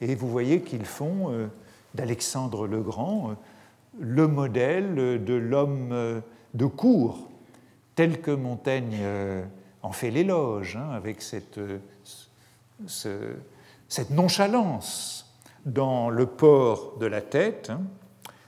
Et 0.03 0.15
vous 0.15 0.29
voyez 0.29 0.61
qu'ils 0.61 0.85
font 0.85 1.33
euh, 1.33 1.47
d'Alexandre 1.95 2.67
le 2.67 2.83
Grand 2.83 3.31
euh, 3.31 3.35
le 3.99 4.29
modèle 4.29 5.25
de 5.25 5.35
l'homme 5.35 5.93
euh, 5.93 6.21
de 6.53 6.67
cour, 6.67 7.31
tel 7.97 8.21
que 8.21 8.31
Montaigne 8.31 9.01
en 9.83 9.91
fait 9.91 10.11
l'éloge, 10.11 10.77
hein, 10.77 10.91
avec 10.93 11.21
cette, 11.23 11.59
cette, 12.87 14.11
nonchalance 14.11 15.35
dans 15.65 16.09
le 16.09 16.27
port 16.27 16.99
de 16.99 17.07
la 17.07 17.21
tête, 17.21 17.71
hein, 17.71 17.81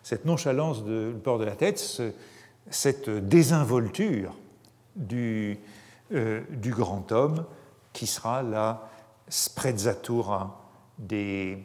cette 0.05 0.25
nonchalance 0.25 0.85
du 0.85 1.13
port 1.25 1.39
de 1.39 1.45
la 1.45 1.57
tête, 1.57 2.03
cette 2.71 3.11
désinvolture 3.11 4.37
du, 4.95 5.59
du 6.11 6.71
grand 6.71 7.11
homme 7.11 7.45
qui 7.93 8.07
sera 8.07 8.43
là 8.43 8.89
sprezzatura 9.29 10.69
des, 10.99 11.59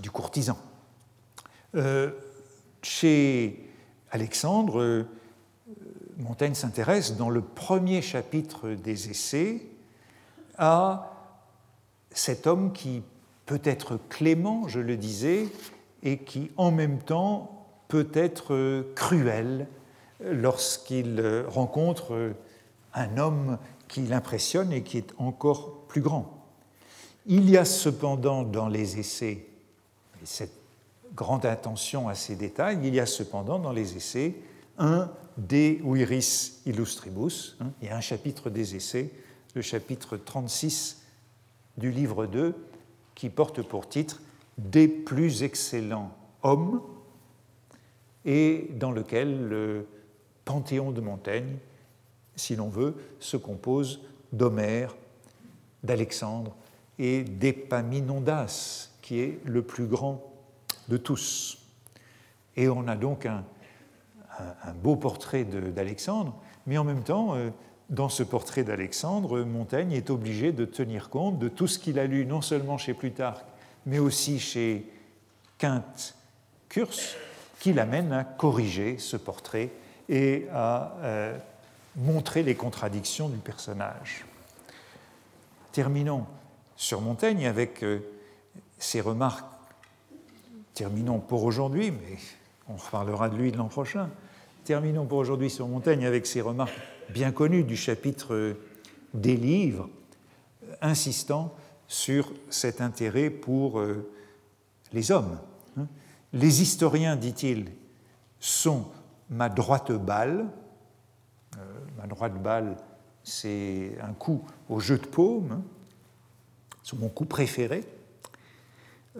du 0.00 0.10
courtisan. 0.10 0.58
Euh, 1.74 2.10
chez 2.82 3.70
Alexandre, 4.10 4.80
euh, 4.80 5.06
Montaigne 6.18 6.54
s'intéresse 6.54 7.16
dans 7.16 7.30
le 7.30 7.40
premier 7.40 8.02
chapitre 8.02 8.70
des 8.70 9.10
Essais 9.10 9.62
à 10.58 11.12
cet 12.10 12.46
homme 12.46 12.72
qui 12.72 13.02
peut 13.46 13.60
être 13.64 13.98
clément, 14.08 14.68
je 14.68 14.80
le 14.80 14.96
disais, 14.96 15.48
et 16.02 16.18
qui 16.18 16.50
en 16.56 16.70
même 16.70 16.98
temps 16.98 17.66
peut 17.88 18.08
être 18.14 18.86
cruel 18.94 19.66
lorsqu'il 20.24 21.44
rencontre 21.48 22.34
un 22.94 23.18
homme 23.18 23.58
qui 23.88 24.02
l'impressionne 24.02 24.72
et 24.72 24.82
qui 24.82 24.98
est 24.98 25.12
encore 25.18 25.84
plus 25.88 26.00
grand. 26.00 26.46
Il 27.26 27.50
y 27.50 27.56
a 27.56 27.64
cependant 27.64 28.42
dans 28.42 28.68
les 28.68 28.98
essais, 28.98 29.46
et 30.22 30.26
cette 30.26 30.54
grande 31.14 31.46
attention 31.46 32.08
à 32.08 32.14
ces 32.14 32.36
détails, 32.36 32.78
il 32.82 32.94
y 32.94 33.00
a 33.00 33.06
cependant 33.06 33.58
dans 33.58 33.72
les 33.72 33.96
essais 33.96 34.34
un 34.78 35.10
De 35.36 35.78
Viris 35.82 36.60
Illustribus, 36.64 37.56
hein, 37.60 37.72
il 37.82 37.88
y 37.88 37.90
a 37.90 37.96
un 37.96 38.00
chapitre 38.00 38.50
des 38.50 38.76
essais, 38.76 39.10
le 39.54 39.62
chapitre 39.62 40.16
36 40.16 41.02
du 41.76 41.90
livre 41.90 42.26
2, 42.26 42.54
qui 43.14 43.30
porte 43.30 43.62
pour 43.62 43.88
titre 43.88 44.22
Des 44.58 44.86
plus 44.86 45.42
excellents 45.42 46.16
hommes, 46.42 46.80
et 48.24 48.70
dans 48.78 48.92
lequel 48.92 49.48
le 49.48 49.86
Panthéon 50.44 50.92
de 50.92 51.00
Montaigne, 51.00 51.56
si 52.36 52.54
l'on 52.54 52.68
veut, 52.68 52.94
se 53.18 53.36
compose 53.36 54.00
d'Homère, 54.32 54.94
d'Alexandre 55.82 56.54
et 56.98 57.22
d'Epaminondas, 57.22 58.90
qui 59.02 59.20
est 59.20 59.40
le 59.44 59.62
plus 59.62 59.86
grand 59.86 60.32
de 60.88 60.96
tous. 60.96 61.58
Et 62.56 62.68
on 62.68 62.86
a 62.86 62.96
donc 62.96 63.26
un, 63.26 63.44
un, 64.38 64.72
beau 64.72 64.96
portrait 64.96 65.44
d'Alexandre, 65.44 66.34
mais 66.66 66.78
en 66.78 66.84
même 66.84 67.02
temps, 67.02 67.34
euh, 67.34 67.50
dans 67.90 68.08
ce 68.08 68.22
portrait 68.22 68.64
d'Alexandre, 68.64 69.40
Montaigne 69.42 69.92
est 69.92 70.10
obligé 70.10 70.52
de 70.52 70.64
tenir 70.64 71.10
compte 71.10 71.38
de 71.38 71.48
tout 71.48 71.66
ce 71.66 71.78
qu'il 71.78 71.98
a 71.98 72.06
lu, 72.06 72.26
non 72.26 72.40
seulement 72.40 72.78
chez 72.78 72.94
Plutarque, 72.94 73.44
mais 73.86 73.98
aussi 73.98 74.38
chez 74.38 74.90
Quinte 75.58 76.14
Curse, 76.68 77.16
qui 77.60 77.72
l'amène 77.72 78.12
à 78.12 78.24
corriger 78.24 78.98
ce 78.98 79.16
portrait 79.16 79.70
et 80.08 80.46
à 80.52 80.94
euh, 81.02 81.38
montrer 81.96 82.42
les 82.42 82.54
contradictions 82.54 83.28
du 83.28 83.38
personnage. 83.38 84.24
Terminons 85.72 86.26
sur 86.76 87.00
Montaigne 87.00 87.46
avec 87.46 87.82
euh, 87.82 88.00
ses 88.78 89.00
remarques. 89.00 89.46
Terminons 90.74 91.20
pour 91.20 91.44
aujourd'hui, 91.44 91.90
mais 91.90 92.18
on 92.68 92.76
reparlera 92.76 93.28
de 93.28 93.36
lui 93.36 93.52
l'an 93.52 93.68
prochain. 93.68 94.10
Terminons 94.64 95.04
pour 95.04 95.18
aujourd'hui 95.18 95.50
sur 95.50 95.68
Montaigne 95.68 96.06
avec 96.06 96.26
ses 96.26 96.40
remarques 96.40 96.72
bien 97.10 97.32
connues 97.32 97.64
du 97.64 97.76
chapitre 97.76 98.56
des 99.12 99.36
livres, 99.36 99.90
insistant 100.80 101.54
sur 101.86 102.32
cet 102.48 102.80
intérêt 102.80 103.28
pour 103.28 103.78
euh, 103.78 104.10
les 104.94 105.12
hommes. 105.12 105.38
Hein. 105.76 105.86
Les 106.32 106.62
historiens, 106.62 107.14
dit-il, 107.14 107.66
sont 108.40 108.86
ma 109.28 109.50
droite 109.50 109.92
balle. 109.92 110.46
Euh, 111.58 111.60
ma 111.98 112.06
droite 112.06 112.42
balle, 112.42 112.78
c'est 113.22 113.98
un 114.02 114.14
coup 114.14 114.42
au 114.70 114.80
jeu 114.80 114.96
de 114.96 115.06
paume. 115.06 115.52
Hein. 115.52 115.62
C'est 116.82 116.98
mon 116.98 117.10
coup 117.10 117.26
préféré. 117.26 117.84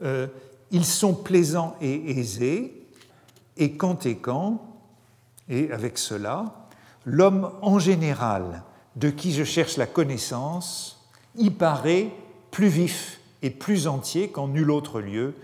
Euh, 0.02 0.26
ils 0.70 0.86
sont 0.86 1.12
plaisants 1.12 1.76
et 1.82 2.18
aisés, 2.18 2.88
et 3.58 3.76
quand 3.76 4.06
et 4.06 4.16
quand, 4.16 4.73
et 5.48 5.70
avec 5.70 5.98
cela, 5.98 6.66
l'homme 7.04 7.52
en 7.62 7.78
général 7.78 8.62
de 8.96 9.10
qui 9.10 9.32
je 9.32 9.44
cherche 9.44 9.76
la 9.76 9.86
connaissance 9.86 11.08
y 11.36 11.50
paraît 11.50 12.10
plus 12.50 12.68
vif 12.68 13.20
et 13.42 13.50
plus 13.50 13.86
entier 13.86 14.28
qu'en 14.28 14.48
nul 14.48 14.70
autre 14.70 15.00
lieu, 15.00 15.34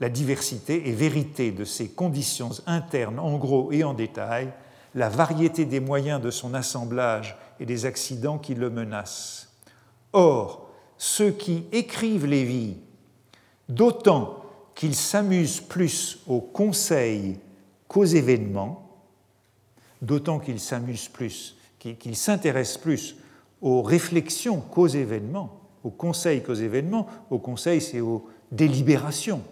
la 0.00 0.08
diversité 0.08 0.88
et 0.88 0.92
vérité 0.92 1.52
de 1.52 1.64
ses 1.64 1.90
conditions 1.90 2.50
internes 2.66 3.18
en 3.18 3.36
gros 3.36 3.70
et 3.70 3.84
en 3.84 3.92
détail, 3.92 4.50
la 4.94 5.08
variété 5.08 5.66
des 5.66 5.78
moyens 5.78 6.20
de 6.20 6.30
son 6.30 6.54
assemblage 6.54 7.36
et 7.60 7.66
des 7.66 7.86
accidents 7.86 8.38
qui 8.38 8.54
le 8.54 8.70
menacent. 8.70 9.48
Or, 10.12 10.70
ceux 10.96 11.30
qui 11.30 11.64
écrivent 11.70 12.26
les 12.26 12.44
vies, 12.44 12.76
d'autant 13.68 14.42
qu'ils 14.74 14.96
s'amusent 14.96 15.60
plus 15.60 16.20
aux 16.26 16.40
conseils 16.40 17.38
qu'aux 17.86 18.04
événements, 18.04 18.89
d'autant 20.02 20.38
qu'ils 20.38 20.60
s'amusent 20.60 21.08
plus, 21.08 21.56
qu'ils 21.78 22.16
s'intéressent 22.16 22.78
plus 22.78 23.16
aux 23.62 23.82
réflexions 23.82 24.60
qu'aux 24.60 24.86
événements, 24.86 25.60
aux 25.84 25.90
conseils 25.90 26.42
qu'aux 26.42 26.54
événements. 26.54 27.06
Aux 27.30 27.38
conseils, 27.38 27.80
c'est 27.80 28.00
aux 28.00 28.28
délibérations 28.52 29.42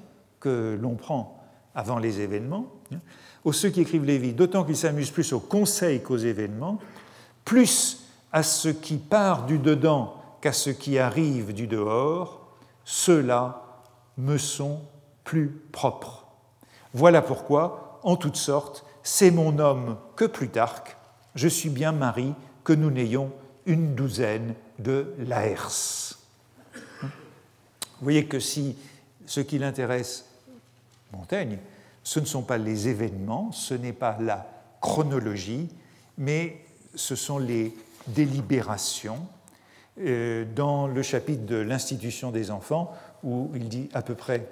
que 0.41 0.79
l'on 0.81 0.95
prend 0.95 1.43
avant 1.75 1.99
les 1.99 2.21
événements. 2.21 2.67
Aux 3.45 3.53
ceux 3.53 3.71
qui 3.71 3.81
écrivent 3.81 4.05
vies, 4.05 4.33
d'autant 4.33 4.65
qu'ils 4.65 4.77
s'amusent 4.77 5.11
plus 5.11 5.33
aux 5.33 5.41
conseils 5.41 6.03
qu'aux 6.03 6.17
événements, 6.17 6.79
plus 7.45 8.05
à 8.33 8.43
ce 8.43 8.69
qui 8.69 8.97
part 8.97 9.47
du 9.47 9.59
dedans 9.59 10.15
qu'à 10.41 10.53
ce 10.53 10.71
qui 10.71 10.99
arrive 10.99 11.53
du 11.53 11.67
dehors, 11.67 12.49
ceux-là 12.85 13.83
me 14.17 14.39
sont 14.39 14.81
plus 15.25 15.49
propres. 15.73 16.27
Voilà 16.95 17.23
pourquoi, 17.23 18.01
en 18.03 18.17
toutes 18.17 18.37
sortes, 18.37 18.85
c'est 19.11 19.31
mon 19.31 19.59
homme 19.59 19.97
que 20.17 20.27
Plutarque, 20.27 20.99
je 21.35 21.49
suis 21.49 21.71
bien 21.71 21.93
mari 21.93 22.35
que 22.63 22.75
nous 22.75 22.91
n'ayons 22.91 23.33
une 23.65 23.95
douzaine 23.95 24.55
de 24.79 25.15
Laers. 25.21 26.19
Vous 27.01 28.03
voyez 28.03 28.27
que 28.27 28.39
si 28.39 28.77
ce 29.25 29.41
qui 29.41 29.59
l'intéresse, 29.59 30.27
Montaigne, 31.11 31.57
ce 32.05 32.21
ne 32.21 32.27
sont 32.27 32.43
pas 32.43 32.59
les 32.59 32.89
événements, 32.89 33.51
ce 33.51 33.73
n'est 33.73 33.95
pas 33.95 34.19
la 34.21 34.47
chronologie, 34.83 35.71
mais 36.19 36.63
ce 36.95 37.17
sont 37.17 37.39
les 37.39 37.75
délibérations. 38.09 39.27
Euh, 40.01 40.45
dans 40.55 40.87
le 40.87 41.03
chapitre 41.03 41.47
de 41.47 41.57
l'institution 41.57 42.31
des 42.31 42.51
enfants, 42.51 42.95
où 43.25 43.51
il 43.55 43.71
dit 43.71 43.89
à 43.95 44.03
peu 44.03 44.15
près 44.15 44.47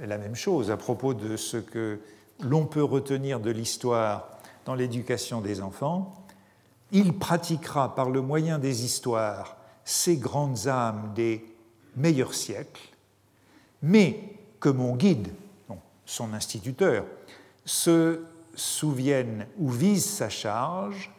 la 0.00 0.18
même 0.18 0.36
chose 0.36 0.70
à 0.70 0.76
propos 0.76 1.14
de 1.14 1.36
ce 1.36 1.56
que 1.56 1.98
l'on 2.40 2.66
peut 2.66 2.82
retenir 2.82 3.40
de 3.40 3.50
l'histoire 3.50 4.28
dans 4.64 4.74
l'éducation 4.74 5.40
des 5.40 5.60
enfants, 5.60 6.14
il 6.92 7.18
pratiquera 7.18 7.94
par 7.94 8.10
le 8.10 8.20
moyen 8.20 8.58
des 8.58 8.84
histoires 8.84 9.56
ces 9.84 10.16
grandes 10.16 10.68
âmes 10.68 11.12
des 11.14 11.44
meilleurs 11.96 12.34
siècles, 12.34 12.88
mais 13.82 14.34
que 14.60 14.68
mon 14.68 14.96
guide, 14.96 15.28
son 16.04 16.32
instituteur, 16.34 17.04
se 17.64 18.20
souvienne 18.54 19.46
ou 19.58 19.70
vise 19.70 20.04
sa 20.04 20.28
charge, 20.28 21.10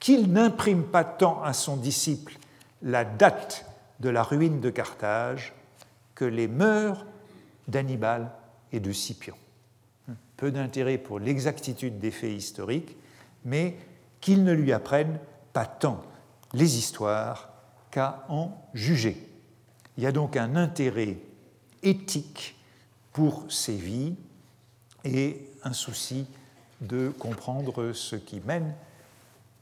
qu'il 0.00 0.32
n'imprime 0.32 0.84
pas 0.84 1.04
tant 1.04 1.42
à 1.42 1.52
son 1.52 1.76
disciple 1.76 2.38
la 2.82 3.04
date 3.04 3.66
de 4.00 4.08
la 4.08 4.22
ruine 4.22 4.60
de 4.60 4.70
Carthage 4.70 5.52
que 6.14 6.24
les 6.24 6.48
mœurs 6.48 7.04
d'Hannibal 7.66 8.30
et 8.72 8.80
de 8.80 8.92
Scipion 8.92 9.34
peu 10.36 10.50
d'intérêt 10.50 10.98
pour 10.98 11.18
l'exactitude 11.18 11.98
des 11.98 12.10
faits 12.10 12.32
historiques, 12.32 12.96
mais 13.44 13.76
qu'ils 14.20 14.44
ne 14.44 14.52
lui 14.52 14.72
apprennent 14.72 15.18
pas 15.52 15.66
tant 15.66 16.02
les 16.52 16.78
histoires 16.78 17.50
qu'à 17.90 18.24
en 18.28 18.52
juger. 18.74 19.16
Il 19.96 20.04
y 20.04 20.06
a 20.06 20.12
donc 20.12 20.36
un 20.36 20.56
intérêt 20.56 21.18
éthique 21.82 22.56
pour 23.12 23.50
ces 23.50 23.74
vies 23.74 24.14
et 25.04 25.50
un 25.64 25.72
souci 25.72 26.26
de 26.80 27.08
comprendre 27.18 27.92
ce 27.92 28.16
qui 28.16 28.40
mène 28.40 28.74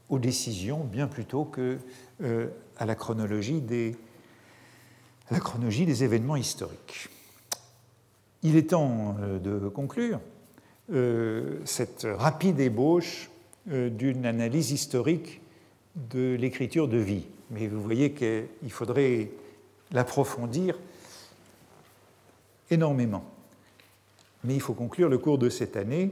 aux 0.09 0.19
décisions 0.19 0.83
bien 0.83 1.07
plutôt 1.07 1.45
que 1.45 1.79
euh, 2.21 2.47
à 2.77 2.85
la 2.85 2.95
chronologie 2.95 3.61
des, 3.61 3.97
la 5.31 5.39
chronologie 5.39 5.85
des 5.85 6.03
événements 6.03 6.35
historiques. 6.35 7.09
Il 8.43 8.55
est 8.55 8.69
temps 8.69 9.17
euh, 9.19 9.39
de 9.39 9.67
conclure. 9.67 10.19
Euh, 10.93 11.59
cette 11.65 12.07
rapide 12.09 12.61
ébauche 12.61 13.29
euh, 13.69 13.89
d'une 13.89 14.25
analyse 14.25 14.71
historique 14.71 15.41
de 16.11 16.35
l'écriture 16.39 16.87
de 16.87 16.97
vie. 16.97 17.25
Mais 17.51 17.67
vous 17.67 17.81
voyez 17.81 18.13
qu'il 18.13 18.71
faudrait 18.71 19.29
l'approfondir 19.91 20.79
énormément. 22.71 23.25
Mais 24.45 24.55
il 24.55 24.61
faut 24.61 24.73
conclure 24.73 25.09
le 25.09 25.17
cours 25.17 25.37
de 25.37 25.49
cette 25.49 25.75
année 25.75 26.11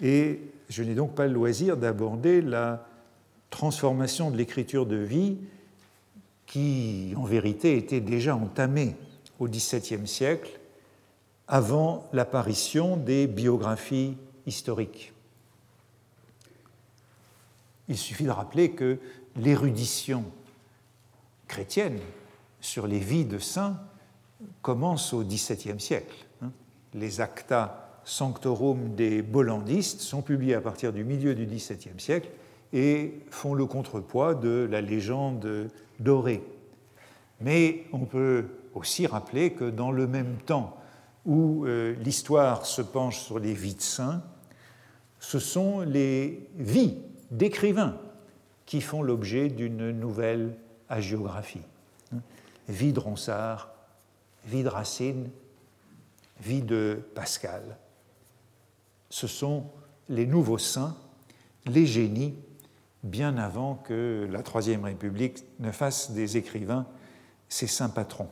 et 0.00 0.40
je 0.70 0.82
n'ai 0.82 0.94
donc 0.94 1.14
pas 1.14 1.26
le 1.26 1.34
loisir 1.34 1.76
d'aborder 1.76 2.40
la 2.40 2.86
transformation 3.50 4.30
de 4.30 4.38
l'écriture 4.38 4.86
de 4.86 4.96
vie 4.96 5.36
qui, 6.46 7.12
en 7.14 7.24
vérité, 7.24 7.76
était 7.76 8.00
déjà 8.00 8.34
entamée 8.36 8.96
au 9.38 9.48
XVIIe 9.48 10.06
siècle 10.06 10.58
avant 11.48 12.06
l'apparition 12.12 12.96
des 12.96 13.26
biographies 13.26 14.16
historiques. 14.46 15.12
Il 17.88 17.96
suffit 17.96 18.24
de 18.24 18.30
rappeler 18.30 18.72
que 18.72 18.98
l'érudition 19.36 20.24
chrétienne 21.46 21.98
sur 22.60 22.86
les 22.86 22.98
vies 22.98 23.24
de 23.24 23.38
saints 23.38 23.78
commence 24.60 25.14
au 25.14 25.24
XVIIe 25.24 25.80
siècle. 25.80 26.26
Les 26.94 27.20
Acta 27.20 28.00
Sanctorum 28.04 28.94
des 28.94 29.22
Bollandistes 29.22 30.00
sont 30.00 30.22
publiés 30.22 30.54
à 30.54 30.60
partir 30.60 30.92
du 30.92 31.04
milieu 31.04 31.34
du 31.34 31.46
XVIIe 31.46 31.98
siècle 31.98 32.28
et 32.72 33.20
font 33.30 33.54
le 33.54 33.64
contrepoids 33.64 34.34
de 34.34 34.68
la 34.70 34.80
légende 34.80 35.70
dorée. 35.98 36.42
Mais 37.40 37.84
on 37.92 38.04
peut 38.04 38.46
aussi 38.74 39.06
rappeler 39.06 39.52
que 39.52 39.68
dans 39.68 39.90
le 39.90 40.06
même 40.06 40.36
temps 40.44 40.76
où 41.24 41.64
euh, 41.64 41.94
l'histoire 42.00 42.66
se 42.66 42.82
penche 42.82 43.18
sur 43.18 43.38
les 43.38 43.54
vies 43.54 43.74
de 43.74 43.82
saints, 43.82 44.22
ce 45.20 45.38
sont 45.38 45.80
les 45.80 46.48
vies 46.56 46.96
d'écrivains 47.30 47.96
qui 48.66 48.80
font 48.80 49.02
l'objet 49.02 49.48
d'une 49.48 49.90
nouvelle 49.90 50.56
agiographie. 50.88 51.62
Vie 52.68 52.92
de 52.92 53.00
Ronsard, 53.00 53.70
vie 54.44 54.62
de 54.62 54.68
Racine, 54.68 55.30
vie 56.40 56.62
de 56.62 57.00
Pascal. 57.14 57.78
Ce 59.10 59.26
sont 59.26 59.64
les 60.08 60.26
nouveaux 60.26 60.58
saints, 60.58 60.96
les 61.66 61.86
génies, 61.86 62.34
bien 63.02 63.36
avant 63.38 63.74
que 63.74 64.28
la 64.30 64.42
Troisième 64.42 64.84
République 64.84 65.44
ne 65.60 65.70
fasse 65.70 66.10
des 66.10 66.36
écrivains 66.36 66.86
ses 67.48 67.66
saints 67.66 67.88
patrons. 67.88 68.28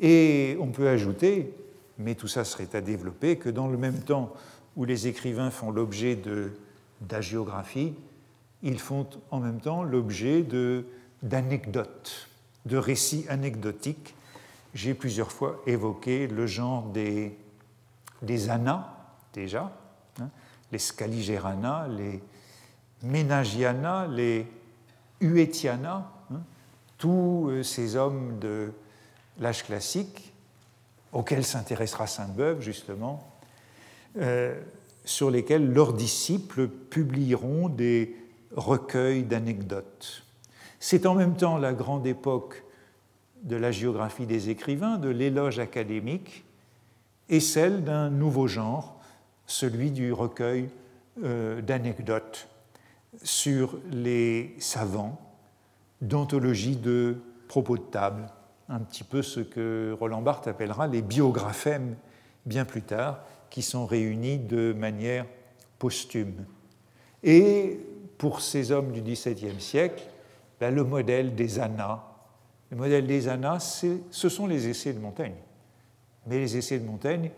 Et 0.00 0.56
on 0.60 0.68
peut 0.68 0.88
ajouter, 0.88 1.54
mais 1.98 2.14
tout 2.14 2.28
ça 2.28 2.44
serait 2.44 2.74
à 2.74 2.80
développer, 2.80 3.36
que 3.36 3.48
dans 3.48 3.68
le 3.68 3.76
même 3.76 4.00
temps 4.00 4.32
où 4.76 4.84
les 4.84 5.06
écrivains 5.06 5.50
font 5.50 5.70
l'objet 5.70 6.18
d'agiographie, 7.00 7.94
ils 8.62 8.78
font 8.78 9.06
en 9.30 9.40
même 9.40 9.60
temps 9.60 9.82
l'objet 9.82 10.44
d'anecdotes, 11.22 12.28
de, 12.66 12.76
récits 12.76 13.26
anecdotiques. 13.28 14.14
J'ai 14.74 14.94
plusieurs 14.94 15.30
fois 15.30 15.62
évoqué 15.66 16.26
le 16.26 16.46
genre 16.46 16.84
des, 16.84 17.36
des 18.22 18.50
annas, 18.50 18.88
déjà, 19.32 19.70
hein, 20.18 20.30
les 20.72 20.78
Scaligerana, 20.78 21.86
les 21.88 22.20
Ménagiana, 23.02 24.08
les 24.08 24.46
Uetiana, 25.20 26.10
hein, 26.32 26.40
tous 26.98 27.48
euh, 27.50 27.62
ces 27.62 27.96
hommes 27.96 28.38
de 28.40 28.72
l'âge 29.38 29.64
classique, 29.64 30.32
auxquels 31.12 31.44
s'intéressera 31.44 32.06
Sainte-Beuve 32.06 32.60
justement, 32.60 33.28
euh, 34.18 34.60
sur 35.04 35.30
lesquels 35.30 35.72
leurs 35.72 35.92
disciples 35.92 36.68
publieront 36.68 37.68
des 37.68 38.16
recueils 38.54 39.22
d'anecdotes. 39.22 40.24
C'est 40.80 41.06
en 41.06 41.14
même 41.14 41.36
temps 41.36 41.58
la 41.58 41.72
grande 41.72 42.06
époque 42.06 42.62
de 43.42 43.56
la 43.56 43.70
géographie 43.70 44.26
des 44.26 44.50
écrivains, 44.50 44.96
de 44.96 45.08
l'éloge 45.08 45.58
académique, 45.58 46.44
et 47.28 47.40
celle 47.40 47.84
d'un 47.84 48.10
nouveau 48.10 48.46
genre, 48.46 49.00
celui 49.46 49.90
du 49.90 50.12
recueil 50.12 50.68
euh, 51.22 51.60
d'anecdotes 51.60 52.48
sur 53.22 53.78
les 53.90 54.54
savants, 54.58 55.20
d'anthologie 56.00 56.76
de 56.76 57.16
propos 57.48 57.76
de 57.76 57.82
table, 57.82 58.28
un 58.68 58.80
petit 58.80 59.04
peu 59.04 59.22
ce 59.22 59.40
que 59.40 59.96
Roland 59.98 60.22
Barthes 60.22 60.48
appellera 60.48 60.86
les 60.86 61.02
biographèmes 61.02 61.96
bien 62.46 62.64
plus 62.64 62.82
tard, 62.82 63.20
qui 63.50 63.62
sont 63.62 63.86
réunis 63.86 64.38
de 64.38 64.72
manière 64.72 65.26
posthume. 65.78 66.44
Et 67.22 67.80
pour 68.18 68.40
ces 68.40 68.72
hommes 68.72 68.92
du 68.92 69.00
XVIIe 69.00 69.60
siècle, 69.60 70.04
ben, 70.60 70.74
le 70.74 70.84
modèle 70.84 71.34
des 71.34 71.58
Annas. 71.58 72.02
Le 72.70 72.76
modèle 72.76 73.06
des 73.06 73.28
Annas, 73.28 73.84
ce 74.10 74.28
sont 74.28 74.46
les 74.46 74.68
essais 74.68 74.92
de 74.92 74.98
Montaigne. 74.98 75.36
Mais 76.26 76.38
les 76.38 76.56
essais 76.56 76.78
de 76.78 76.86
Montaigne 76.86 77.30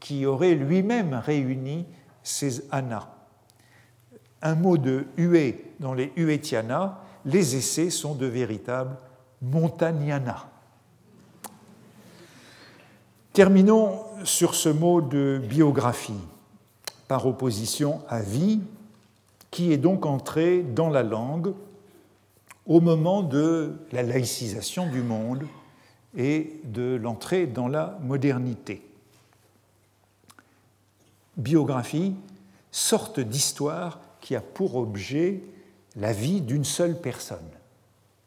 qui 0.00 0.26
auraient 0.26 0.54
lui-même 0.54 1.14
réuni 1.14 1.86
ces 2.22 2.64
Annas. 2.70 3.08
Un 4.42 4.56
mot 4.56 4.76
de 4.76 5.06
huée 5.16 5.72
dans 5.78 5.94
les 5.94 6.12
Huetiana, 6.16 7.00
les 7.24 7.56
essais 7.56 7.90
sont 7.90 8.14
de 8.14 8.26
véritables 8.26 8.96
montagnana. 9.40 10.51
Terminons 13.32 14.04
sur 14.24 14.54
ce 14.54 14.68
mot 14.68 15.00
de 15.00 15.40
biographie, 15.42 16.20
par 17.08 17.26
opposition 17.26 18.02
à 18.06 18.20
vie, 18.20 18.60
qui 19.50 19.72
est 19.72 19.78
donc 19.78 20.04
entré 20.04 20.62
dans 20.62 20.90
la 20.90 21.02
langue 21.02 21.54
au 22.66 22.82
moment 22.82 23.22
de 23.22 23.72
la 23.90 24.02
laïcisation 24.02 24.86
du 24.86 25.00
monde 25.00 25.46
et 26.14 26.60
de 26.64 26.94
l'entrée 26.96 27.46
dans 27.46 27.68
la 27.68 27.98
modernité. 28.02 28.86
Biographie, 31.38 32.14
sorte 32.70 33.18
d'histoire 33.18 34.00
qui 34.20 34.36
a 34.36 34.42
pour 34.42 34.76
objet 34.76 35.40
la 35.96 36.12
vie 36.12 36.42
d'une 36.42 36.64
seule 36.64 37.00
personne, 37.00 37.38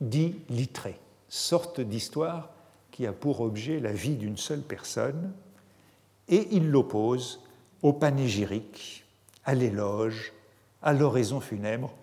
dit 0.02 0.36
littré, 0.50 1.00
sorte 1.30 1.80
d'histoire 1.80 2.55
qui 2.96 3.06
a 3.06 3.12
pour 3.12 3.42
objet 3.42 3.82
la 3.82 3.92
vie 3.92 4.16
d'une 4.16 4.38
seule 4.38 4.62
personne, 4.62 5.34
et 6.30 6.48
il 6.52 6.72
l'oppose 6.72 7.42
au 7.82 7.92
panégyrique, 7.92 9.04
à 9.44 9.54
l'éloge, 9.54 10.32
à 10.82 10.94
l'oraison 10.94 11.42
funèbre, 11.42 11.94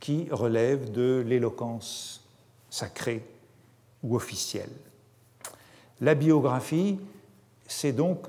qui 0.00 0.26
relève 0.32 0.90
de 0.90 1.22
l'éloquence 1.24 2.24
sacrée 2.70 3.24
ou 4.02 4.16
officielle. 4.16 4.72
La 6.00 6.16
biographie, 6.16 6.98
c'est 7.68 7.92
donc 7.92 8.26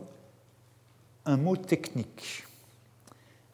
un 1.25 1.37
mot 1.37 1.57
technique. 1.57 2.43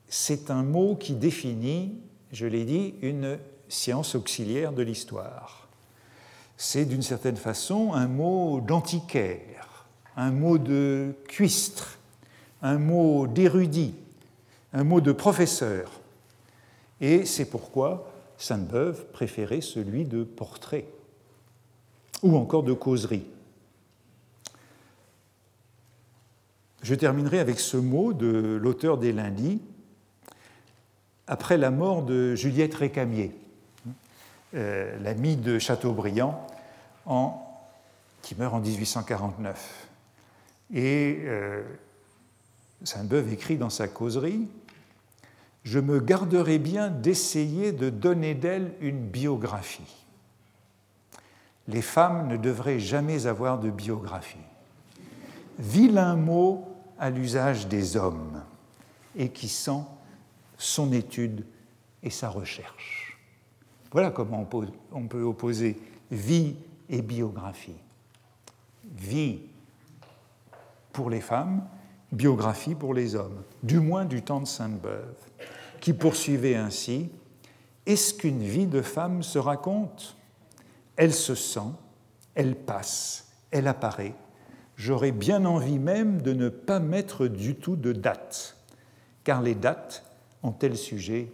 C'est 0.09 0.51
un 0.51 0.63
mot 0.63 0.97
qui 0.97 1.13
définit, 1.13 1.97
je 2.33 2.45
l'ai 2.45 2.65
dit, 2.65 2.95
une 3.03 3.39
science 3.69 4.15
auxiliaire 4.15 4.73
de 4.73 4.81
l'histoire 4.81 5.58
c'est 6.61 6.83
d'une 6.83 7.01
certaine 7.01 7.37
façon 7.37 7.93
un 7.93 8.09
mot 8.09 8.59
d'antiquaire, 8.59 9.85
un 10.17 10.29
mot 10.29 10.57
de 10.57 11.15
cuistre, 11.29 11.97
un 12.61 12.77
mot 12.77 13.27
d'érudit, 13.27 13.95
un 14.73 14.83
mot 14.83 14.99
de 14.99 15.13
professeur. 15.13 15.89
Et 16.99 17.25
c'est 17.25 17.45
pourquoi 17.45 18.11
Sainte-Beuve 18.37 19.05
préférait 19.13 19.61
celui 19.61 20.03
de 20.03 20.25
portrait 20.25 20.85
ou 22.23 22.35
encore 22.35 22.63
de 22.63 22.73
causerie. 22.73 23.25
Je 26.81 26.93
terminerai 26.93 27.39
avec 27.39 27.61
ce 27.61 27.77
mot 27.77 28.11
de 28.11 28.59
l'auteur 28.61 28.97
des 28.97 29.13
Lundis, 29.13 29.61
après 31.25 31.57
la 31.57 31.71
mort 31.71 32.03
de 32.03 32.35
Juliette 32.35 32.75
Récamier, 32.75 33.31
euh, 34.55 34.97
l'ami 34.99 35.35
de 35.35 35.59
Chateaubriand, 35.59 36.45
qui 38.21 38.35
meurt 38.35 38.53
en 38.53 38.59
1849. 38.59 39.87
Et 40.73 41.19
euh, 41.23 41.63
Sainte-Beuve 42.83 43.33
écrit 43.33 43.57
dans 43.57 43.69
sa 43.69 43.87
causerie 43.87 44.47
Je 45.63 45.79
me 45.79 45.99
garderai 45.99 46.59
bien 46.59 46.89
d'essayer 46.89 47.71
de 47.71 47.89
donner 47.89 48.35
d'elle 48.35 48.73
une 48.81 48.99
biographie. 48.99 50.05
Les 51.67 51.81
femmes 51.81 52.27
ne 52.27 52.37
devraient 52.37 52.79
jamais 52.79 53.27
avoir 53.27 53.59
de 53.59 53.69
biographie. 53.69 54.37
Vilain 55.59 56.15
mot 56.15 56.67
à 56.97 57.09
l'usage 57.09 57.67
des 57.67 57.97
hommes 57.97 58.41
et 59.15 59.29
qui 59.29 59.49
sent 59.49 59.83
son 60.57 60.91
étude 60.91 61.45
et 62.03 62.09
sa 62.09 62.29
recherche. 62.29 62.98
Voilà 63.91 64.11
comment 64.11 64.47
on 64.91 65.07
peut 65.07 65.21
opposer 65.21 65.79
vie 66.11 66.55
et 66.89 67.01
biographie. 67.01 67.77
Vie 68.95 69.41
pour 70.91 71.09
les 71.09 71.21
femmes, 71.21 71.63
biographie 72.11 72.75
pour 72.75 72.93
les 72.93 73.15
hommes, 73.15 73.43
du 73.63 73.79
moins 73.79 74.05
du 74.05 74.21
temps 74.21 74.41
de 74.41 74.47
Sainte-Beuve, 74.47 75.15
qui 75.79 75.93
poursuivait 75.93 76.55
ainsi 76.55 77.09
Est-ce 77.85 78.13
qu'une 78.13 78.43
vie 78.43 78.67
de 78.67 78.81
femme 78.81 79.23
se 79.23 79.39
raconte? 79.39 80.15
Elle 80.95 81.13
se 81.13 81.35
sent, 81.35 81.71
elle 82.35 82.55
passe, 82.55 83.31
elle 83.51 83.67
apparaît. 83.67 84.15
J'aurais 84.75 85.11
bien 85.11 85.45
envie 85.45 85.79
même 85.79 86.21
de 86.21 86.33
ne 86.33 86.49
pas 86.49 86.79
mettre 86.79 87.27
du 87.27 87.55
tout 87.55 87.75
de 87.75 87.93
date, 87.93 88.57
car 89.23 89.41
les 89.41 89.55
dates, 89.55 90.03
en 90.41 90.51
tel 90.51 90.77
sujet, 90.77 91.31